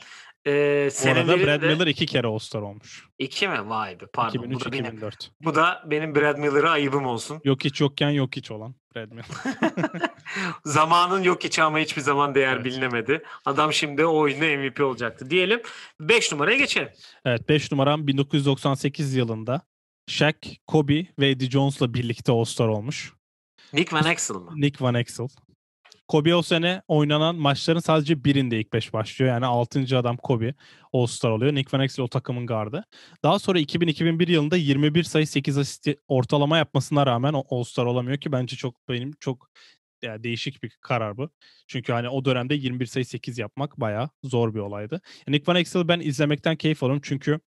Ee, 0.48 0.88
Bu 1.04 1.08
arada 1.10 1.38
Brad 1.46 1.62
Miller 1.62 1.86
iki 1.86 2.06
kere 2.06 2.26
All-Star 2.26 2.62
olmuş. 2.62 3.08
İki 3.18 3.48
mi? 3.48 3.68
Vay 3.68 4.00
be 4.00 4.04
pardon. 4.12 4.38
2003, 4.38 4.60
bu, 4.60 4.64
da 4.64 4.72
benim, 4.72 4.84
2004. 4.84 5.30
bu 5.40 5.54
da 5.54 5.82
benim 5.86 6.14
Brad 6.14 6.38
Miller'a 6.38 6.70
ayıbım 6.70 7.06
olsun. 7.06 7.40
Yok 7.44 7.64
hiç 7.64 7.80
yokken 7.80 8.10
yok 8.10 8.36
hiç 8.36 8.50
olan 8.50 8.74
Brad 8.94 9.10
Miller. 9.10 9.26
Zamanın 10.64 11.22
yok 11.22 11.44
hiç 11.44 11.58
ama 11.58 11.78
hiçbir 11.78 12.02
zaman 12.02 12.34
değer 12.34 12.54
Evet. 12.56 12.64
bilinemedi. 12.64 13.22
Adam 13.44 13.72
şimdi 13.72 14.04
o 14.06 14.16
oyunda 14.18 14.44
MVP 14.44 14.80
olacaktı. 14.80 15.30
Diyelim 15.30 15.60
5 16.00 16.32
numaraya 16.32 16.58
geçelim. 16.58 16.88
evet 17.24 17.48
5 17.48 17.72
numaram 17.72 18.06
1998 18.06 19.14
yılında 19.14 19.60
Shaq, 20.06 20.34
Kobe 20.66 21.06
ve 21.18 21.30
Eddie 21.30 21.50
Jones'la 21.50 21.94
birlikte 21.94 22.32
All-Star 22.32 22.68
olmuş. 22.68 23.12
Nick 23.72 23.96
Van 23.96 24.06
Exel 24.06 24.34
mı? 24.36 24.52
Nick 24.56 24.84
Van 24.84 24.94
Exel. 24.94 25.28
Kobe 26.08 26.34
o 26.34 26.42
sene 26.42 26.82
oynanan 26.88 27.36
maçların 27.36 27.80
sadece 27.80 28.24
birinde 28.24 28.60
ilk 28.60 28.72
5 28.72 28.92
başlıyor. 28.92 29.32
Yani 29.32 29.46
6. 29.46 29.98
adam 29.98 30.16
Kobe 30.16 30.54
All-Star 30.92 31.30
oluyor. 31.30 31.54
Nick 31.54 31.76
Van 31.76 31.84
Exel 31.84 32.04
o 32.04 32.08
takımın 32.08 32.46
gardı. 32.46 32.84
Daha 33.22 33.38
sonra 33.38 33.60
2000-2001 33.60 34.30
yılında 34.30 34.56
21 34.56 35.02
sayı 35.02 35.26
8 35.26 35.58
asist 35.58 35.88
ortalama 36.08 36.58
yapmasına 36.58 37.06
rağmen 37.06 37.34
All-Star 37.50 37.86
olamıyor 37.86 38.18
ki 38.18 38.32
bence 38.32 38.56
çok 38.56 38.88
benim 38.88 39.12
çok 39.20 39.50
yani 40.02 40.24
değişik 40.24 40.62
bir 40.62 40.78
karar 40.80 41.16
bu. 41.16 41.30
Çünkü 41.66 41.92
hani 41.92 42.08
o 42.08 42.24
dönemde 42.24 42.54
21 42.54 42.86
sayı 42.86 43.04
8 43.06 43.38
yapmak 43.38 43.80
bayağı 43.80 44.10
zor 44.24 44.54
bir 44.54 44.60
olaydı. 44.60 45.00
Nick 45.28 45.52
Van 45.52 45.56
Exel'i 45.56 45.88
ben 45.88 46.00
izlemekten 46.00 46.56
keyif 46.56 46.82
alıyorum 46.82 47.02
çünkü 47.04 47.40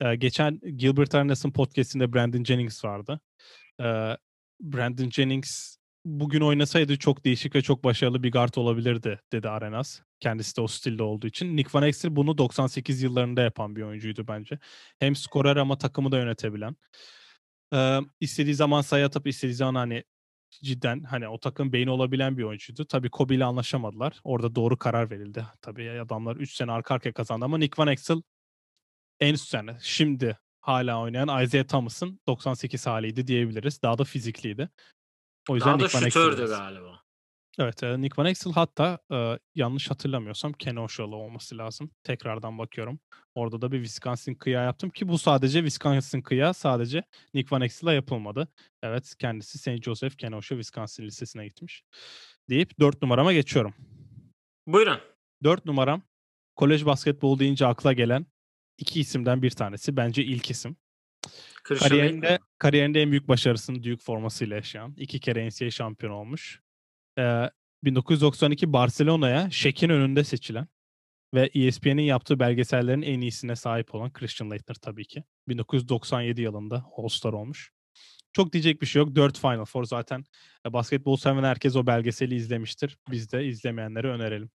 e, 0.00 0.14
geçen 0.16 0.60
Gilbert 0.76 1.14
Arenes'in 1.14 1.52
podcastinde 1.52 2.12
Brandon 2.12 2.44
Jennings 2.44 2.84
vardı. 2.84 3.20
E, 3.80 3.84
Brandon 4.60 5.10
Jennings 5.10 5.81
bugün 6.04 6.40
oynasaydı 6.40 6.98
çok 6.98 7.24
değişik 7.24 7.54
ve 7.54 7.62
çok 7.62 7.84
başarılı 7.84 8.22
bir 8.22 8.32
guard 8.32 8.54
olabilirdi 8.54 9.20
dedi 9.32 9.48
Arenas. 9.48 10.00
Kendisi 10.20 10.56
de 10.56 10.60
o 10.60 10.66
stilde 10.66 11.02
olduğu 11.02 11.26
için. 11.26 11.56
Nick 11.56 11.70
Van 11.74 11.82
Exel 11.82 12.16
bunu 12.16 12.38
98 12.38 13.02
yıllarında 13.02 13.42
yapan 13.42 13.76
bir 13.76 13.82
oyuncuydu 13.82 14.28
bence. 14.28 14.58
Hem 14.98 15.16
skorer 15.16 15.56
ama 15.56 15.78
takımı 15.78 16.12
da 16.12 16.18
yönetebilen. 16.18 16.76
Ee, 17.74 18.00
istediği 18.20 18.54
zaman 18.54 18.80
sayı 18.80 19.06
atıp 19.06 19.26
istediği 19.26 19.54
zaman 19.54 19.74
hani 19.74 20.04
cidden 20.50 21.02
hani 21.02 21.28
o 21.28 21.40
takım 21.40 21.72
beyni 21.72 21.90
olabilen 21.90 22.38
bir 22.38 22.42
oyuncuydu. 22.42 22.84
Tabii 22.84 23.10
Kobe 23.10 23.34
ile 23.34 23.44
anlaşamadılar. 23.44 24.20
Orada 24.24 24.54
doğru 24.54 24.78
karar 24.78 25.10
verildi. 25.10 25.46
Tabii 25.62 25.90
adamlar 25.90 26.36
3 26.36 26.54
sene 26.54 26.72
arka 26.72 26.94
arkaya 26.94 27.12
kazandı 27.12 27.44
ama 27.44 27.58
Nick 27.58 27.82
Van 27.82 27.88
Exel 27.88 28.22
en 29.20 29.34
üst 29.34 29.48
sene 29.48 29.76
şimdi 29.80 30.38
hala 30.60 31.00
oynayan 31.00 31.42
Isaiah 31.44 31.64
Thomas'ın 31.64 32.20
98 32.26 32.86
haliydi 32.86 33.26
diyebiliriz. 33.26 33.82
Daha 33.82 33.98
da 33.98 34.04
fizikliydi. 34.04 34.68
O 35.48 35.54
yüzden 35.54 35.68
Daha 35.68 35.78
da 35.78 35.82
Nick 35.84 35.98
Van 35.98 36.06
Exel 36.06 36.22
şütördü 36.22 36.36
deriz. 36.38 36.50
galiba. 36.50 37.02
Evet, 37.58 37.82
e, 37.82 38.00
Nick 38.00 38.22
Van 38.22 38.26
Exel 38.26 38.52
hatta 38.52 38.98
e, 39.12 39.38
yanlış 39.54 39.90
hatırlamıyorsam 39.90 40.52
Kenoshalı 40.52 41.16
olması 41.16 41.58
lazım. 41.58 41.90
Tekrardan 42.04 42.58
bakıyorum. 42.58 43.00
Orada 43.34 43.62
da 43.62 43.72
bir 43.72 43.84
Wisconsin 43.84 44.34
kıya 44.34 44.62
yaptım 44.62 44.90
ki 44.90 45.08
bu 45.08 45.18
sadece 45.18 45.58
Wisconsin 45.58 46.22
kıya 46.22 46.54
sadece 46.54 47.02
Nick 47.34 47.56
Van 47.56 47.62
Exel'a 47.62 47.92
yapılmadı. 47.92 48.48
Evet, 48.82 49.14
kendisi 49.18 49.58
St. 49.58 49.82
Joseph 49.82 50.16
Kenosha 50.16 50.54
Wisconsin 50.54 51.02
Lisesi'ne 51.02 51.46
gitmiş. 51.46 51.82
Deyip 52.50 52.80
4 52.80 53.02
numarama 53.02 53.32
geçiyorum. 53.32 53.74
Buyurun. 54.66 55.00
4 55.44 55.64
numaram 55.66 56.02
kolej 56.56 56.84
basketbol 56.86 57.38
deyince 57.38 57.66
akla 57.66 57.92
gelen 57.92 58.26
iki 58.78 59.00
isimden 59.00 59.42
bir 59.42 59.50
tanesi. 59.50 59.96
Bence 59.96 60.24
ilk 60.24 60.50
isim. 60.50 60.76
Christian 61.64 61.88
Kariyerinde, 61.88 62.38
kariyerinde 62.58 63.02
en 63.02 63.10
büyük 63.10 63.28
başarısını 63.28 63.76
Duke 63.76 63.96
formasıyla 63.96 64.56
yaşayan. 64.56 64.94
iki 64.96 65.20
kere 65.20 65.48
NCAA 65.48 65.70
şampiyon 65.70 66.12
olmuş. 66.12 66.60
Ee, 67.18 67.50
1992 67.84 68.72
Barcelona'ya 68.72 69.50
Shaq'in 69.50 69.88
önünde 69.88 70.24
seçilen 70.24 70.66
ve 71.34 71.50
ESPN'in 71.54 72.02
yaptığı 72.02 72.38
belgesellerin 72.38 73.02
en 73.02 73.20
iyisine 73.20 73.56
sahip 73.56 73.94
olan 73.94 74.12
Christian 74.12 74.50
Laettner 74.50 74.74
tabii 74.74 75.04
ki. 75.04 75.24
1997 75.48 76.40
yılında 76.40 76.84
All-Star 76.96 77.32
olmuş. 77.32 77.72
Çok 78.32 78.52
diyecek 78.52 78.82
bir 78.82 78.86
şey 78.86 79.02
yok. 79.02 79.14
4 79.14 79.38
Final 79.38 79.64
Four 79.64 79.84
zaten 79.84 80.24
e, 80.66 80.72
basketbol 80.72 81.16
seven 81.16 81.44
herkes 81.44 81.76
o 81.76 81.86
belgeseli 81.86 82.34
izlemiştir. 82.34 82.98
Biz 83.10 83.32
de 83.32 83.46
izlemeyenlere 83.46 84.08
önerelim. 84.08 84.50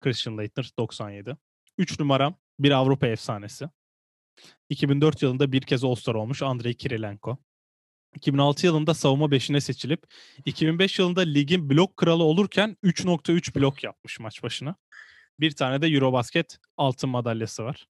Christian 0.00 0.38
Laettner 0.38 0.70
97. 0.78 1.36
3 1.78 2.00
numaram 2.00 2.34
bir 2.58 2.70
Avrupa 2.70 3.06
efsanesi. 3.06 3.68
2004 4.68 5.22
yılında 5.22 5.52
bir 5.52 5.60
kez 5.60 5.84
All-Star 5.84 6.14
olmuş 6.14 6.42
Andrei 6.42 6.74
Kirilenko. 6.74 7.38
2006 8.16 8.66
yılında 8.66 8.94
savunma 8.94 9.30
beşine 9.30 9.60
seçilip 9.60 10.02
2005 10.44 10.98
yılında 10.98 11.20
ligin 11.20 11.70
blok 11.70 11.96
kralı 11.96 12.22
olurken 12.22 12.76
3.3 12.84 13.54
blok 13.54 13.84
yapmış 13.84 14.20
maç 14.20 14.42
başına. 14.42 14.76
Bir 15.40 15.50
tane 15.50 15.82
de 15.82 15.86
Eurobasket 15.86 16.58
altın 16.76 17.10
madalyası 17.10 17.64
var. 17.64 17.86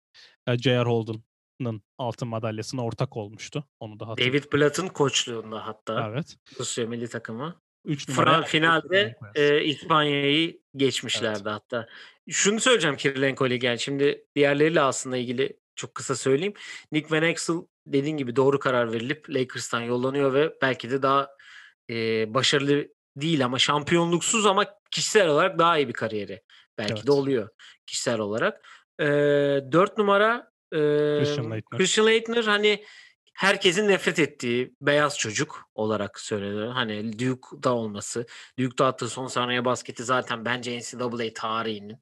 J.R. 0.58 0.84
Holden'ın 0.84 1.82
altın 1.98 2.28
madalyasına 2.28 2.86
ortak 2.86 3.18
olmuştu. 3.18 3.68
Onu 3.80 4.00
da. 4.00 4.06
David 4.06 4.44
Blatt'ın 4.54 4.88
koçluğunda 4.88 5.68
hatta 5.68 6.10
Evet. 6.12 6.38
Rusya 6.60 6.88
milli 6.88 7.08
takımı. 7.08 7.62
3 7.86 8.10
Fra- 8.10 8.46
finalde 8.46 9.16
e, 9.36 9.64
İspanya'yı 9.64 10.62
geçmişlerdi 10.76 11.50
hatta. 11.50 11.88
Şunu 12.30 12.60
söyleyeceğim 12.60 12.98
Kirilenko 12.98 13.48
ile. 13.48 13.66
Yani 13.66 13.80
Şimdi 13.80 14.26
diğerleriyle 14.36 14.82
aslında 14.82 15.18
ilgili 15.18 15.60
çok 15.78 15.96
kısa 15.96 16.16
söyleyeyim. 16.16 16.54
Nick 16.92 17.16
Van 17.16 17.24
Exel 17.24 17.56
dediğin 17.88 18.18
gibi 18.18 18.36
doğru 18.36 18.60
karar 18.60 18.94
verilip 18.94 19.30
Lakers'tan 19.30 19.82
yollanıyor 19.82 20.34
ve 20.34 20.54
belki 20.62 20.90
de 20.92 21.02
daha 21.02 21.30
e, 21.90 21.94
başarılı 22.34 22.88
değil 23.16 23.46
ama 23.46 23.60
şampiyonluksuz 23.60 24.46
ama 24.46 24.66
kişisel 24.92 25.28
olarak 25.28 25.60
daha 25.60 25.78
iyi 25.78 25.88
bir 25.88 25.94
kariyeri 25.94 26.42
belki 26.78 26.94
Evet. 26.94 27.08
de 27.08 27.12
oluyor 27.12 27.50
kişisel 27.86 28.20
olarak. 28.20 28.68
E, 29.00 29.06
4 29.06 29.98
numara 29.98 30.52
e, 30.72 30.78
Christian 31.78 32.06
Laettner 32.08 32.44
hani 32.44 32.84
herkesin 33.34 33.88
nefret 33.88 34.20
ettiği 34.20 34.74
beyaz 34.82 35.18
çocuk 35.18 35.70
olarak 35.76 36.20
söyleniyor. 36.20 36.72
Hani 36.72 37.20
Duke'da 37.20 37.76
olması. 37.76 38.26
Duke'da 38.60 38.86
attığı 38.86 39.10
son 39.10 39.28
saniye 39.28 39.66
basketi 39.66 40.04
zaten 40.04 40.46
bence 40.46 40.80
NCAA 40.80 41.34
tarihinin. 41.36 41.98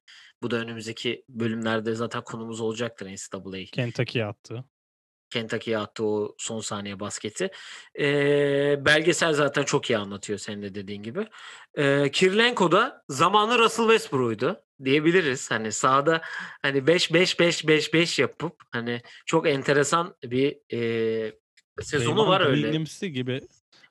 Bu 0.45 0.51
da 0.51 0.55
önümüzdeki 0.55 1.25
bölümlerde 1.29 1.95
zaten 1.95 2.23
konumuz 2.23 2.61
olacaktır 2.61 3.05
NCAA. 3.05 3.63
Kentucky'ye 3.71 4.25
attı. 4.25 4.63
Kentucky'ye 5.29 5.77
attığı 5.77 6.05
o 6.05 6.35
son 6.37 6.59
saniye 6.59 6.99
basketi. 6.99 7.49
Ee, 7.99 8.85
belgesel 8.85 9.33
zaten 9.33 9.63
çok 9.63 9.89
iyi 9.89 9.97
anlatıyor 9.97 10.39
senin 10.39 10.61
de 10.61 10.75
dediğin 10.75 11.03
gibi. 11.03 11.27
Ee, 11.75 12.11
Kirilenko 12.11 12.71
da 12.71 13.03
zamanı 13.09 13.59
Russell 13.59 13.85
Westbrook'uydu 13.85 14.63
diyebiliriz. 14.83 15.51
Hani 15.51 15.71
sahada 15.71 16.21
hani 16.61 16.77
5-5-5-5-5 16.77 18.21
yapıp 18.21 18.61
hani 18.71 19.01
çok 19.25 19.47
enteresan 19.47 20.15
bir 20.23 20.57
e, 20.73 21.33
sezonu 21.81 22.15
Draymond 22.15 22.29
var 22.29 22.41
öyle. 22.41 22.61
Green'imsi 22.61 23.11
gibi. 23.11 23.41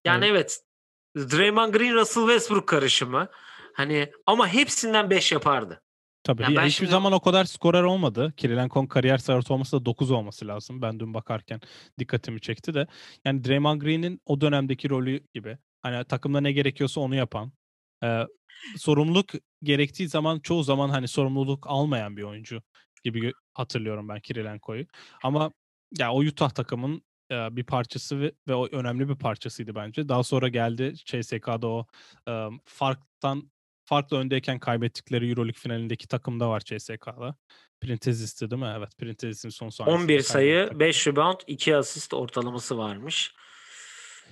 Yani 0.04 0.26
evet 0.26 0.60
Draymond 1.16 1.74
Green 1.74 1.94
Russell 1.94 2.22
Westbrook 2.22 2.68
karışımı. 2.68 3.28
Hani 3.72 4.12
ama 4.26 4.48
hepsinden 4.48 5.10
5 5.10 5.32
yapardı. 5.32 5.83
Tabii. 6.24 6.42
Ya 6.42 6.48
ben 6.48 6.54
hiçbir 6.66 6.70
şimdi- 6.70 6.90
zaman 6.90 7.12
o 7.12 7.20
kadar 7.20 7.44
skorer 7.44 7.82
olmadı. 7.82 8.34
Kirilenko'nun 8.36 8.86
kariyer 8.86 9.18
sıralaması 9.18 9.80
da 9.80 9.84
9 9.84 10.10
olması 10.10 10.46
lazım. 10.48 10.82
Ben 10.82 11.00
dün 11.00 11.14
bakarken 11.14 11.60
dikkatimi 11.98 12.40
çekti 12.40 12.74
de. 12.74 12.86
Yani 13.24 13.44
Draymond 13.44 13.82
Green'in 13.82 14.20
o 14.26 14.40
dönemdeki 14.40 14.90
rolü 14.90 15.20
gibi. 15.34 15.58
Hani 15.82 16.04
takımda 16.04 16.40
ne 16.40 16.52
gerekiyorsa 16.52 17.00
onu 17.00 17.14
yapan. 17.14 17.52
e, 18.04 18.26
sorumluluk 18.76 19.26
gerektiği 19.62 20.08
zaman 20.08 20.40
çoğu 20.40 20.62
zaman 20.62 20.88
hani 20.88 21.08
sorumluluk 21.08 21.66
almayan 21.68 22.16
bir 22.16 22.22
oyuncu 22.22 22.62
gibi 23.04 23.32
hatırlıyorum 23.54 24.08
ben 24.08 24.20
Kirilenko'yu. 24.20 24.86
Ama 25.22 25.52
ya 25.98 26.12
o 26.12 26.20
Utah 26.20 26.50
takımın 26.50 27.02
e, 27.30 27.56
bir 27.56 27.64
parçası 27.64 28.20
ve, 28.20 28.32
ve 28.48 28.54
o 28.54 28.66
önemli 28.66 29.08
bir 29.08 29.14
parçasıydı 29.16 29.74
bence. 29.74 30.08
Daha 30.08 30.22
sonra 30.24 30.48
geldi 30.48 30.94
CSK'da 31.04 31.66
o 31.68 31.86
e, 32.28 32.48
farktan 32.64 33.50
farklı 33.84 34.16
öndeyken 34.18 34.58
kaybettikleri 34.58 35.28
EuroLeague 35.28 35.60
finalindeki 35.60 36.08
takımda 36.08 36.48
var 36.48 36.60
CSK'da. 36.60 37.36
Printezis'ti 37.80 38.50
değil 38.50 38.62
mi? 38.62 38.74
Evet, 38.78 38.98
Printezis'in 38.98 39.48
son 39.48 39.68
saniyesinde 39.68 40.02
11 40.12 40.20
sayı, 40.20 40.54
kaybettik. 40.56 40.80
5 40.80 41.06
rebound, 41.06 41.40
2 41.46 41.76
asist 41.76 42.14
ortalaması 42.14 42.78
varmış. 42.78 43.34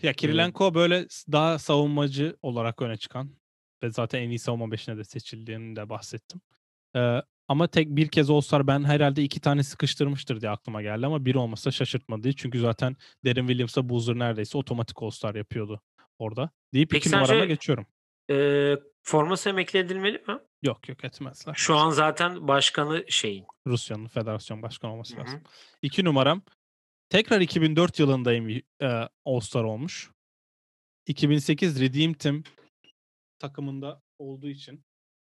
Ya 0.02 0.12
Kirilenko 0.12 0.74
böyle 0.74 1.06
s- 1.08 1.32
daha 1.32 1.58
savunmacı 1.58 2.36
olarak 2.42 2.82
öne 2.82 2.96
çıkan 2.96 3.30
ve 3.82 3.90
zaten 3.90 4.20
en 4.22 4.28
iyi 4.30 4.38
savunma 4.38 4.70
beşine 4.72 4.96
de 4.96 5.04
seçildiğini 5.04 5.76
de 5.76 5.88
bahsettim. 5.88 6.40
Ee, 6.96 7.22
ama 7.48 7.66
tek 7.66 7.88
bir 7.88 8.08
kez 8.08 8.30
All-Star 8.30 8.66
ben 8.66 8.84
herhalde 8.84 9.22
iki 9.22 9.40
tane 9.40 9.62
sıkıştırmıştır 9.62 10.40
diye 10.40 10.50
aklıma 10.50 10.82
geldi 10.82 11.06
ama 11.06 11.24
bir 11.24 11.34
olmasa 11.34 11.70
şaşırtmadı. 11.70 12.32
Çünkü 12.32 12.58
zaten 12.60 12.96
Derin 13.24 13.46
Williams'a 13.46 13.88
Boozer 13.88 14.14
neredeyse 14.18 14.58
otomatik 14.58 15.02
All-Star 15.02 15.34
yapıyordu 15.34 15.80
orada. 16.18 16.50
Deyip 16.74 16.90
Peki 16.90 17.08
iki 17.08 17.16
numarama 17.16 17.44
geçiyorum. 17.44 17.86
Ee, 18.30 18.76
forması 19.02 19.48
emekli 19.48 19.78
edilmeli 19.78 20.24
mi? 20.28 20.38
Yok 20.62 20.88
yok 20.88 21.04
etmezler. 21.04 21.54
Şu 21.54 21.76
an 21.76 21.90
zaten 21.90 22.48
başkanı 22.48 23.04
şeyin. 23.08 23.46
Rusya'nın 23.66 24.06
federasyon 24.06 24.62
başkanı 24.62 24.92
olması 24.92 25.16
Hı 25.16 25.20
hı. 25.20 25.24
lazım. 25.24 25.42
İki 25.82 26.04
numaram 26.04 26.42
tekrar 27.08 27.40
2004 27.40 27.98
yılında 27.98 28.34
e, 28.34 29.08
All-Star 29.24 29.64
olmuş. 29.64 30.10
2008 31.06 31.80
Redeem 31.80 32.14
Team 32.14 32.42
takımında 33.38 34.02
olduğu 34.18 34.48
için 34.48 34.84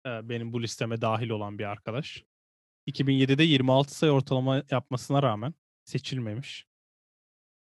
e, 0.06 0.28
benim 0.28 0.52
bu 0.52 0.62
listeme 0.62 1.00
dahil 1.00 1.30
olan 1.30 1.58
bir 1.58 1.64
arkadaş. 1.64 2.24
2007'de 2.88 3.42
26 3.42 3.94
sayı 3.94 4.12
ortalama 4.12 4.62
yapmasına 4.70 5.22
rağmen 5.22 5.54
seçilmemiş. 5.84 6.66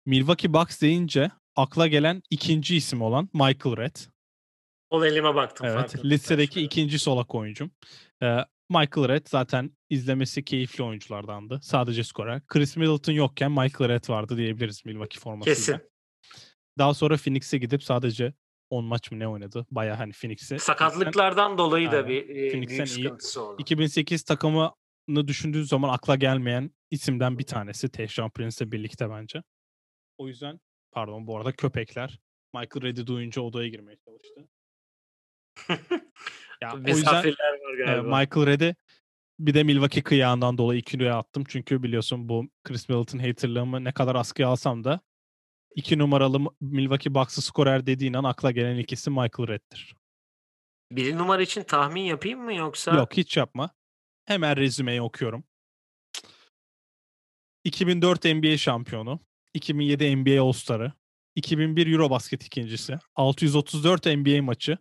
Milwaukee 0.07 0.53
Bucks 0.53 0.81
deyince 0.81 1.31
akla 1.57 1.87
gelen 1.87 2.23
ikinci 2.31 2.77
isim 2.77 3.03
olan 3.03 3.29
Michael 3.33 3.77
Redd. 3.77 4.14
Sol 4.95 5.05
elime 5.05 5.35
baktım. 5.35 5.67
Evet, 5.67 6.05
listedeki 6.05 6.61
ikinci 6.61 6.99
solak 6.99 7.35
oyuncum. 7.35 7.71
Ee, 8.23 8.39
Michael 8.71 9.09
Redd 9.09 9.27
zaten 9.29 9.71
izlemesi 9.91 10.45
keyifli 10.45 10.85
oyunculardandı. 10.85 11.61
Sadece 11.63 12.05
skorer. 12.05 12.47
Chris 12.47 12.77
Middleton 12.77 13.13
yokken 13.13 13.51
Michael 13.51 13.89
Redd 13.89 14.09
vardı 14.09 14.37
diyebiliriz 14.37 14.85
Milwaukee 14.85 15.21
formasıyla. 15.21 15.55
Kesin. 15.55 15.81
Daha 16.79 16.95
sonra 16.95 17.17
Phoenix'e 17.17 17.59
gidip 17.59 17.83
sadece 17.83 18.33
10 18.71 18.85
maç 18.85 19.13
mı 19.13 19.19
ne 19.19 19.29
oynadı? 19.29 19.67
Baya 19.71 19.99
hani 19.99 20.13
Phoenix'e. 20.13 20.59
Sakatlıklardan 20.59 21.59
dolayı 21.59 21.93
da 21.93 22.09
bir 22.09 22.29
e, 22.29 22.51
Phoenix'ten 22.51 22.87
büyük 22.87 23.23
iyi. 23.37 23.39
oldu. 23.39 23.57
2008 23.59 24.23
takımını 24.23 25.29
düşündüğü 25.29 25.65
zaman 25.65 25.89
akla 25.89 26.17
gelmeyen 26.17 26.71
isimden 26.91 27.39
bir 27.39 27.45
tanesi. 27.45 27.89
Tayshaun 27.89 28.31
Prince'le 28.31 28.73
birlikte 28.73 29.11
bence. 29.11 29.43
O 30.19 30.29
yüzden 30.29 30.61
pardon 30.93 31.27
bu 31.27 31.37
arada 31.37 31.53
köpekler 31.53 32.19
Michael 32.55 32.83
Redd'i 32.83 33.07
duyunca 33.07 33.43
odaya 33.43 33.69
girmeye 33.69 33.97
çalıştı. 33.97 34.49
Ya, 36.63 36.75
o 36.75 36.89
yüzden 36.89 37.15
var 37.15 37.75
galiba. 37.87 38.19
Michael 38.19 38.47
Redd'i 38.47 38.77
bir 39.39 39.55
de 39.55 39.63
Milwaukee 39.63 40.03
kıyağından 40.03 40.59
dolayı 40.59 40.81
ikiye 40.81 41.13
attım. 41.13 41.45
Çünkü 41.49 41.83
biliyorsun 41.83 42.29
bu 42.29 42.49
Chris 42.65 42.89
Middleton 42.89 43.19
haterlığımı 43.19 43.85
ne 43.85 43.93
kadar 43.93 44.15
askıya 44.15 44.49
alsam 44.49 44.85
da 44.85 45.01
iki 45.75 45.99
numaralı 45.99 46.39
Milwaukee 46.61 47.15
Bucks'ı 47.15 47.43
skorer 47.43 47.87
dediğin 47.87 48.15
an 48.15 48.25
akla 48.25 48.51
gelen 48.51 48.79
ikisi 48.79 49.11
Michael 49.11 49.49
Redd'dir. 49.49 49.95
Bir 50.93 51.17
numara 51.17 51.43
için 51.43 51.63
tahmin 51.63 52.03
yapayım 52.03 52.41
mı 52.41 52.55
yoksa? 52.55 52.95
Yok 52.95 53.17
hiç 53.17 53.37
yapma. 53.37 53.71
Hemen 54.25 54.57
rezümeyi 54.57 55.03
okuyorum. 55.03 55.45
2004 57.65 58.25
NBA 58.25 58.57
şampiyonu, 58.57 59.21
2007 59.55 60.17
NBA 60.17 60.43
All-Star'ı, 60.43 60.93
2001 61.35 61.93
Eurobasket 61.93 62.47
ikincisi, 62.47 62.99
634 63.15 64.07
NBA 64.07 64.43
maçı, 64.43 64.79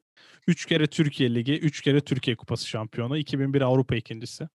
3 0.47 0.65
kere 0.65 0.87
Türkiye 0.87 1.35
Ligi, 1.35 1.59
3 1.59 1.81
kere 1.81 2.01
Türkiye 2.01 2.35
Kupası 2.35 2.67
şampiyonu, 2.67 3.17
2001 3.17 3.61
Avrupa 3.61 3.95
ikincisi. 3.95 4.47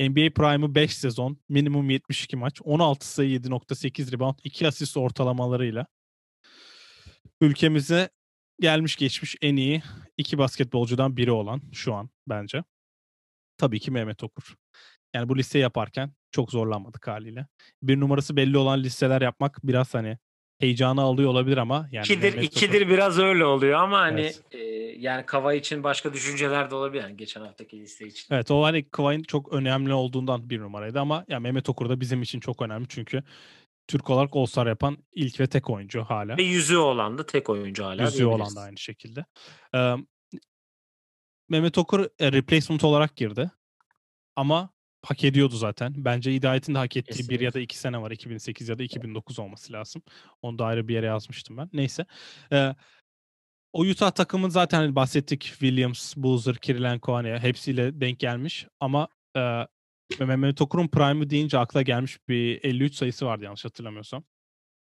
NBA 0.00 0.32
Prime'ı 0.34 0.74
5 0.74 0.96
sezon, 0.96 1.38
minimum 1.48 1.90
72 1.90 2.36
maç, 2.36 2.60
16 2.64 3.08
sayı 3.08 3.30
7.8 3.30 4.12
rebound, 4.12 4.38
2 4.44 4.68
asist 4.68 4.96
ortalamalarıyla 4.96 5.86
ülkemize 7.40 8.08
gelmiş 8.60 8.96
geçmiş 8.96 9.36
en 9.42 9.56
iyi 9.56 9.82
iki 10.16 10.38
basketbolcudan 10.38 11.16
biri 11.16 11.30
olan 11.30 11.62
şu 11.72 11.94
an 11.94 12.10
bence. 12.28 12.64
Tabii 13.56 13.80
ki 13.80 13.90
Mehmet 13.90 14.24
Okur. 14.24 14.54
Yani 15.14 15.28
bu 15.28 15.38
listeyi 15.38 15.62
yaparken 15.62 16.12
çok 16.30 16.50
zorlanmadık 16.50 17.08
haliyle. 17.08 17.46
Bir 17.82 18.00
numarası 18.00 18.36
belli 18.36 18.58
olan 18.58 18.82
listeler 18.82 19.22
yapmak 19.22 19.58
biraz 19.64 19.94
hani 19.94 20.18
heyecanı 20.62 21.00
alıyor 21.00 21.30
olabilir 21.30 21.56
ama 21.56 21.88
yani 21.92 22.04
İkidir, 22.04 22.42
ikidir 22.42 22.88
biraz 22.88 23.18
öyle 23.18 23.44
oluyor 23.44 23.80
ama 23.80 24.00
hani 24.00 24.20
Evet. 24.20 24.42
e, 24.50 24.58
yani 24.98 25.26
Kava 25.26 25.54
için 25.54 25.84
başka 25.84 26.12
düşünceler 26.12 26.70
de 26.70 26.74
olabilir. 26.74 27.02
Yani 27.02 27.16
geçen 27.16 27.40
haftaki 27.40 27.80
liste 27.80 28.06
için. 28.06 28.34
Evet 28.34 28.50
o 28.50 28.62
hani 28.62 28.84
Kıvay'ın 28.84 29.22
çok 29.22 29.52
önemli 29.52 29.92
olduğundan 29.92 30.50
bir 30.50 30.60
numaraydı 30.60 31.00
ama 31.00 31.24
ya 31.28 31.40
Mehmet 31.40 31.68
Okur 31.68 31.88
da 31.88 32.00
bizim 32.00 32.22
için 32.22 32.40
çok 32.40 32.62
önemli 32.62 32.86
çünkü 32.88 33.22
Türk 33.88 34.10
olarak 34.10 34.36
All-Star 34.36 34.66
yapan 34.66 34.98
ilk 35.12 35.40
ve 35.40 35.46
tek 35.46 35.70
oyuncu 35.70 36.02
hala. 36.02 36.36
Ve 36.36 36.42
yüzüğü 36.42 36.76
olan 36.76 37.18
da 37.18 37.26
tek 37.26 37.50
oyuncu 37.50 37.84
hala. 37.84 38.02
Yüzüğü 38.02 38.24
olan 38.24 38.56
da 38.56 38.60
aynı 38.60 38.78
şekilde. 38.78 39.24
Ee, 39.74 39.94
Mehmet 41.48 41.78
Okur 41.78 42.08
e, 42.18 42.32
replacement 42.32 42.84
olarak 42.84 43.16
girdi. 43.16 43.50
Ama 44.36 44.70
hak 45.02 45.24
ediyordu 45.24 45.56
zaten. 45.56 45.92
Bence 45.96 46.32
Hidayet'in 46.32 46.74
de 46.74 46.78
hak 46.78 46.96
ettiği 46.96 47.10
bir 47.10 47.16
Kesinlikle. 47.16 47.44
ya 47.44 47.54
da 47.54 47.60
iki 47.60 47.78
sene 47.78 48.02
var. 48.02 48.10
2008 48.10 48.68
ya 48.68 48.78
da 48.78 48.82
2009 48.82 49.38
olması 49.38 49.72
lazım. 49.72 50.02
Onu 50.42 50.58
da 50.58 50.64
ayrı 50.66 50.88
bir 50.88 50.94
yere 50.94 51.06
yazmıştım 51.06 51.56
ben. 51.56 51.70
Neyse. 51.72 52.06
Ee, 52.52 52.74
o 53.72 53.80
Utah 53.82 54.10
takımın 54.10 54.48
zaten 54.48 54.78
hani 54.78 54.94
bahsettik. 54.96 55.42
Williams, 55.42 56.16
Boozer, 56.16 56.56
Kirilenko 56.56 57.14
hani 57.14 57.38
hepsiyle 57.38 58.00
denk 58.00 58.18
gelmiş. 58.18 58.66
Ama 58.80 59.08
e, 59.36 59.66
Mehmet 60.20 60.62
Okur'un 60.62 60.88
prime'ı 60.88 61.30
deyince 61.30 61.58
akla 61.58 61.82
gelmiş 61.82 62.18
bir 62.28 62.64
53 62.64 62.94
sayısı 62.94 63.26
vardı 63.26 63.44
yanlış 63.44 63.64
hatırlamıyorsam. 63.64 64.24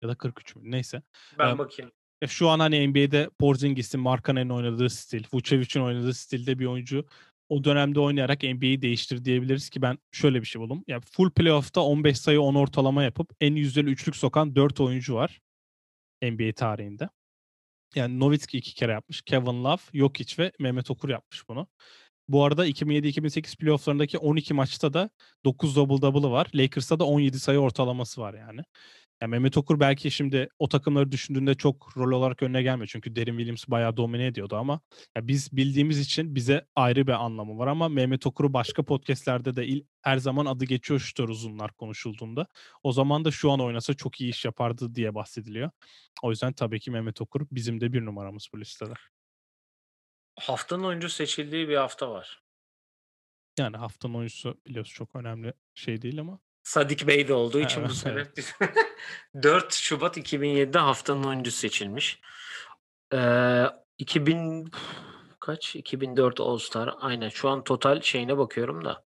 Ya 0.02 0.08
da 0.08 0.14
43 0.14 0.56
mü? 0.56 0.62
Neyse. 0.64 1.02
Ben 1.38 1.54
Ee, 1.54 1.58
bakayım. 1.58 1.92
Ya 2.22 2.28
şu 2.28 2.48
an 2.48 2.60
hani 2.60 2.88
NBA'de 2.88 3.30
Porzingis'in, 3.38 4.00
Markkanen'in 4.00 4.50
oynadığı 4.50 4.90
stil, 4.90 5.24
Vucevic'in 5.32 5.80
oynadığı 5.80 6.14
stilde 6.14 6.58
bir 6.58 6.66
oyuncu 6.66 7.06
o 7.48 7.64
dönemde 7.64 8.00
oynayarak 8.00 8.42
NBA'yi 8.42 8.82
değiştir 8.82 9.24
diyebiliriz 9.24 9.70
ki 9.70 9.82
ben 9.82 9.98
şöyle 10.12 10.40
bir 10.40 10.46
şey 10.46 10.62
buldum. 10.62 10.84
Ya 10.86 11.00
full 11.00 11.30
playoff'ta 11.30 11.80
15 11.80 12.20
sayı 12.20 12.40
10 12.40 12.54
ortalama 12.54 13.02
yapıp 13.02 13.32
en 13.40 13.54
yüzdeli 13.54 13.90
üçlük 13.90 14.16
sokan 14.16 14.56
4 14.56 14.80
oyuncu 14.80 15.14
var 15.14 15.40
NBA 16.22 16.52
tarihinde. 16.52 17.08
Yani 17.94 18.20
Nowitzki 18.20 18.58
iki 18.58 18.74
kere 18.74 18.92
yapmış. 18.92 19.22
Kevin 19.22 19.64
Love, 19.64 19.80
Jokic 19.94 20.42
ve 20.42 20.52
Mehmet 20.60 20.90
Okur 20.90 21.08
yapmış 21.08 21.48
bunu. 21.48 21.68
Bu 22.28 22.44
arada 22.44 22.66
2007-2008 22.66 23.58
playofflarındaki 23.58 24.18
12 24.18 24.54
maçta 24.54 24.92
da 24.92 25.10
9 25.44 25.76
double 25.76 26.02
double'ı 26.02 26.30
var. 26.30 26.46
Lakers'ta 26.54 26.98
da 26.98 27.04
17 27.04 27.40
sayı 27.40 27.58
ortalaması 27.58 28.20
var 28.20 28.34
yani. 28.34 28.60
Yani 29.22 29.30
Mehmet 29.30 29.56
Okur 29.56 29.80
belki 29.80 30.10
şimdi 30.10 30.48
o 30.58 30.68
takımları 30.68 31.12
düşündüğünde 31.12 31.54
çok 31.54 31.96
rol 31.96 32.12
olarak 32.12 32.42
önüne 32.42 32.62
gelmiyor. 32.62 32.88
Çünkü 32.92 33.16
Derin 33.16 33.36
Williams 33.36 33.68
bayağı 33.68 33.96
domine 33.96 34.26
ediyordu 34.26 34.56
ama 34.56 34.80
ya 35.16 35.28
biz 35.28 35.56
bildiğimiz 35.56 36.00
için 36.00 36.34
bize 36.34 36.66
ayrı 36.76 37.06
bir 37.06 37.12
anlamı 37.12 37.58
var 37.58 37.66
ama 37.66 37.88
Mehmet 37.88 38.26
Okur'u 38.26 38.52
başka 38.52 38.82
podcastlerde 38.82 39.56
de 39.56 39.66
il, 39.66 39.84
her 40.02 40.16
zaman 40.16 40.46
adı 40.46 40.64
geçiyor 40.64 41.00
şutör 41.00 41.28
uzunlar 41.28 41.72
konuşulduğunda. 41.72 42.46
O 42.82 42.92
zaman 42.92 43.24
da 43.24 43.30
şu 43.30 43.50
an 43.50 43.60
oynasa 43.60 43.94
çok 43.94 44.20
iyi 44.20 44.30
iş 44.30 44.44
yapardı 44.44 44.94
diye 44.94 45.14
bahsediliyor. 45.14 45.70
O 46.22 46.30
yüzden 46.30 46.52
tabii 46.52 46.80
ki 46.80 46.90
Mehmet 46.90 47.20
Okur 47.20 47.46
bizim 47.50 47.80
de 47.80 47.92
bir 47.92 48.04
numaramız 48.04 48.48
bu 48.54 48.60
listede. 48.60 48.94
Haftanın 50.40 50.84
oyuncu 50.84 51.08
seçildiği 51.08 51.68
bir 51.68 51.76
hafta 51.76 52.10
var. 52.10 52.42
Yani 53.58 53.76
haftanın 53.76 54.14
oyuncusu 54.14 54.60
biliyorsun 54.66 54.94
çok 54.94 55.16
önemli 55.16 55.52
şey 55.74 56.02
değil 56.02 56.20
ama. 56.20 56.38
Sadik 56.64 57.06
Bey 57.06 57.28
de 57.28 57.34
olduğu 57.34 57.60
için 57.60 57.80
Evet, 57.80 57.90
bu 57.90 57.94
sene 57.94 58.26
4 59.42 59.74
Şubat 59.74 60.16
2007'de 60.16 60.78
haftanın 60.78 61.24
oyuncusu 61.24 61.58
seçilmiş. 61.58 62.20
Ee, 63.12 63.64
2000 63.98 64.70
kaç? 65.40 65.76
2004 65.76 66.40
All 66.40 66.58
Star. 66.58 66.94
Aynen. 67.00 67.28
Şu 67.28 67.48
an 67.48 67.64
total 67.64 68.00
şeyine 68.00 68.38
bakıyorum 68.38 68.84
da. 68.84 69.04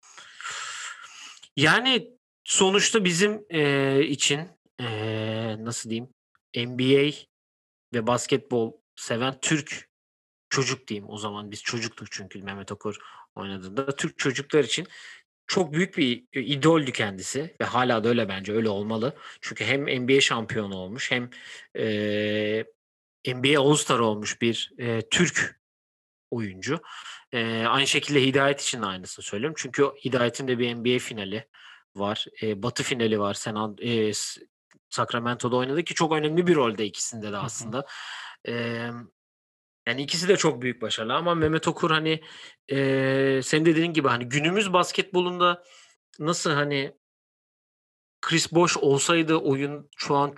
Yani 1.57 2.11
sonuçta 2.45 3.05
bizim 3.05 3.45
e, 3.51 4.03
için 4.05 4.49
e, 4.81 5.57
nasıl 5.65 5.91
diyeyim 5.91 6.09
NBA 6.57 7.11
ve 7.95 8.07
basketbol 8.07 8.73
seven 8.97 9.41
Türk 9.41 9.91
çocuk 10.49 10.89
diyeyim 10.89 11.11
o 11.11 11.19
zaman 11.19 11.51
biz 11.51 11.63
çocuktuk 11.63 12.13
çünkü 12.13 12.43
Mehmet 12.43 12.73
Okur 12.73 12.97
oynadığında 13.35 13.97
Türk 13.97 14.19
çocuklar 14.19 14.65
için 14.65 14.87
çok 15.51 15.73
büyük 15.73 15.99
bir 15.99 16.25
idoldü 16.33 16.93
kendisi 16.93 17.57
ve 17.61 17.65
hala 17.65 18.05
da 18.05 18.09
öyle 18.09 18.29
bence 18.29 18.53
öyle 18.53 18.69
olmalı. 18.69 19.17
Çünkü 19.41 19.65
hem 19.65 20.03
NBA 20.03 20.21
şampiyonu 20.21 20.77
olmuş 20.77 21.11
hem 21.11 21.31
e, 21.77 22.65
NBA 23.27 23.61
All-Star 23.61 23.99
olmuş 23.99 24.43
bir 24.43 24.73
e, 24.79 25.09
Türk 25.11 25.61
oyuncu. 26.31 26.81
E, 27.33 27.65
aynı 27.67 27.87
şekilde 27.87 28.23
Hidayet 28.23 28.61
için 28.61 28.83
de 28.83 28.87
aynısını 28.87 29.25
söylüyorum. 29.25 29.55
Çünkü 29.59 29.91
Hidayet'in 30.05 30.49
de 30.49 30.59
bir 30.59 30.75
NBA 30.75 30.99
finali 30.99 31.49
var. 31.95 32.27
E, 32.43 32.63
Batı 32.63 32.83
finali 32.83 33.21
var. 33.21 33.35
Sen 33.35 33.77
e, 33.83 34.13
Sacramento'da 34.91 35.57
oynadı 35.57 35.85
ki 35.85 35.95
çok 35.95 36.13
önemli 36.13 36.47
bir 36.47 36.55
rolde 36.55 36.87
ikisinde 36.87 37.33
de 37.33 37.37
aslında. 37.37 37.87
E, 38.49 38.87
yani 39.87 40.03
ikisi 40.03 40.29
de 40.29 40.37
çok 40.37 40.63
büyük 40.63 40.83
başarılı 40.83 41.15
ama 41.15 41.35
Mehmet 41.35 41.69
Okur 41.69 41.91
hani 41.91 42.23
e, 42.71 43.41
senin 43.45 43.65
dediğin 43.65 43.93
gibi 43.93 44.09
hani 44.09 44.29
günümüz 44.29 44.73
basketbolunda 44.73 45.65
nasıl 46.19 46.51
hani 46.51 46.97
Chris 48.21 48.53
Bosh 48.53 48.77
olsaydı 48.77 49.35
oyun 49.35 49.91
şu 49.97 50.17
an 50.17 50.35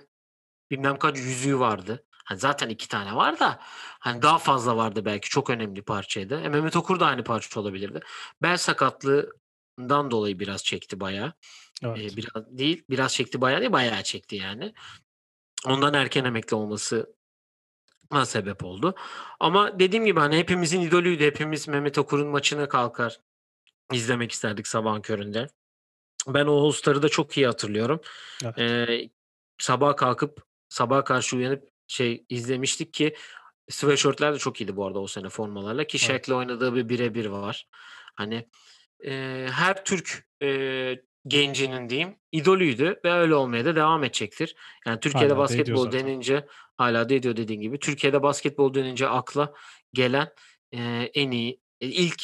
bilmem 0.71 0.99
kaç 0.99 1.17
yüzüğü 1.17 1.59
vardı. 1.59 2.05
Hani 2.25 2.39
zaten 2.39 2.69
iki 2.69 2.87
tane 2.87 3.15
var 3.15 3.39
da 3.39 3.59
hani 3.99 4.21
daha 4.21 4.37
fazla 4.37 4.77
vardı 4.77 5.05
belki 5.05 5.29
çok 5.29 5.49
önemli 5.49 5.81
parçaydı. 5.81 6.41
E, 6.41 6.49
Mehmet 6.49 6.75
Okur 6.75 6.99
da 6.99 7.05
aynı 7.05 7.23
parça 7.23 7.59
olabilirdi. 7.59 7.99
Bel 8.41 8.57
sakatlığından 8.57 10.11
dolayı 10.11 10.39
biraz 10.39 10.63
çekti 10.63 10.99
bayağı. 10.99 11.33
Evet. 11.83 12.13
E, 12.13 12.17
biraz 12.17 12.57
değil 12.57 12.83
biraz 12.89 13.13
çekti 13.13 13.41
bayağı 13.41 13.59
değil 13.59 13.71
bayağı 13.71 14.03
çekti 14.03 14.35
yani. 14.35 14.73
Ondan 15.65 15.93
erken 15.93 16.25
emekli 16.25 16.55
olması 16.55 17.15
sebep 18.23 18.63
oldu. 18.63 18.95
Ama 19.39 19.79
dediğim 19.79 20.05
gibi 20.05 20.19
hani 20.19 20.37
hepimizin 20.37 20.81
idolüydü. 20.81 21.25
Hepimiz 21.25 21.67
Mehmet 21.67 21.97
Okur'un 21.97 22.27
maçına 22.27 22.69
kalkar 22.69 23.19
izlemek 23.93 24.31
isterdik 24.31 24.67
sabahın 24.67 25.01
köründe. 25.01 25.47
Ben 26.27 26.45
o 26.45 26.65
All-Star'ı 26.65 27.01
da 27.01 27.09
çok 27.09 27.37
iyi 27.37 27.45
hatırlıyorum. 27.45 28.01
Evet. 28.43 28.59
Ee, 28.59 29.09
sabah 29.57 29.95
kalkıp 29.95 30.43
sabah 30.69 31.05
karşı 31.05 31.37
uyanıp 31.37 31.69
şey 31.87 32.25
izlemiştik 32.29 32.93
ki 32.93 33.15
sweatshirtler 33.69 34.33
de 34.33 34.37
çok 34.37 34.61
iyiydi 34.61 34.75
bu 34.75 34.85
arada 34.85 34.99
o 34.99 35.07
sene 35.07 35.29
formalarla 35.29 35.83
ki 35.83 35.97
Evet. 35.97 36.07
Shaq'le 36.07 36.35
oynadığı 36.35 36.75
bir 36.75 36.89
birebir 36.89 37.25
var. 37.25 37.67
Hani 38.15 38.49
e, 39.05 39.45
her 39.51 39.85
Türk 39.85 40.27
e, 40.41 40.47
gencinin 41.27 41.89
diyeyim 41.89 42.15
idolüydü 42.31 42.99
ve 43.05 43.11
öyle 43.13 43.35
olmaya 43.35 43.65
da 43.65 43.75
devam 43.75 44.03
edecektir. 44.03 44.55
Yani 44.85 44.99
Türkiye'de 44.99 45.33
Hala 45.33 45.37
basketbol 45.37 45.83
zaten. 45.83 46.07
denince 46.07 46.47
hala 46.77 47.09
da 47.09 47.13
ediyor 47.13 47.37
dediğin 47.37 47.61
gibi. 47.61 47.79
Türkiye'de 47.79 48.23
basketbol 48.23 48.73
denince 48.73 49.07
akla 49.07 49.53
gelen 49.93 50.29
e, 50.71 51.09
en 51.13 51.31
iyi 51.31 51.59
e, 51.81 51.87
ilk 51.87 52.23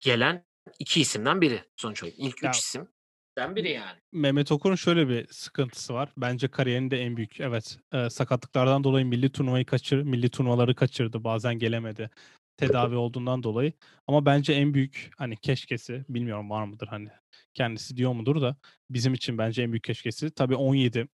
gelen 0.00 0.46
iki 0.78 1.00
isimden 1.00 1.40
biri 1.40 1.60
sonuç 1.76 2.02
olarak. 2.02 2.18
İlk 2.18 2.42
Ya- 2.42 2.50
üç 2.50 2.58
isimden 2.58 3.56
biri 3.56 3.70
yani. 3.70 3.98
Mehmet 4.12 4.52
Okur'un 4.52 4.74
şöyle 4.74 5.08
bir 5.08 5.26
sıkıntısı 5.30 5.94
var. 5.94 6.08
Bence 6.16 6.48
kariyerinde 6.48 7.00
en 7.00 7.16
büyük. 7.16 7.40
Evet. 7.40 7.78
e, 7.92 8.10
sakatlıklardan 8.10 8.84
dolayı 8.84 9.06
milli 9.06 9.30
turnuvayı 9.32 9.64
kaçır, 9.66 10.02
milli 10.02 10.28
turnuvaları 10.30 10.74
kaçırdı. 10.74 11.24
Bazen 11.24 11.58
gelemedi. 11.58 12.10
Tedavi 12.56 12.96
olduğundan 12.96 13.42
dolayı. 13.42 13.72
Ama 14.06 14.26
bence 14.26 14.52
en 14.52 14.74
büyük 14.74 15.10
hani 15.16 15.36
keşkesi 15.36 16.04
bilmiyorum 16.08 16.50
var 16.50 16.64
mıdır 16.64 16.86
hani 16.86 17.08
kendisi 17.54 17.96
diyor 17.96 18.12
mudur 18.12 18.40
da 18.40 18.56
bizim 18.90 19.14
için 19.14 19.38
bence 19.38 19.62
en 19.62 19.72
büyük 19.72 19.84
keşkesi 19.84 20.30
tabii 20.30 20.56
17 20.56 21.08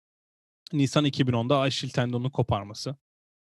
Nisan 0.72 1.05
2010'da 1.05 1.61
Achilles 1.61 1.93
tendonunu 1.93 2.32
koparması 2.32 2.97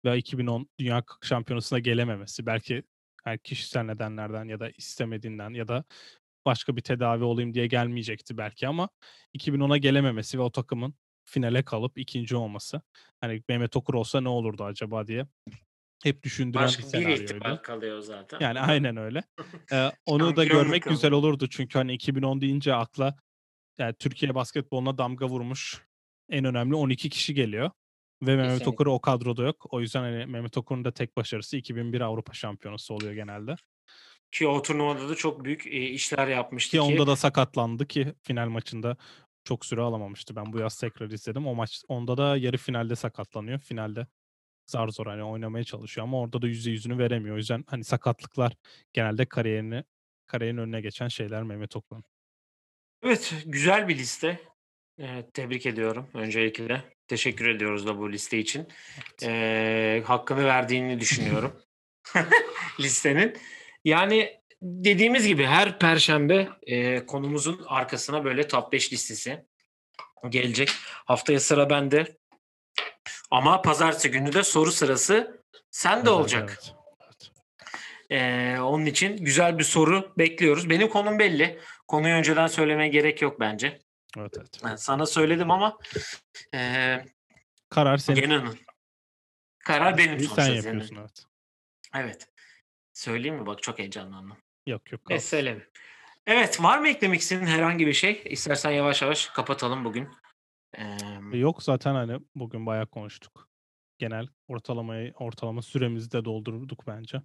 ve 0.06 0.18
2010 0.18 0.70
Dünya 0.80 1.04
Şampiyonası'na 1.22 1.80
gelememesi. 1.80 2.46
Belki 2.46 2.84
yani 3.26 3.40
kişisel 3.44 3.84
nedenlerden 3.84 4.46
ya 4.46 4.60
da 4.60 4.70
istemediğinden 4.70 5.50
ya 5.50 5.68
da 5.68 5.84
başka 6.46 6.76
bir 6.76 6.82
tedavi 6.82 7.24
olayım 7.24 7.54
diye 7.54 7.68
gelmeyecekti 7.68 8.38
belki 8.38 8.68
ama 8.68 8.90
2010'a 9.38 9.78
gelememesi 9.78 10.38
ve 10.38 10.42
o 10.42 10.52
takımın 10.52 10.94
finale 11.24 11.64
kalıp 11.64 11.98
ikinci 11.98 12.36
olması. 12.36 12.82
Hani 13.22 13.44
Mehmet 13.50 13.76
Okur 13.76 13.94
olsa 13.94 14.22
ne 14.22 14.30
olurdu 14.30 14.64
acaba 14.64 15.08
diye 15.08 15.28
hep 16.04 16.24
düşündüren 16.24 16.62
bir 16.62 16.68
Başka 16.68 16.84
bir 16.84 16.88
senaryoydu. 16.88 17.24
ihtimal 17.24 17.56
kalıyor 17.58 18.00
zaten. 18.00 18.40
Yani 18.40 18.60
aynen 18.60 18.98
öyle. 18.98 19.24
Ee, 19.72 19.92
onu 20.06 20.36
da 20.36 20.46
görmek 20.46 20.84
güzel 20.84 21.12
olurdu 21.12 21.48
çünkü 21.50 21.78
hani 21.80 21.94
2010 21.94 22.42
deyince 22.42 22.74
akla 22.74 23.16
yani 23.78 23.94
Türkiye 24.00 24.36
basketboluna 24.36 24.98
damga 24.98 25.28
vurmuş 25.28 25.82
en 26.30 26.46
önemli 26.46 26.76
12 26.76 27.10
kişi 27.10 27.34
geliyor. 27.34 27.72
Ve 28.24 28.36
Mehmet. 28.36 28.68
Okur 28.68 28.88
o 28.88 29.02
kadroda 29.02 29.44
yok. 29.44 29.66
O 29.74 29.82
yüzden 29.82 30.00
hani 30.02 30.26
Mehmet 30.26 30.58
Okur'un 30.58 30.86
da 30.86 30.92
tek 30.92 31.18
başarısı 31.18 31.58
2001 31.58 32.02
Avrupa 32.02 32.34
Şampiyonası 32.34 32.94
oluyor 32.94 33.14
genelde. 33.14 33.56
Ki 34.32 34.48
o 34.48 34.62
turnuvada 34.62 35.10
da 35.10 35.16
çok 35.16 35.46
büyük 35.46 35.68
e, 35.68 35.70
işler 35.70 36.28
yapmıştı 36.28 36.72
Ki 36.72 36.78
ki. 36.78 36.82
onda 36.82 37.08
da 37.08 37.16
sakatlandı 37.16 37.88
ki 37.88 38.14
final 38.24 38.50
maçında 38.50 38.98
çok 39.44 39.66
süre 39.66 39.82
alamamıştı. 39.82 40.36
Ben 40.36 40.54
bu 40.54 40.60
yaz 40.60 40.80
tekrar 40.80 41.10
izledim. 41.12 41.48
O 41.48 41.56
maç 41.56 41.84
onda 41.88 42.18
da 42.18 42.38
yarı 42.38 42.58
finalde 42.58 42.96
sakatlanıyor. 42.96 43.60
Finalde 43.60 44.08
zar 44.66 44.88
zor 44.88 45.06
hani 45.06 45.24
oynamaya 45.24 45.64
çalışıyor 45.64 46.08
ama 46.08 46.20
orada 46.20 46.42
da 46.42 46.48
yüzde 46.48 46.72
yüzünü 46.72 46.98
veremiyor. 46.98 47.36
O 47.36 47.38
yüzden 47.38 47.64
hani 47.68 47.84
sakatlıklar 47.84 48.54
genelde 48.94 49.26
kariyerini 49.26 49.84
kariyerin 50.28 50.58
önüne 50.58 50.82
geçen 50.82 51.08
şeyler 51.08 51.44
Mehmet 51.44 51.76
Okur'un. 51.76 52.04
Evet, 53.04 53.34
güzel 53.46 53.88
bir 53.88 53.98
liste. 53.98 54.40
Evet, 55.00 55.34
tebrik 55.34 55.66
ediyorum 55.66 56.10
öncelikle. 56.14 56.84
Teşekkür 57.08 57.48
ediyoruz 57.48 57.88
da 57.88 57.98
bu 57.98 58.12
liste 58.12 58.38
için. 58.38 58.68
Ee, 59.24 60.04
hakkını 60.06 60.46
verdiğini 60.46 61.00
düşünüyorum 61.00 61.62
listenin. 62.80 63.38
Yani 63.84 64.42
dediğimiz 64.62 65.28
gibi 65.28 65.46
her 65.46 65.80
perşembe 65.80 66.50
e, 66.68 67.06
konumuzun 67.06 67.66
arkasına 67.68 68.26
böyle 68.26 68.48
top 68.48 68.72
5 68.72 68.94
listesi 68.94 69.46
gelecek. 70.30 70.70
Haftaya 71.06 71.40
sıra 71.40 71.70
bende. 71.70 72.18
Ama 73.36 73.62
pazartesi 73.62 74.12
günü 74.12 74.34
de 74.34 74.44
soru 74.44 74.72
sırası 74.72 75.44
sende 75.72 76.00
Evet, 76.00 76.10
olacak. 76.10 76.50
evet. 76.50 76.76
Evet. 77.04 77.32
Ee, 78.10 78.60
onun 78.60 78.86
için 78.86 79.18
güzel 79.18 79.60
bir 79.60 79.64
soru 79.64 80.14
bekliyoruz. 80.18 80.70
Benim 80.70 80.90
konum 80.90 81.20
belli. 81.20 81.60
Konuyu 81.88 82.16
önceden 82.16 82.48
söylemeye 82.48 82.90
gerek 82.90 83.22
yok 83.22 83.40
bence. 83.40 83.80
Evet, 84.18 84.34
evet. 84.38 84.60
Ben 84.64 84.76
sana 84.76 85.06
söyledim 85.06 85.52
ama 85.52 85.78
e, 86.54 87.00
Karar 87.70 87.98
senin. 87.98 88.22
gene 88.22 88.42
karar 89.60 89.98
benim 89.98 90.20
Sen 90.20 90.54
yapıyorsun 90.54 90.96
evet. 90.96 91.26
Evet. 91.96 92.28
Söyleyeyim 92.94 93.36
mi? 93.36 93.46
Bak 93.46 93.64
çok 93.64 93.80
heyecanlandım. 93.80 94.38
Yok 94.68 94.92
yok. 94.92 95.10
Ne 95.10 95.16
kalsın. 95.16 95.30
söyleyeyim. 95.30 95.64
Evet 96.28 96.64
var 96.64 96.78
mı 96.80 96.88
eklemek 96.90 97.22
istediğin 97.22 97.48
herhangi 97.48 97.88
bir 97.88 97.94
şey? 97.94 98.22
İstersen 98.26 98.72
yavaş 98.72 99.02
yavaş 99.02 99.26
kapatalım 99.26 99.86
bugün. 99.86 100.10
Ee, 100.78 101.38
Yok 101.38 101.64
zaten 101.64 101.96
hani 101.96 102.20
bugün 102.36 102.66
bayağı 102.66 102.88
konuştuk. 102.88 103.50
Genel 103.98 104.28
ortalamayı 104.48 105.14
ortalama 105.20 105.62
süremizi 105.62 106.12
de 106.12 106.26
doldurduk 106.26 106.88
bence. 106.88 107.22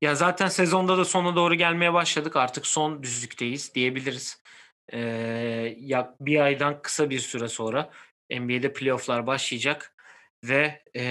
Ya 0.00 0.14
zaten 0.14 0.48
sezonda 0.48 0.98
da 0.98 1.04
sona 1.04 1.36
doğru 1.36 1.54
gelmeye 1.54 1.92
başladık. 1.92 2.36
Artık 2.36 2.66
son 2.66 3.02
düzlükteyiz 3.02 3.74
diyebiliriz. 3.74 4.42
Ee, 4.92 4.98
ya 5.78 6.16
bir 6.20 6.40
aydan 6.40 6.82
kısa 6.82 7.10
bir 7.10 7.18
süre 7.18 7.48
sonra 7.48 7.90
NBA'de 8.30 8.72
playofflar 8.72 9.26
başlayacak 9.26 9.94
ve 10.44 10.82
e, 10.96 11.02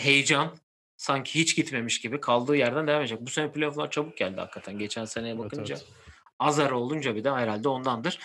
heyecan 0.00 0.58
sanki 0.96 1.40
hiç 1.40 1.56
gitmemiş 1.56 2.00
gibi 2.00 2.20
kaldığı 2.20 2.56
yerden 2.56 2.86
devam 2.86 3.00
edecek. 3.00 3.20
Bu 3.20 3.30
sene 3.30 3.52
playoff'lar 3.52 3.90
çabuk 3.90 4.16
geldi 4.16 4.40
hakikaten. 4.40 4.78
Geçen 4.78 5.04
seneye 5.04 5.38
bakınca 5.38 5.74
evet. 5.74 5.86
az 6.38 6.58
ara 6.58 6.78
olunca 6.78 7.14
bir 7.14 7.24
de 7.24 7.30
herhalde 7.30 7.68
ondandır. 7.68 8.18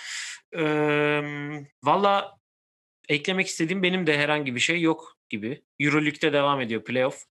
Ee, 0.57 1.65
Valla 1.83 2.42
eklemek 3.09 3.47
istediğim 3.47 3.83
benim 3.83 4.07
de 4.07 4.17
herhangi 4.17 4.55
bir 4.55 4.59
şey 4.59 4.81
yok 4.81 5.17
gibi. 5.29 5.63
Euroleague'de 5.79 6.33
devam 6.33 6.61
ediyor 6.61 6.83
playoff. 6.83 7.23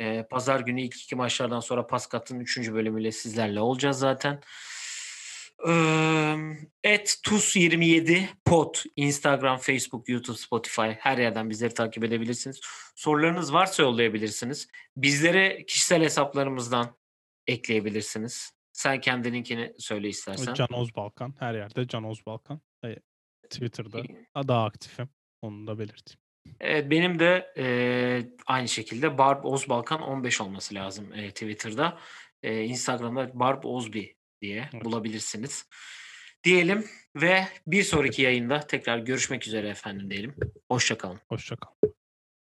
Ee, 0.00 0.26
Pazar 0.30 0.60
günü 0.60 0.80
ilk 0.80 1.02
iki 1.02 1.16
maçlardan 1.16 1.60
sonra 1.60 1.86
Paskat'ın 1.86 2.40
üçüncü 2.40 2.74
bölümüyle 2.74 3.12
sizlerle 3.12 3.60
olacağız 3.60 3.98
zaten. 3.98 4.40
Et 6.84 7.20
Tus27 7.26 8.26
Pod 8.44 8.74
Instagram, 8.96 9.58
Facebook, 9.58 10.08
YouTube, 10.08 10.36
Spotify 10.36 10.90
her 10.98 11.18
yerden 11.18 11.50
bizleri 11.50 11.74
takip 11.74 12.04
edebilirsiniz. 12.04 12.60
Sorularınız 12.94 13.52
varsa 13.52 13.82
yollayabilirsiniz. 13.82 14.68
Bizlere 14.96 15.66
kişisel 15.66 16.02
hesaplarımızdan 16.02 16.96
ekleyebilirsiniz. 17.46 18.52
Sen 18.72 19.00
kendininkini 19.00 19.72
söyle 19.78 20.08
istersen. 20.08 20.54
Can 20.54 20.68
Balkan 20.96 21.34
Her 21.38 21.54
yerde 21.54 21.88
Can 21.88 22.04
Balkan 22.26 22.60
Twitter'da 23.50 24.02
daha 24.48 24.64
aktifim. 24.64 25.08
Onu 25.42 25.66
da 25.66 25.78
belirteyim. 25.78 26.20
Evet 26.60 26.90
benim 26.90 27.18
de 27.18 27.52
e, 27.56 27.66
aynı 28.46 28.68
şekilde 28.68 29.18
Barb 29.18 29.44
Ozbalkan 29.44 30.02
15 30.02 30.40
olması 30.40 30.74
lazım 30.74 31.12
e, 31.12 31.30
Twitter'da. 31.30 31.98
E, 32.42 32.64
Instagram'da 32.64 33.30
Barb 33.34 33.64
Ozbi 33.64 34.16
diye 34.42 34.68
evet. 34.72 34.84
bulabilirsiniz. 34.84 35.66
Diyelim 36.44 36.84
ve 37.16 37.44
bir 37.66 37.82
sonraki 37.82 38.22
yayında 38.22 38.60
tekrar 38.60 38.98
görüşmek 38.98 39.46
üzere 39.46 39.68
efendim 39.68 40.10
diyelim. 40.10 40.34
Hoşçakalın. 40.70 41.20
Hoşçakalın. 41.28 41.97